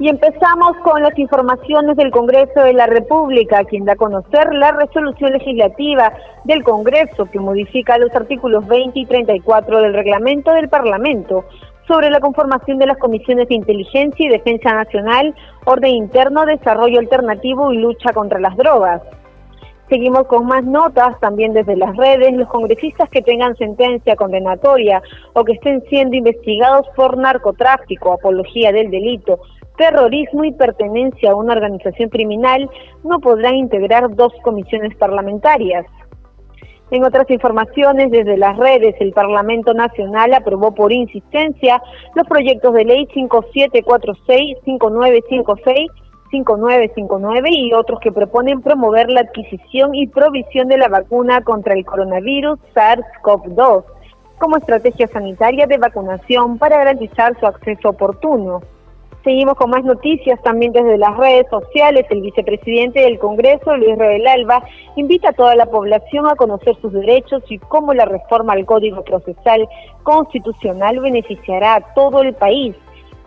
Y 0.00 0.08
empezamos 0.08 0.78
con 0.82 1.02
las 1.02 1.16
informaciones 1.18 1.94
del 1.96 2.10
Congreso 2.10 2.62
de 2.62 2.72
la 2.72 2.86
República, 2.86 3.64
quien 3.64 3.84
da 3.84 3.92
a 3.92 3.96
conocer 3.96 4.54
la 4.54 4.72
resolución 4.72 5.32
legislativa 5.32 6.12
del 6.44 6.64
Congreso 6.64 7.26
que 7.30 7.38
modifica 7.38 7.98
los 7.98 8.10
artículos 8.14 8.66
20 8.66 8.98
y 8.98 9.04
34 9.04 9.82
del 9.82 9.92
reglamento 9.92 10.52
del 10.52 10.70
Parlamento 10.70 11.44
sobre 11.86 12.08
la 12.08 12.20
conformación 12.20 12.78
de 12.78 12.86
las 12.86 12.96
comisiones 12.96 13.48
de 13.48 13.56
inteligencia 13.56 14.24
y 14.24 14.30
defensa 14.30 14.72
nacional, 14.72 15.34
orden 15.66 15.90
interno, 15.90 16.46
desarrollo 16.46 16.98
alternativo 16.98 17.70
y 17.72 17.78
lucha 17.78 18.12
contra 18.14 18.40
las 18.40 18.56
drogas. 18.56 19.02
Seguimos 19.90 20.28
con 20.28 20.46
más 20.46 20.62
notas 20.64 21.18
también 21.18 21.52
desde 21.52 21.76
las 21.76 21.96
redes. 21.96 22.32
Los 22.32 22.46
congresistas 22.46 23.10
que 23.10 23.22
tengan 23.22 23.56
sentencia 23.56 24.14
condenatoria 24.14 25.02
o 25.32 25.42
que 25.42 25.54
estén 25.54 25.82
siendo 25.88 26.16
investigados 26.16 26.86
por 26.94 27.18
narcotráfico, 27.18 28.12
apología 28.12 28.70
del 28.70 28.88
delito, 28.92 29.40
terrorismo 29.76 30.44
y 30.44 30.52
pertenencia 30.52 31.32
a 31.32 31.34
una 31.34 31.54
organización 31.54 32.08
criminal 32.08 32.70
no 33.02 33.18
podrán 33.18 33.56
integrar 33.56 34.14
dos 34.14 34.32
comisiones 34.44 34.94
parlamentarias. 34.96 35.84
En 36.92 37.02
otras 37.02 37.28
informaciones, 37.28 38.12
desde 38.12 38.36
las 38.36 38.56
redes, 38.58 38.94
el 39.00 39.12
Parlamento 39.12 39.74
Nacional 39.74 40.34
aprobó 40.34 40.72
por 40.72 40.92
insistencia 40.92 41.82
los 42.14 42.28
proyectos 42.28 42.74
de 42.74 42.84
ley 42.84 43.08
5746, 43.12 44.56
5956 44.64 45.90
5959 46.30 47.48
y 47.52 47.72
otros 47.72 48.00
que 48.00 48.12
proponen 48.12 48.62
promover 48.62 49.10
la 49.10 49.22
adquisición 49.22 49.94
y 49.94 50.06
provisión 50.06 50.68
de 50.68 50.78
la 50.78 50.88
vacuna 50.88 51.42
contra 51.42 51.74
el 51.74 51.84
coronavirus 51.84 52.58
SARS-CoV-2 52.74 53.84
como 54.38 54.56
estrategia 54.56 55.06
sanitaria 55.06 55.66
de 55.66 55.76
vacunación 55.76 56.58
para 56.58 56.78
garantizar 56.78 57.38
su 57.38 57.46
acceso 57.46 57.90
oportuno. 57.90 58.60
Seguimos 59.22 59.54
con 59.56 59.68
más 59.68 59.84
noticias 59.84 60.40
también 60.42 60.72
desde 60.72 60.96
las 60.96 61.14
redes 61.18 61.46
sociales. 61.50 62.06
El 62.08 62.22
vicepresidente 62.22 63.00
del 63.00 63.18
Congreso, 63.18 63.76
Luis 63.76 63.98
Rebel 63.98 64.26
Alba, 64.26 64.62
invita 64.96 65.28
a 65.28 65.32
toda 65.34 65.54
la 65.56 65.66
población 65.66 66.26
a 66.26 66.36
conocer 66.36 66.74
sus 66.80 66.90
derechos 66.92 67.42
y 67.50 67.58
cómo 67.58 67.92
la 67.92 68.06
reforma 68.06 68.54
al 68.54 68.64
Código 68.64 69.04
Procesal 69.04 69.68
Constitucional 70.04 71.00
beneficiará 71.00 71.74
a 71.74 71.94
todo 71.94 72.22
el 72.22 72.32
país. 72.32 72.74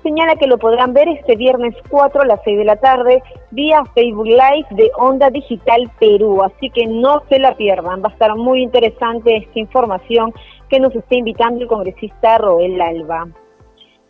Señala 0.04 0.36
que 0.36 0.48
lo 0.48 0.58
podrán 0.58 0.94
ver 0.94 1.08
este 1.08 1.38
viernes 1.38 1.74
4 1.90 2.24
a 2.24 2.26
las 2.26 2.42
6 2.44 2.58
de 2.58 2.66
la 2.66 2.76
tarde 2.76 3.24
vía 3.52 3.84
Facebook 3.96 4.28
Live 4.28 4.68
de 4.72 4.92
Onda 4.98 5.30
Digital 5.30 5.90
Perú. 5.98 6.44
Así 6.44 6.70
que 6.70 6.86
no 6.86 7.24
se 7.30 7.40
la 7.40 7.56
pierdan. 7.56 8.04
Va 8.04 8.10
a 8.10 8.12
estar 8.12 8.36
muy 8.36 8.62
interesante 8.62 9.38
esta 9.38 9.60
información 9.60 10.34
que 10.68 10.82
nos 10.82 10.94
está 10.94 11.16
invitando 11.16 11.62
el 11.62 11.68
congresista 11.68 12.38
Roel 12.38 12.82
Alba. 12.82 13.28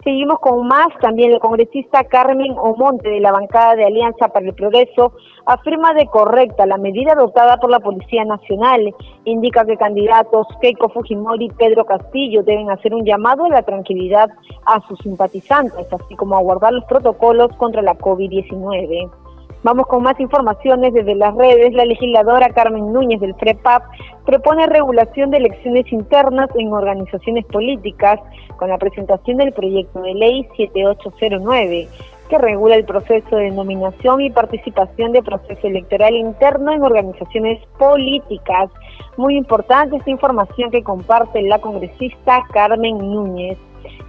Seguimos 0.04 0.40
con 0.40 0.68
más. 0.68 0.88
También 1.00 1.32
el 1.32 1.40
congresista 1.40 2.04
Carmen 2.04 2.56
Omonte 2.58 3.10
de 3.10 3.22
la 3.22 3.32
bancada 3.32 3.76
de 3.76 3.86
Alianza 3.86 4.28
para 4.28 4.46
el 4.46 4.54
Progreso 4.54 5.14
afirma 5.46 5.94
de 5.94 6.08
correcta 6.08 6.66
la 6.66 6.78
medida 6.78 7.14
adoptada 7.14 7.58
por 7.58 7.70
la 7.70 7.80
Policía 7.80 8.26
Nacional. 8.26 8.94
Indica 9.24 9.66
que 9.66 9.78
candidatos 9.78 10.48
Keiko 10.62 10.90
Fujimori 10.90 11.46
y 11.46 11.50
Pedro 11.52 11.86
Castillo 11.86 12.44
deben 12.44 12.70
hacer 12.70 12.94
un 12.94 13.06
llamado 13.06 13.46
a 13.46 13.50
la 13.50 13.64
tranquilidad 13.64 14.30
a 14.66 14.86
sus 14.88 15.00
simpatizantes, 15.00 15.88
así 15.92 16.16
como 16.16 16.36
a 16.36 16.42
guardar 16.42 16.74
los 16.74 16.86
protocolos 16.86 17.56
contra 17.56 17.82
la 17.82 17.96
COVID-19. 17.96 19.23
Vamos 19.64 19.88
con 19.88 20.04
más 20.04 20.20
informaciones 20.20 20.94
desde 20.94 21.16
las 21.16 21.34
redes. 21.36 21.74
La 21.74 21.86
legisladora 21.86 22.50
Carmen 22.50 22.92
Núñez 22.92 23.22
del 23.22 23.34
FREPAP 23.36 23.84
propone 24.26 24.68
regulación 24.68 25.32
de 25.32 25.38
elecciones 25.38 25.92
internas 25.94 26.50
en 26.58 26.74
organizaciones 26.74 27.46
políticas 27.46 28.20
con 28.58 28.68
la 28.68 28.78
presentación 28.78 29.38
del 29.38 29.54
proyecto 29.54 30.02
de 30.02 30.14
ley 30.16 30.48
7809 30.58 31.88
que 32.30 32.38
regula 32.38 32.76
el 32.76 32.86
proceso 32.86 33.36
de 33.36 33.52
nominación 33.52 34.22
y 34.22 34.32
participación 34.32 35.12
de 35.12 35.22
proceso 35.22 35.68
electoral 35.68 36.16
interno 36.16 36.72
en 36.72 36.82
organizaciones 36.82 37.60
políticas. 37.78 38.70
Muy 39.18 39.38
importante 39.38 39.98
esta 39.98 40.10
información 40.10 40.72
que 40.72 40.84
comparte 40.84 41.42
la 41.44 41.60
congresista 41.60 42.44
Carmen 42.52 42.98
Núñez. 42.98 43.58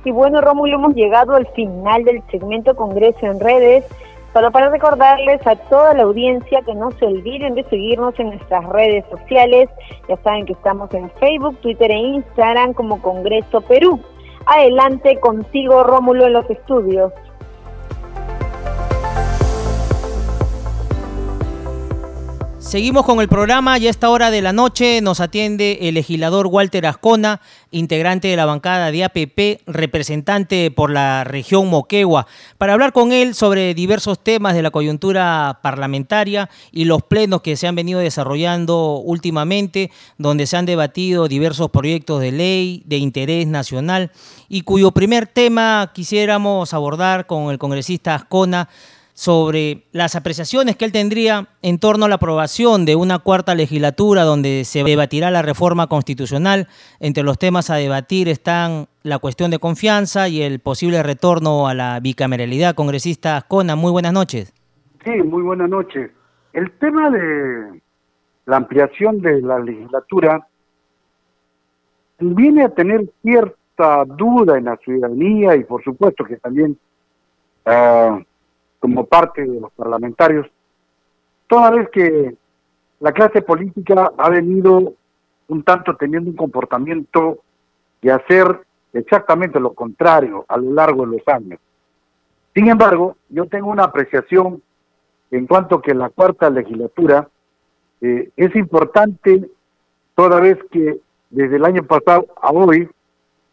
Y 0.05 0.11
bueno, 0.11 0.41
Rómulo, 0.41 0.77
hemos 0.77 0.95
llegado 0.95 1.35
al 1.35 1.47
final 1.49 2.05
del 2.05 2.23
segmento 2.31 2.75
Congreso 2.75 3.27
en 3.27 3.41
redes. 3.41 3.85
Solo 4.35 4.51
para 4.51 4.69
recordarles 4.69 5.47
a 5.47 5.55
toda 5.55 5.95
la 5.95 6.03
audiencia 6.03 6.61
que 6.67 6.75
no 6.75 6.91
se 6.99 7.07
olviden 7.07 7.55
de 7.55 7.63
seguirnos 7.71 8.19
en 8.19 8.31
nuestras 8.31 8.69
redes 8.69 9.05
sociales. 9.09 9.71
Ya 10.09 10.17
saben 10.25 10.45
que 10.45 10.55
estamos 10.55 10.93
en 10.93 11.09
Facebook, 11.21 11.57
Twitter 11.61 11.89
e 11.93 11.99
Instagram 11.99 12.73
como 12.73 13.01
Congreso 13.01 13.61
Perú. 13.61 14.01
Adelante 14.47 15.21
contigo, 15.21 15.85
Rómulo, 15.85 16.27
en 16.27 16.33
los 16.33 16.51
estudios. 16.51 17.13
Seguimos 22.65 23.05
con 23.05 23.21
el 23.21 23.29
programa 23.29 23.79
y 23.79 23.87
a 23.87 23.91
esta 23.91 24.09
hora 24.09 24.31
de 24.31 24.41
la 24.41 24.55
noche 24.55 25.03
nos 25.03 25.21
atiende 25.21 25.81
el 25.83 25.95
legislador 25.95 26.47
Walter 26.47 26.87
Ascona, 26.87 27.43
integrante 27.71 28.27
de 28.29 28.37
la 28.37 28.47
bancada 28.47 28.91
de 28.91 29.05
APP, 29.05 29.61
representante 29.67 30.71
por 30.71 30.91
la 30.91 31.25
región 31.25 31.69
Moquegua, 31.69 32.27
para 32.57 32.73
hablar 32.73 32.95
con 32.95 33.13
él 33.13 33.35
sobre 33.35 33.75
diversos 33.75 34.19
temas 34.19 34.55
de 34.55 34.63
la 34.63 34.71
coyuntura 34.71 35.61
parlamentaria 35.63 36.49
y 36.73 36.87
los 36.87 37.03
plenos 37.03 37.43
que 37.43 37.57
se 37.57 37.69
han 37.69 37.75
venido 37.75 38.01
desarrollando 38.01 38.97
últimamente, 38.97 39.91
donde 40.17 40.47
se 40.47 40.57
han 40.57 40.65
debatido 40.65 41.29
diversos 41.29 41.71
proyectos 41.71 42.23
de 42.23 42.33
ley 42.33 42.83
de 42.87 42.97
interés 42.97 43.47
nacional 43.47 44.11
y 44.49 44.63
cuyo 44.63 44.91
primer 44.91 45.27
tema 45.27 45.93
quisiéramos 45.95 46.73
abordar 46.73 47.27
con 47.27 47.51
el 47.51 47.59
congresista 47.59 48.15
Ascona 48.15 48.71
sobre 49.15 49.85
las 49.93 50.17
apreciaciones 50.17 50.77
que 50.77 50.85
él 50.85 50.93
tendría 50.93 51.47
en 51.63 51.79
torno 51.79 52.05
a 52.05 52.09
la 52.09 52.17
aprobación 52.17 52.85
de 52.85 52.97
una 52.97 53.21
cuarta 53.21 53.55
legislatura 53.55 54.25
donde 54.25 54.65
se 54.65 54.83
debatirá 54.83 55.31
la 55.31 55.41
reforma 55.41 55.87
constitucional. 55.87 56.67
Entre 56.99 57.23
los 57.23 57.39
temas 57.39 57.71
a 57.71 57.77
debatir 57.77 58.29
están 58.29 58.89
la 59.05 59.21
cuestión 59.21 59.53
de 59.53 59.61
confianza 59.61 60.29
y 60.29 60.43
el 60.43 60.59
posible 60.59 61.01
retorno 61.05 61.69
a 61.69 61.75
la 61.75 62.01
bicameralidad. 62.01 62.75
Congresista 62.75 63.37
Ascona, 63.37 63.77
muy 63.77 63.93
buenas 63.93 64.13
noches. 64.13 64.53
Sí, 65.05 65.23
muy 65.23 65.43
buenas 65.43 65.71
noches. 65.71 66.11
El 66.53 66.73
tema 66.73 67.09
de 67.11 67.81
la 68.47 68.57
ampliación 68.57 69.21
de 69.21 69.41
la 69.43 69.61
legislatura 69.61 70.45
viene 72.19 72.65
a 72.65 72.69
tener 72.69 73.09
cierta 73.23 74.05
duda 74.07 74.59
en 74.59 74.65
la 74.65 74.77
ciudadanía 74.79 75.55
y 75.55 75.63
por 75.63 75.85
supuesto 75.85 76.25
que 76.25 76.37
también... 76.37 76.77
Ah, 77.65 78.19
como 78.85 79.07
parte 79.07 79.47
de 79.47 79.61
los 79.61 79.73
parlamentarios, 79.73 80.47
toda 81.47 81.71
vez 81.71 81.89
que 81.89 82.37
la 83.01 83.13
clase 83.13 83.41
política 83.41 84.13
ha 84.15 84.29
venido 84.29 84.93
un 85.49 85.63
tanto 85.63 85.97
teniendo 85.97 86.29
un 86.29 86.37
comportamiento 86.37 87.39
de 88.03 88.13
hacer 88.13 88.61
exactamente 88.93 89.59
lo 89.59 89.73
contrario 89.73 90.45
a 90.49 90.59
lo 90.59 90.71
largo 90.75 91.07
de 91.07 91.17
los 91.17 91.29
años. 91.29 91.59
Sin 92.55 92.69
embargo, 92.69 93.17
yo 93.31 93.47
tengo 93.47 93.71
una 93.71 93.85
apreciación 93.85 94.63
en 95.31 95.47
cuanto 95.47 95.81
que 95.81 95.95
la 95.95 96.11
cuarta 96.11 96.51
legislatura 96.51 97.27
eh, 98.03 98.29
es 98.37 98.55
importante 98.55 99.49
toda 100.15 100.41
vez 100.41 100.59
que 100.71 100.99
desde 101.31 101.57
el 101.57 101.65
año 101.65 101.85
pasado 101.85 102.27
a 102.37 102.51
hoy, 102.53 102.87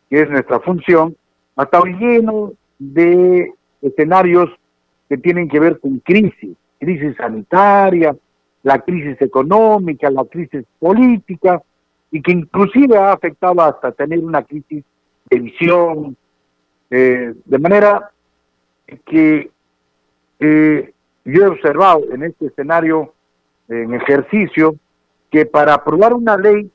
que 0.10 0.24
es 0.24 0.30
nuestra 0.30 0.60
función, 0.60 1.16
ha 1.56 1.64
estado 1.64 1.86
lleno 1.86 2.52
de 2.80 3.54
escenarios 3.82 4.50
que 5.12 5.18
tienen 5.18 5.50
que 5.50 5.60
ver 5.60 5.78
con 5.78 6.00
crisis, 6.00 6.56
crisis 6.80 7.18
sanitaria, 7.18 8.16
la 8.64 8.80
crisis 8.80 9.22
económica, 9.22 10.10
la 10.10 10.24
crisis 10.24 10.64
política, 10.80 11.62
y 12.12 12.22
que 12.22 12.32
inclusive 12.32 12.98
ha 12.98 13.12
afectado 13.12 13.62
hasta 13.62 13.92
tener 13.92 14.20
una 14.20 14.42
crisis 14.42 14.86
de 15.30 15.40
visión, 15.40 16.16
eh, 16.90 17.34
de 17.44 17.60
manera 17.60 18.10
que 19.06 19.52
eh, 20.40 20.94
yo 21.26 21.44
he 21.44 21.48
observado 21.48 22.04
en 22.14 22.24
este 22.24 22.46
escenario, 22.46 23.14
en 23.68 23.94
ejercicio, 23.94 24.78
que 25.30 25.46
para 25.46 25.74
aprobar 25.74 26.14
una 26.14 26.38
ley, 26.38 26.72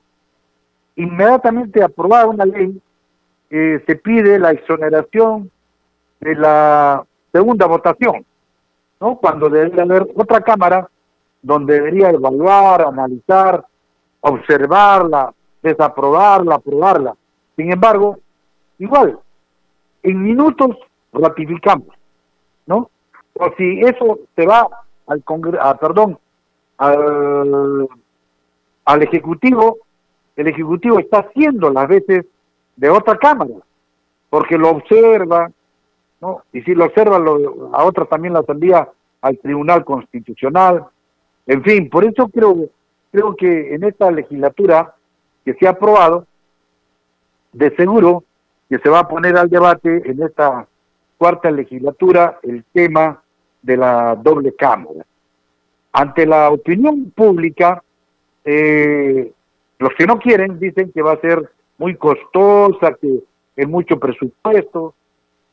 inmediatamente 0.96 1.82
aprobar 1.82 2.26
una 2.26 2.44
ley, 2.44 2.78
eh, 3.48 3.82
se 3.86 3.96
pide 3.96 4.38
la 4.38 4.50
exoneración 4.50 5.50
de 6.20 6.34
la 6.34 7.06
segunda 7.36 7.66
votación, 7.66 8.24
¿no? 9.00 9.16
Cuando 9.16 9.50
debería 9.50 9.82
haber 9.82 10.06
otra 10.16 10.40
cámara 10.40 10.88
donde 11.42 11.74
debería 11.74 12.10
evaluar, 12.10 12.82
analizar, 12.82 13.64
observarla, 14.20 15.32
desaprobarla, 15.62 16.54
aprobarla. 16.54 17.14
Sin 17.56 17.70
embargo, 17.70 18.18
igual, 18.78 19.18
en 20.02 20.22
minutos 20.22 20.76
ratificamos, 21.12 21.88
¿no? 22.66 22.90
O 23.34 23.50
si 23.58 23.80
eso 23.80 24.20
se 24.34 24.46
va 24.46 24.66
al 25.06 25.22
Congreso, 25.22 25.58
ah, 25.62 25.76
perdón, 25.76 26.18
al, 26.78 27.88
al 28.86 29.02
Ejecutivo, 29.02 29.78
el 30.36 30.48
Ejecutivo 30.48 30.98
está 30.98 31.18
haciendo 31.18 31.70
las 31.70 31.86
veces 31.86 32.24
de 32.76 32.88
otra 32.88 33.16
Cámara, 33.18 33.54
porque 34.30 34.56
lo 34.56 34.70
observa, 34.70 35.50
¿no? 36.20 36.42
Y 36.52 36.62
si 36.62 36.74
lo 36.74 36.86
observa, 36.86 37.16
a 37.16 37.84
otras 37.84 38.08
también 38.08 38.34
las 38.34 38.48
envía 38.48 38.88
al 39.20 39.38
Tribunal 39.38 39.84
Constitucional. 39.84 40.84
En 41.46 41.62
fin, 41.62 41.88
por 41.88 42.04
eso 42.04 42.28
creo, 42.28 42.68
creo 43.12 43.36
que 43.36 43.74
en 43.74 43.84
esta 43.84 44.10
legislatura 44.10 44.94
que 45.44 45.54
se 45.54 45.66
ha 45.66 45.70
aprobado, 45.70 46.26
de 47.52 47.74
seguro 47.76 48.24
que 48.68 48.78
se 48.78 48.88
va 48.88 49.00
a 49.00 49.08
poner 49.08 49.36
al 49.36 49.48
debate 49.48 50.10
en 50.10 50.22
esta 50.22 50.66
cuarta 51.16 51.50
legislatura 51.50 52.38
el 52.42 52.64
tema 52.72 53.22
de 53.62 53.76
la 53.76 54.14
doble 54.16 54.54
cámara. 54.54 55.06
Ante 55.92 56.26
la 56.26 56.50
opinión 56.50 57.10
pública, 57.12 57.82
eh, 58.44 59.32
los 59.78 59.90
que 59.96 60.06
no 60.06 60.18
quieren 60.18 60.58
dicen 60.58 60.92
que 60.92 61.02
va 61.02 61.12
a 61.12 61.20
ser 61.20 61.50
muy 61.78 61.96
costosa, 61.96 62.94
que 63.00 63.20
es 63.56 63.68
mucho 63.68 63.98
presupuesto, 63.98 64.94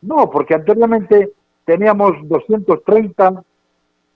no, 0.04 0.30
porque 0.30 0.54
anteriormente 0.54 1.32
teníamos 1.66 2.14
230, 2.28 3.44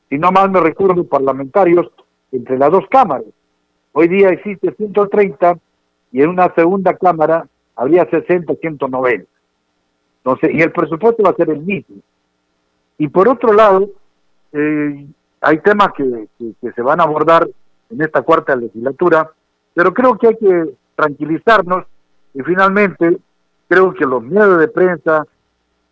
si 0.10 0.18
no 0.18 0.32
mal 0.32 0.52
me 0.52 0.60
recuerdo, 0.60 1.04
parlamentarios 1.06 1.88
entre 2.32 2.58
las 2.58 2.72
dos 2.72 2.86
cámaras. 2.90 3.26
Hoy 3.94 4.08
día 4.08 4.30
existe 4.30 4.74
130 4.74 5.58
y 6.12 6.22
en 6.22 6.30
una 6.30 6.54
segunda 6.54 6.96
cámara 6.96 7.48
habría 7.76 8.06
60, 8.10 8.54
190. 8.56 9.26
Entonces, 10.18 10.50
y 10.54 10.62
el 10.62 10.72
presupuesto 10.72 11.24
va 11.24 11.30
a 11.30 11.36
ser 11.36 11.50
el 11.50 11.62
mismo. 11.62 11.96
Y 12.98 13.08
por 13.08 13.30
otro 13.30 13.54
lado, 13.54 13.90
eh, 14.52 15.08
hay 15.40 15.60
temas 15.60 15.90
que, 15.96 16.28
que 16.62 16.72
se 16.74 16.82
van 16.82 17.00
a 17.00 17.04
abordar 17.04 17.48
en 17.90 18.02
esta 18.02 18.22
cuarta 18.22 18.56
legislatura, 18.56 19.32
pero 19.74 19.94
creo 19.94 20.18
que 20.18 20.28
hay 20.28 20.38
que 20.38 20.74
tranquilizarnos 20.96 21.86
y 22.34 22.42
finalmente 22.42 23.18
creo 23.68 23.94
que 23.94 24.06
los 24.06 24.24
medios 24.24 24.60
de 24.60 24.68
prensa, 24.68 25.26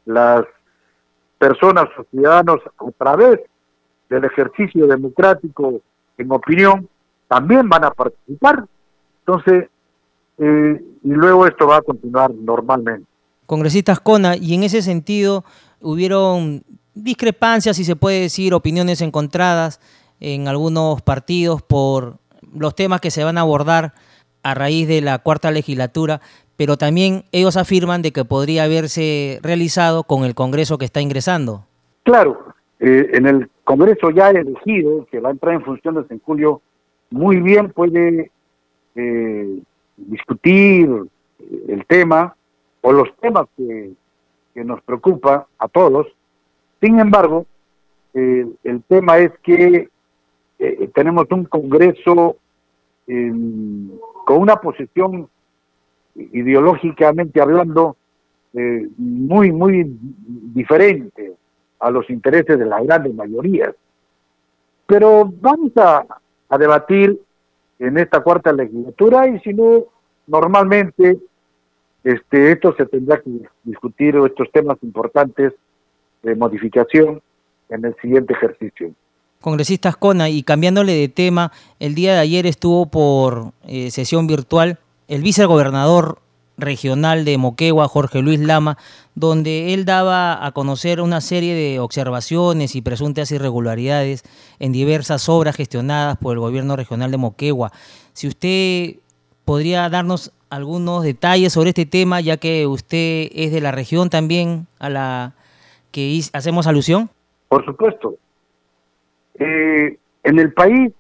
las 0.06 0.46
personas 1.38 1.86
o 1.98 2.04
ciudadanos 2.12 2.60
a 2.66 2.92
través 2.98 3.40
del 4.10 4.24
ejercicio 4.24 4.88
democrático 4.88 5.82
en 6.18 6.32
opinión 6.32 6.88
también 7.28 7.68
van 7.68 7.86
a 7.86 7.92
participar. 7.92 8.66
Entonces, 9.20 9.70
eh, 10.38 10.84
y 11.04 11.10
luego 11.10 11.48
esto 11.48 11.68
va 11.68 11.78
a 11.78 11.82
continuar 11.82 12.32
normalmente. 12.34 13.06
Congresistas 13.46 14.00
Cona, 14.00 14.36
y 14.36 14.54
en 14.56 14.64
ese 14.64 14.82
sentido 14.82 15.44
hubieron 15.82 16.64
discrepancias, 16.94 17.78
si 17.78 17.84
se 17.84 17.96
puede 17.96 18.22
decir, 18.22 18.54
opiniones 18.54 19.02
encontradas 19.02 19.80
en 20.20 20.48
algunos 20.48 21.02
partidos 21.02 21.62
por 21.62 22.18
los 22.54 22.74
temas 22.76 23.02
que 23.02 23.12
se 23.12 23.24
van 23.24 23.38
a 23.38 23.42
abordar 23.42 23.94
a 24.44 24.54
raíz 24.54 24.88
de 24.88 25.02
la 25.02 25.20
cuarta 25.20 25.52
legislatura, 25.52 26.22
pero 26.58 26.78
también 26.78 27.24
ellos 27.32 27.58
afirman 27.58 28.02
de 28.02 28.12
que 28.12 28.26
podría 28.26 28.64
haberse 28.64 29.40
realizado 29.42 30.04
con 30.04 30.24
el 30.24 30.36
Congreso 30.36 30.78
que 30.78 30.86
está 30.86 31.02
ingresando. 31.02 31.66
Claro, 32.04 32.46
eh, 32.80 33.10
en 33.14 33.26
el 33.26 33.50
Congreso 33.64 34.12
ya 34.12 34.30
elegido, 34.30 35.06
que 35.12 35.20
va 35.20 35.30
a 35.30 35.32
entrar 35.32 35.56
en 35.56 35.64
funciones 35.64 36.06
en 36.10 36.20
julio, 36.20 36.62
muy 37.10 37.38
bien 37.38 37.72
puede 37.72 38.32
eh, 38.96 39.60
discutir 39.98 40.90
el 41.68 41.86
tema 41.86 42.36
o 42.82 42.92
los 42.92 43.16
temas 43.18 43.48
que, 43.58 43.92
nos 44.56 44.82
preocupa 44.84 45.48
a 45.60 45.68
todos. 45.68 46.08
Sin 46.80 46.98
embargo, 46.98 47.46
el 48.14 48.84
tema 48.88 49.18
es 49.18 49.32
que 49.44 49.90
eh, 50.60 50.90
tenemos 50.94 51.26
un 51.30 51.44
Congreso 51.44 52.38
con 53.06 54.38
una 54.38 54.56
posición 54.62 55.28
ideológicamente 56.16 57.42
hablando 57.42 57.98
eh, 58.54 58.88
muy, 58.98 59.52
muy 59.52 59.98
diferente 60.54 61.34
a 61.80 61.92
los 61.92 62.10
intereses 62.10 62.58
de 62.58 62.66
las 62.66 62.84
grandes 62.84 63.14
mayorías. 63.14 63.76
Pero 64.88 65.32
vamos 65.42 65.72
a, 65.78 66.06
a 66.50 66.58
debatir 66.58 67.20
en 67.80 67.98
esta 67.98 68.22
cuarta 68.22 68.54
legislatura 68.54 69.28
y 69.28 69.40
si 69.40 69.54
no, 69.54 69.86
normalmente 70.28 71.18
este, 72.04 72.52
esto 72.52 72.74
se 72.78 72.86
tendrá 72.86 73.20
que 73.20 73.32
discutir 73.64 74.16
estos 74.16 74.52
temas 74.52 74.78
importantes 74.84 75.54
de 76.24 76.36
modificación 76.36 77.22
en 77.70 77.86
el 77.86 77.96
siguiente 78.02 78.34
ejercicio. 78.34 78.92
Congresistas 79.42 79.98
Cona, 79.98 80.30
y 80.30 80.44
cambiándole 80.44 80.94
de 80.94 81.08
tema, 81.08 81.52
el 81.80 81.94
día 81.94 82.14
de 82.14 82.20
ayer 82.20 82.46
estuvo 82.46 82.88
por 82.88 83.52
eh, 83.68 83.92
sesión 83.92 84.28
virtual 84.28 84.80
el 85.08 85.22
vicegobernador 85.22 86.20
regional 86.58 87.26
de 87.26 87.38
Moquegua, 87.38 87.88
Jorge 87.88 88.22
Luis 88.22 88.40
Lama, 88.40 88.78
donde 89.14 89.74
él 89.74 89.86
daba 89.86 90.46
a 90.46 90.52
conocer 90.52 91.02
una 91.02 91.22
serie 91.22 91.54
de 91.54 91.80
observaciones 91.80 92.76
y 92.76 92.82
presuntas 92.82 93.32
irregularidades 93.32 94.24
en 94.60 94.72
diversas 94.72 95.28
obras 95.30 95.56
gestionadas 95.56 96.18
por 96.18 96.34
el 96.34 96.40
gobierno 96.40 96.76
regional 96.76 97.12
de 97.12 97.18
Moquegua. 97.18 97.72
Si 98.14 98.28
usted 98.28 98.96
podría 99.44 99.90
darnos 99.90 100.32
algunos 100.50 101.04
detalles 101.04 101.54
sobre 101.54 101.70
este 101.70 101.86
tema, 101.86 102.22
ya 102.22 102.38
que 102.38 102.66
usted 102.68 103.30
es 103.34 103.52
de 103.52 103.62
la 103.62 103.72
región 103.72 104.10
también 104.10 104.68
a 104.80 104.90
la 104.90 105.34
que 105.92 106.22
hacemos 106.34 106.68
alusión. 106.68 107.10
Por 107.50 107.66
supuesto. 107.66 108.16
Eh, 109.38 109.98
en 110.24 110.40
el 110.40 110.54
país 110.54 110.92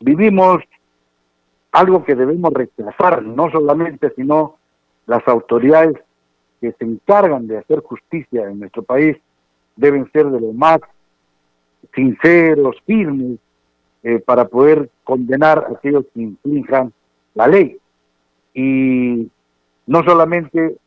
vivimos 0.00 0.62
algo 1.76 2.04
que 2.04 2.14
debemos 2.14 2.54
rechazar, 2.54 3.22
no 3.22 3.50
solamente, 3.50 4.10
sino 4.16 4.56
las 5.06 5.26
autoridades 5.28 5.98
que 6.58 6.72
se 6.72 6.84
encargan 6.84 7.46
de 7.46 7.58
hacer 7.58 7.80
justicia 7.80 8.48
en 8.48 8.60
nuestro 8.60 8.82
país 8.82 9.18
deben 9.76 10.10
ser 10.10 10.24
de 10.30 10.40
lo 10.40 10.54
más 10.54 10.80
sinceros, 11.94 12.76
firmes, 12.86 13.38
eh, 14.02 14.20
para 14.20 14.46
poder 14.46 14.88
condenar 15.04 15.66
a 15.68 15.74
aquellos 15.74 16.06
que 16.14 16.22
infrinjan 16.22 16.94
la 17.34 17.46
ley. 17.46 17.76
Y 18.54 19.30
no 19.86 20.02
solamente 20.02 20.78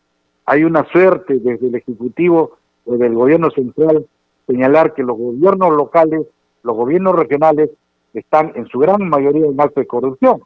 hay 0.48 0.64
una 0.64 0.86
suerte 0.86 1.36
desde 1.38 1.68
el 1.68 1.76
Ejecutivo 1.76 2.58
o 2.86 2.98
del 2.98 3.14
Gobierno 3.14 3.52
Central 3.52 4.08
señalar 4.48 4.96
que 4.96 5.04
los 5.04 5.16
gobiernos 5.16 5.72
locales, 5.72 6.26
los 6.64 6.76
gobiernos 6.76 7.16
regionales 7.16 7.70
están 8.16 8.54
en 8.56 8.66
su 8.70 8.80
gran 8.80 9.08
mayoría 9.08 9.46
en 9.46 9.62
acto 9.62 9.82
de 9.82 9.86
corrupción, 9.86 10.42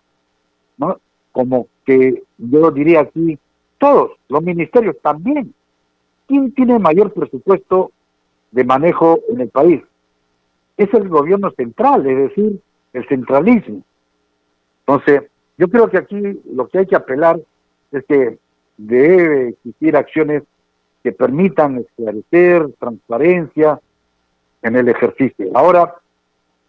¿no? 0.78 1.00
Como 1.32 1.68
que 1.86 2.24
yo 2.38 2.72
diría 2.72 3.02
aquí, 3.02 3.38
todos, 3.78 4.12
los 4.30 4.42
ministerios 4.42 4.96
también. 5.02 5.54
¿Quién 6.28 6.54
tiene 6.54 6.80
mayor 6.80 7.14
presupuesto 7.14 7.92
de 8.52 8.64
manejo 8.64 9.20
en 9.30 9.42
el 9.42 9.50
país? 9.50 9.82
Es 10.78 10.94
el 10.94 11.10
gobierno 11.10 11.52
central, 11.52 12.06
es 12.08 12.30
decir, 12.30 12.60
el 12.94 13.08
centralismo. 13.08 13.84
Entonces, 14.86 15.24
yo 15.58 15.68
creo 15.68 15.90
que 15.90 15.98
aquí 15.98 16.42
lo 16.52 16.68
que 16.68 16.80
hay 16.80 16.86
que 16.86 16.96
apelar 16.96 17.40
es 17.92 18.04
que 18.06 18.38
debe 18.78 19.50
existir 19.50 19.96
acciones 19.96 20.44
que 21.04 21.12
permitan 21.12 21.80
esclarecer, 21.80 22.70
transparencia 22.80 23.80
en 24.62 24.76
el 24.78 24.88
ejercicio. 24.88 25.52
Ahora, 25.54 25.96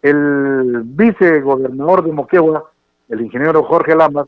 el 0.01 0.83
vicegobernador 0.83 2.03
de 2.03 2.11
Moquegua, 2.11 2.71
el 3.09 3.21
ingeniero 3.21 3.63
Jorge 3.63 3.95
Lamas, 3.95 4.27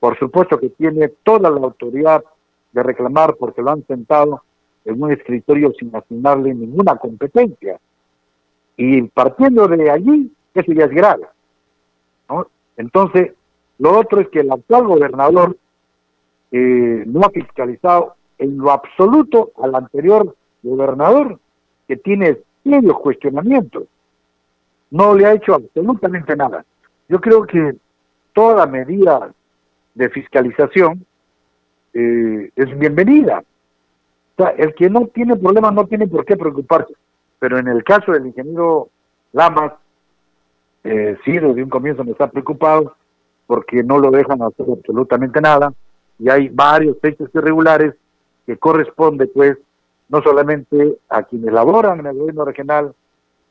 por 0.00 0.18
supuesto 0.18 0.58
que 0.58 0.70
tiene 0.70 1.08
toda 1.22 1.50
la 1.50 1.60
autoridad 1.60 2.24
de 2.72 2.82
reclamar 2.82 3.36
porque 3.36 3.62
lo 3.62 3.70
han 3.70 3.86
sentado 3.86 4.42
en 4.84 5.02
un 5.02 5.12
escritorio 5.12 5.72
sin 5.78 5.94
asignarle 5.94 6.54
ninguna 6.54 6.96
competencia. 6.96 7.78
Y 8.76 9.02
partiendo 9.02 9.68
de 9.68 9.90
allí, 9.90 10.32
eso 10.54 10.72
ya 10.72 10.84
es 10.86 10.90
grave. 10.90 11.26
Entonces, 12.76 13.32
lo 13.78 13.98
otro 13.98 14.20
es 14.20 14.28
que 14.28 14.40
el 14.40 14.50
actual 14.50 14.86
gobernador 14.86 15.56
eh, 16.50 17.04
no 17.06 17.20
ha 17.20 17.30
fiscalizado 17.30 18.14
en 18.38 18.58
lo 18.58 18.70
absoluto 18.70 19.52
al 19.62 19.74
anterior 19.74 20.34
gobernador, 20.62 21.38
que 21.86 21.96
tiene 21.96 22.38
serios 22.64 22.98
cuestionamientos. 23.00 23.84
No 24.90 25.14
le 25.14 25.26
ha 25.26 25.34
hecho 25.34 25.54
absolutamente 25.54 26.36
nada. 26.36 26.64
Yo 27.08 27.20
creo 27.20 27.46
que 27.46 27.76
toda 28.32 28.66
medida 28.66 29.32
de 29.94 30.08
fiscalización 30.10 31.04
eh, 31.94 32.50
es 32.56 32.78
bienvenida. 32.78 33.44
O 34.36 34.42
sea, 34.42 34.50
el 34.50 34.74
que 34.74 34.88
no 34.88 35.06
tiene 35.08 35.36
problemas 35.36 35.74
no 35.74 35.86
tiene 35.86 36.06
por 36.06 36.24
qué 36.24 36.36
preocuparse. 36.36 36.94
Pero 37.38 37.58
en 37.58 37.68
el 37.68 37.84
caso 37.84 38.12
del 38.12 38.26
ingeniero 38.26 38.88
Lamas, 39.32 39.72
eh, 40.84 41.16
sí, 41.24 41.32
desde 41.32 41.62
un 41.62 41.70
comienzo 41.70 42.04
me 42.04 42.12
está 42.12 42.28
preocupado 42.28 42.94
porque 43.46 43.82
no 43.82 43.98
lo 43.98 44.10
dejan 44.10 44.42
hacer 44.42 44.66
absolutamente 44.70 45.40
nada 45.40 45.72
y 46.18 46.28
hay 46.28 46.48
varios 46.48 46.96
hechos 47.02 47.28
irregulares 47.34 47.94
que 48.46 48.56
corresponde 48.56 49.26
pues 49.26 49.58
no 50.08 50.22
solamente 50.22 50.98
a 51.08 51.22
quienes 51.22 51.52
laboran 51.52 52.00
en 52.00 52.06
el 52.06 52.16
gobierno 52.16 52.44
regional, 52.44 52.94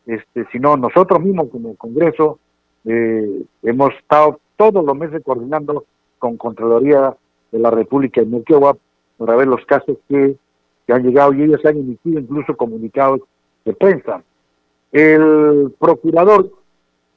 este, 0.05 0.45
sino 0.51 0.77
nosotros 0.77 1.19
mismos 1.21 1.49
como 1.51 1.75
Congreso 1.75 2.39
eh, 2.85 3.43
hemos 3.63 3.93
estado 3.95 4.39
todos 4.61 4.85
los 4.85 4.95
meses 4.95 5.23
coordinando 5.25 5.85
con 6.19 6.37
Contraloría 6.37 7.17
de 7.51 7.57
la 7.57 7.71
República 7.71 8.21
de 8.21 8.27
Moquegua 8.27 8.77
para 9.17 9.35
ver 9.35 9.47
los 9.47 9.65
casos 9.65 9.97
que, 10.07 10.35
han 10.87 11.03
llegado 11.03 11.33
y 11.33 11.43
ellos 11.43 11.65
han 11.65 11.77
emitido 11.77 12.19
incluso 12.19 12.55
comunicados 12.55 13.21
de 13.63 13.73
prensa. 13.73 14.21
El 14.91 15.73
procurador, 15.79 16.51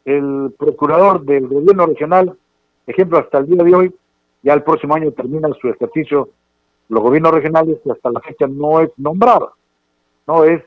el 0.04 0.54
procurador 0.56 1.24
del 1.24 1.48
gobierno 1.48 1.86
regional, 1.86 2.34
ejemplo, 2.86 3.18
hasta 3.18 3.38
el 3.38 3.46
día 3.46 3.64
de 3.64 3.74
hoy, 3.74 3.94
ya 4.42 4.54
el 4.54 4.62
próximo 4.62 4.94
año 4.94 5.10
termina 5.10 5.48
su 5.60 5.68
ejercicio 5.68 6.30
los 6.88 7.02
gobiernos 7.02 7.34
regionales 7.34 7.78
y 7.84 7.90
hasta 7.90 8.10
la 8.10 8.20
fecha 8.20 8.46
no 8.46 8.80
es 8.80 8.90
nombrado, 8.96 9.54
no 10.26 10.44
es, 10.44 10.62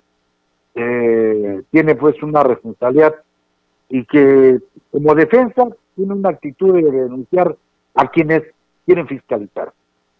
eh, 0.76 1.64
tiene 1.72 1.96
pues 1.96 2.22
una 2.22 2.44
responsabilidad 2.44 3.16
y 3.90 4.06
que 4.06 4.60
como 4.92 5.16
defensa 5.16 5.70
tiene 5.98 6.14
una 6.14 6.30
actitud 6.30 6.74
de 6.76 6.90
denunciar 6.90 7.58
a 7.96 8.08
quienes 8.10 8.44
quieren 8.86 9.08
fiscalizar. 9.08 9.74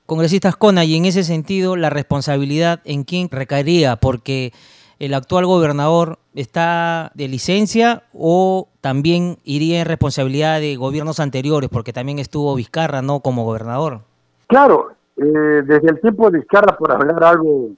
Congresistas 0.08 0.58
Cona, 0.58 0.84
y 0.84 0.96
en 0.96 1.06
ese 1.06 1.24
sentido, 1.24 1.76
la 1.76 1.90
responsabilidad 1.90 2.82
en 2.84 3.04
quién 3.04 3.30
recaería, 3.30 3.98
porque 3.98 4.52
el 5.00 5.14
actual 5.14 5.46
gobernador 5.46 6.18
está 6.34 7.12
de 7.14 7.28
licencia 7.28 8.04
o 8.14 8.68
también 8.82 9.38
iría 9.44 9.82
en 9.82 9.86
responsabilidad 9.86 10.60
de 10.60 10.76
gobiernos 10.76 11.20
anteriores, 11.20 11.70
porque 11.70 11.94
también 11.94 12.20
estuvo 12.20 12.56
Vizcarra, 12.56 13.02
¿no?, 13.02 13.20
como 13.20 13.46
gobernador. 13.46 14.02
Claro, 14.48 14.92
eh, 15.18 15.22
desde 15.66 15.90
el 15.90 16.02
tiempo 16.02 16.32
de 16.32 16.40
Vizcarra, 16.40 16.76
por 16.78 16.92
hablar 16.92 17.24
algo, 17.24 17.70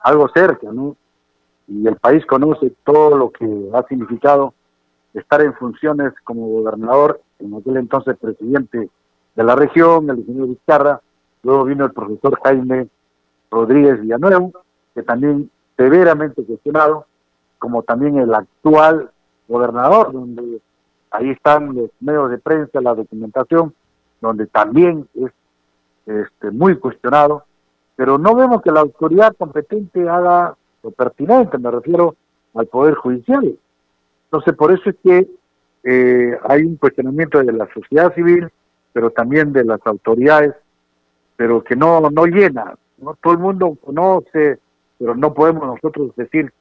algo 0.00 0.28
cerca, 0.34 0.68
¿no? 0.72 0.96
Y 1.68 1.86
el 1.86 1.96
país 1.96 2.24
conoce 2.26 2.72
todo 2.84 3.16
lo 3.16 3.30
que 3.30 3.46
ha 3.74 3.82
significado 3.86 4.54
estar 5.14 5.40
en 5.40 5.54
funciones 5.54 6.12
como 6.24 6.46
gobernador, 6.48 7.20
en 7.38 7.54
aquel 7.54 7.76
entonces 7.76 8.16
presidente 8.18 8.90
de 9.34 9.44
la 9.44 9.54
región, 9.54 10.08
el 10.10 10.20
ingeniero 10.20 10.48
Vizcarra, 10.48 11.00
luego 11.42 11.64
vino 11.64 11.84
el 11.84 11.92
profesor 11.92 12.38
Jaime 12.42 12.88
Rodríguez 13.50 14.00
Villanueva, 14.00 14.48
que 14.94 15.02
también 15.02 15.50
severamente 15.76 16.44
cuestionado, 16.44 17.06
como 17.58 17.82
también 17.82 18.18
el 18.18 18.34
actual 18.34 19.10
gobernador, 19.48 20.12
donde 20.12 20.60
ahí 21.10 21.30
están 21.30 21.74
los 21.74 21.90
medios 22.00 22.30
de 22.30 22.38
prensa, 22.38 22.80
la 22.80 22.94
documentación, 22.94 23.74
donde 24.20 24.46
también 24.46 25.06
es 25.14 25.32
este, 26.06 26.50
muy 26.50 26.78
cuestionado, 26.78 27.44
pero 27.94 28.18
no 28.18 28.34
vemos 28.34 28.62
que 28.62 28.72
la 28.72 28.80
autoridad 28.80 29.34
competente 29.36 30.08
haga 30.08 30.56
lo 30.82 30.90
pertinente, 30.90 31.58
me 31.58 31.70
refiero 31.70 32.16
al 32.54 32.66
Poder 32.66 32.94
Judicial. 32.94 33.56
Entonces, 34.24 34.54
por 34.54 34.72
eso 34.72 34.90
es 34.90 34.96
que 35.02 35.28
eh, 35.88 36.36
hay 36.42 36.64
un 36.64 36.74
cuestionamiento 36.76 37.38
de 37.38 37.52
la 37.52 37.68
sociedad 37.72 38.12
civil, 38.12 38.48
pero 38.92 39.10
también 39.10 39.52
de 39.52 39.62
las 39.64 39.78
autoridades, 39.86 40.52
pero 41.36 41.62
que 41.62 41.76
no, 41.76 42.00
no 42.10 42.26
llena. 42.26 42.74
¿no? 42.98 43.16
Todo 43.22 43.34
el 43.34 43.38
mundo 43.38 43.78
conoce, 43.80 44.58
pero 44.98 45.14
no 45.14 45.32
podemos 45.32 45.64
nosotros 45.64 46.10
decir 46.16 46.52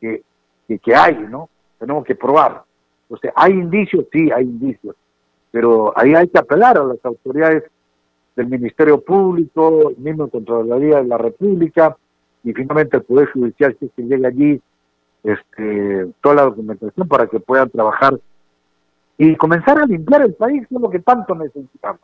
que, 0.00 0.24
que, 0.66 0.94
hay, 0.96 1.16
¿no? 1.30 1.48
Tenemos 1.78 2.04
que 2.04 2.16
probar. 2.16 2.64
O 3.08 3.16
sea, 3.18 3.32
¿hay 3.36 3.52
indicios? 3.52 4.06
Sí, 4.10 4.32
hay 4.32 4.42
indicios. 4.42 4.96
Pero 5.52 5.96
ahí 5.96 6.14
hay 6.16 6.26
que 6.26 6.40
apelar 6.40 6.76
a 6.76 6.82
las 6.82 7.04
autoridades 7.04 7.62
del 8.34 8.48
Ministerio 8.48 9.00
Público, 9.00 9.90
el 9.90 9.98
mismo 9.98 10.28
Contraloría 10.28 10.96
de 10.96 11.04
la 11.04 11.18
República 11.18 11.96
y 12.42 12.52
finalmente 12.52 12.96
el 12.96 13.04
Poder 13.04 13.30
Judicial 13.30 13.76
que 13.76 14.02
llegue 14.02 14.26
allí 14.26 14.60
este, 15.22 16.08
toda 16.20 16.34
la 16.34 16.42
documentación 16.42 17.06
para 17.06 17.28
que 17.28 17.38
puedan 17.38 17.70
trabajar 17.70 18.18
y 19.18 19.36
comenzar 19.36 19.78
a 19.78 19.86
limpiar 19.86 20.22
el 20.22 20.34
país, 20.34 20.62
es 20.62 20.80
lo 20.80 20.90
que 20.90 20.98
tanto 21.00 21.34
necesitamos. 21.34 22.00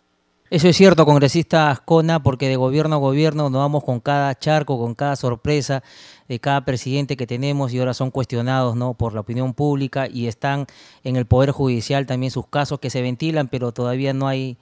Eso 0.51 0.67
es 0.67 0.77
cierto, 0.77 1.05
congresista 1.05 1.71
Ascona, 1.71 2.23
porque 2.23 2.49
de 2.49 2.57
gobierno 2.57 2.97
a 2.97 2.99
gobierno 2.99 3.51
nos 3.51 3.61
vamos 3.61 3.85
con 3.85 4.01
cada 4.01 4.35
charco, 4.35 4.79
con 4.79 4.95
cada 4.95 5.15
sorpresa 5.15 5.83
de 6.27 6.41
cada 6.41 6.65
presidente 6.65 7.19
que 7.19 7.27
tenemos 7.27 7.75
y 7.75 7.79
ahora 7.79 7.93
son 7.93 8.11
cuestionados 8.11 8.75
¿no? 8.75 8.95
por 8.95 9.13
la 9.13 9.21
opinión 9.21 9.53
pública 9.53 10.09
y 10.11 10.27
están 10.27 10.67
en 11.05 11.17
el 11.17 11.27
Poder 11.27 11.51
Judicial 11.51 12.07
también 12.07 12.33
sus 12.33 12.47
casos 12.47 12.79
que 12.79 12.89
se 12.89 13.03
ventilan, 13.03 13.49
pero 13.49 13.73
todavía 13.73 14.15
no 14.15 14.27
hay, 14.27 14.57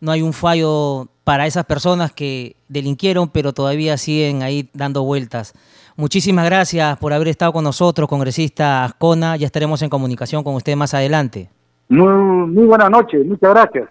no 0.00 0.10
hay 0.10 0.22
un 0.22 0.32
fallo 0.32 1.08
para 1.22 1.46
esas 1.46 1.64
personas 1.64 2.10
que 2.10 2.56
delinquieron, 2.66 3.28
pero 3.28 3.52
todavía 3.52 3.96
siguen 3.98 4.42
ahí 4.42 4.68
dando 4.74 5.04
vueltas. 5.04 5.54
Muchísimas 5.94 6.44
gracias 6.44 6.98
por 6.98 7.12
haber 7.12 7.28
estado 7.28 7.52
con 7.52 7.62
nosotros, 7.62 8.08
congresista 8.08 8.84
Ascona. 8.84 9.36
Ya 9.36 9.46
estaremos 9.46 9.80
en 9.82 9.90
comunicación 9.90 10.42
con 10.42 10.56
usted 10.56 10.74
más 10.74 10.92
adelante. 10.92 11.50
Muy, 11.90 12.06
muy 12.06 12.66
buenas 12.66 12.88
noches, 12.88 13.26
muchas 13.26 13.50
gracias. 13.50 13.88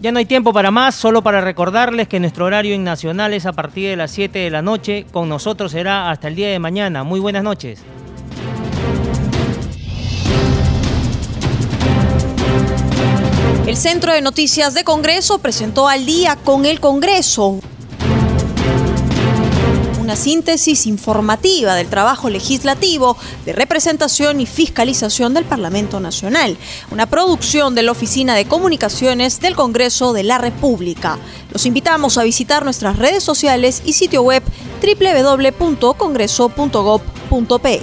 Ya 0.00 0.10
no 0.10 0.18
hay 0.18 0.26
tiempo 0.26 0.52
para 0.52 0.72
más, 0.72 0.96
solo 0.96 1.22
para 1.22 1.40
recordarles 1.40 2.08
que 2.08 2.18
nuestro 2.18 2.46
horario 2.46 2.74
en 2.74 2.82
Nacional 2.82 3.32
es 3.32 3.46
a 3.46 3.52
partir 3.52 3.88
de 3.90 3.96
las 3.96 4.10
7 4.10 4.40
de 4.40 4.50
la 4.50 4.60
noche. 4.60 5.06
Con 5.12 5.28
nosotros 5.28 5.70
será 5.70 6.10
hasta 6.10 6.26
el 6.26 6.34
día 6.34 6.48
de 6.48 6.58
mañana. 6.58 7.04
Muy 7.04 7.20
buenas 7.20 7.44
noches. 7.44 7.80
El 13.68 13.76
Centro 13.76 14.12
de 14.12 14.20
Noticias 14.20 14.74
de 14.74 14.82
Congreso 14.82 15.38
presentó 15.38 15.88
al 15.88 16.04
día 16.04 16.36
con 16.44 16.66
el 16.66 16.80
Congreso 16.80 17.60
una 20.04 20.14
síntesis 20.16 20.86
informativa 20.86 21.74
del 21.74 21.88
trabajo 21.88 22.28
legislativo 22.28 23.16
de 23.46 23.54
representación 23.54 24.38
y 24.38 24.44
fiscalización 24.46 25.32
del 25.32 25.46
Parlamento 25.46 25.98
Nacional, 25.98 26.58
una 26.90 27.06
producción 27.06 27.74
de 27.74 27.82
la 27.82 27.92
Oficina 27.92 28.34
de 28.34 28.44
Comunicaciones 28.44 29.40
del 29.40 29.56
Congreso 29.56 30.12
de 30.12 30.24
la 30.24 30.36
República. 30.36 31.18
Los 31.50 31.64
invitamos 31.64 32.18
a 32.18 32.22
visitar 32.22 32.64
nuestras 32.64 32.98
redes 32.98 33.24
sociales 33.24 33.80
y 33.86 33.94
sitio 33.94 34.20
web 34.22 34.42
www.congreso.gov.pe. 34.82 37.80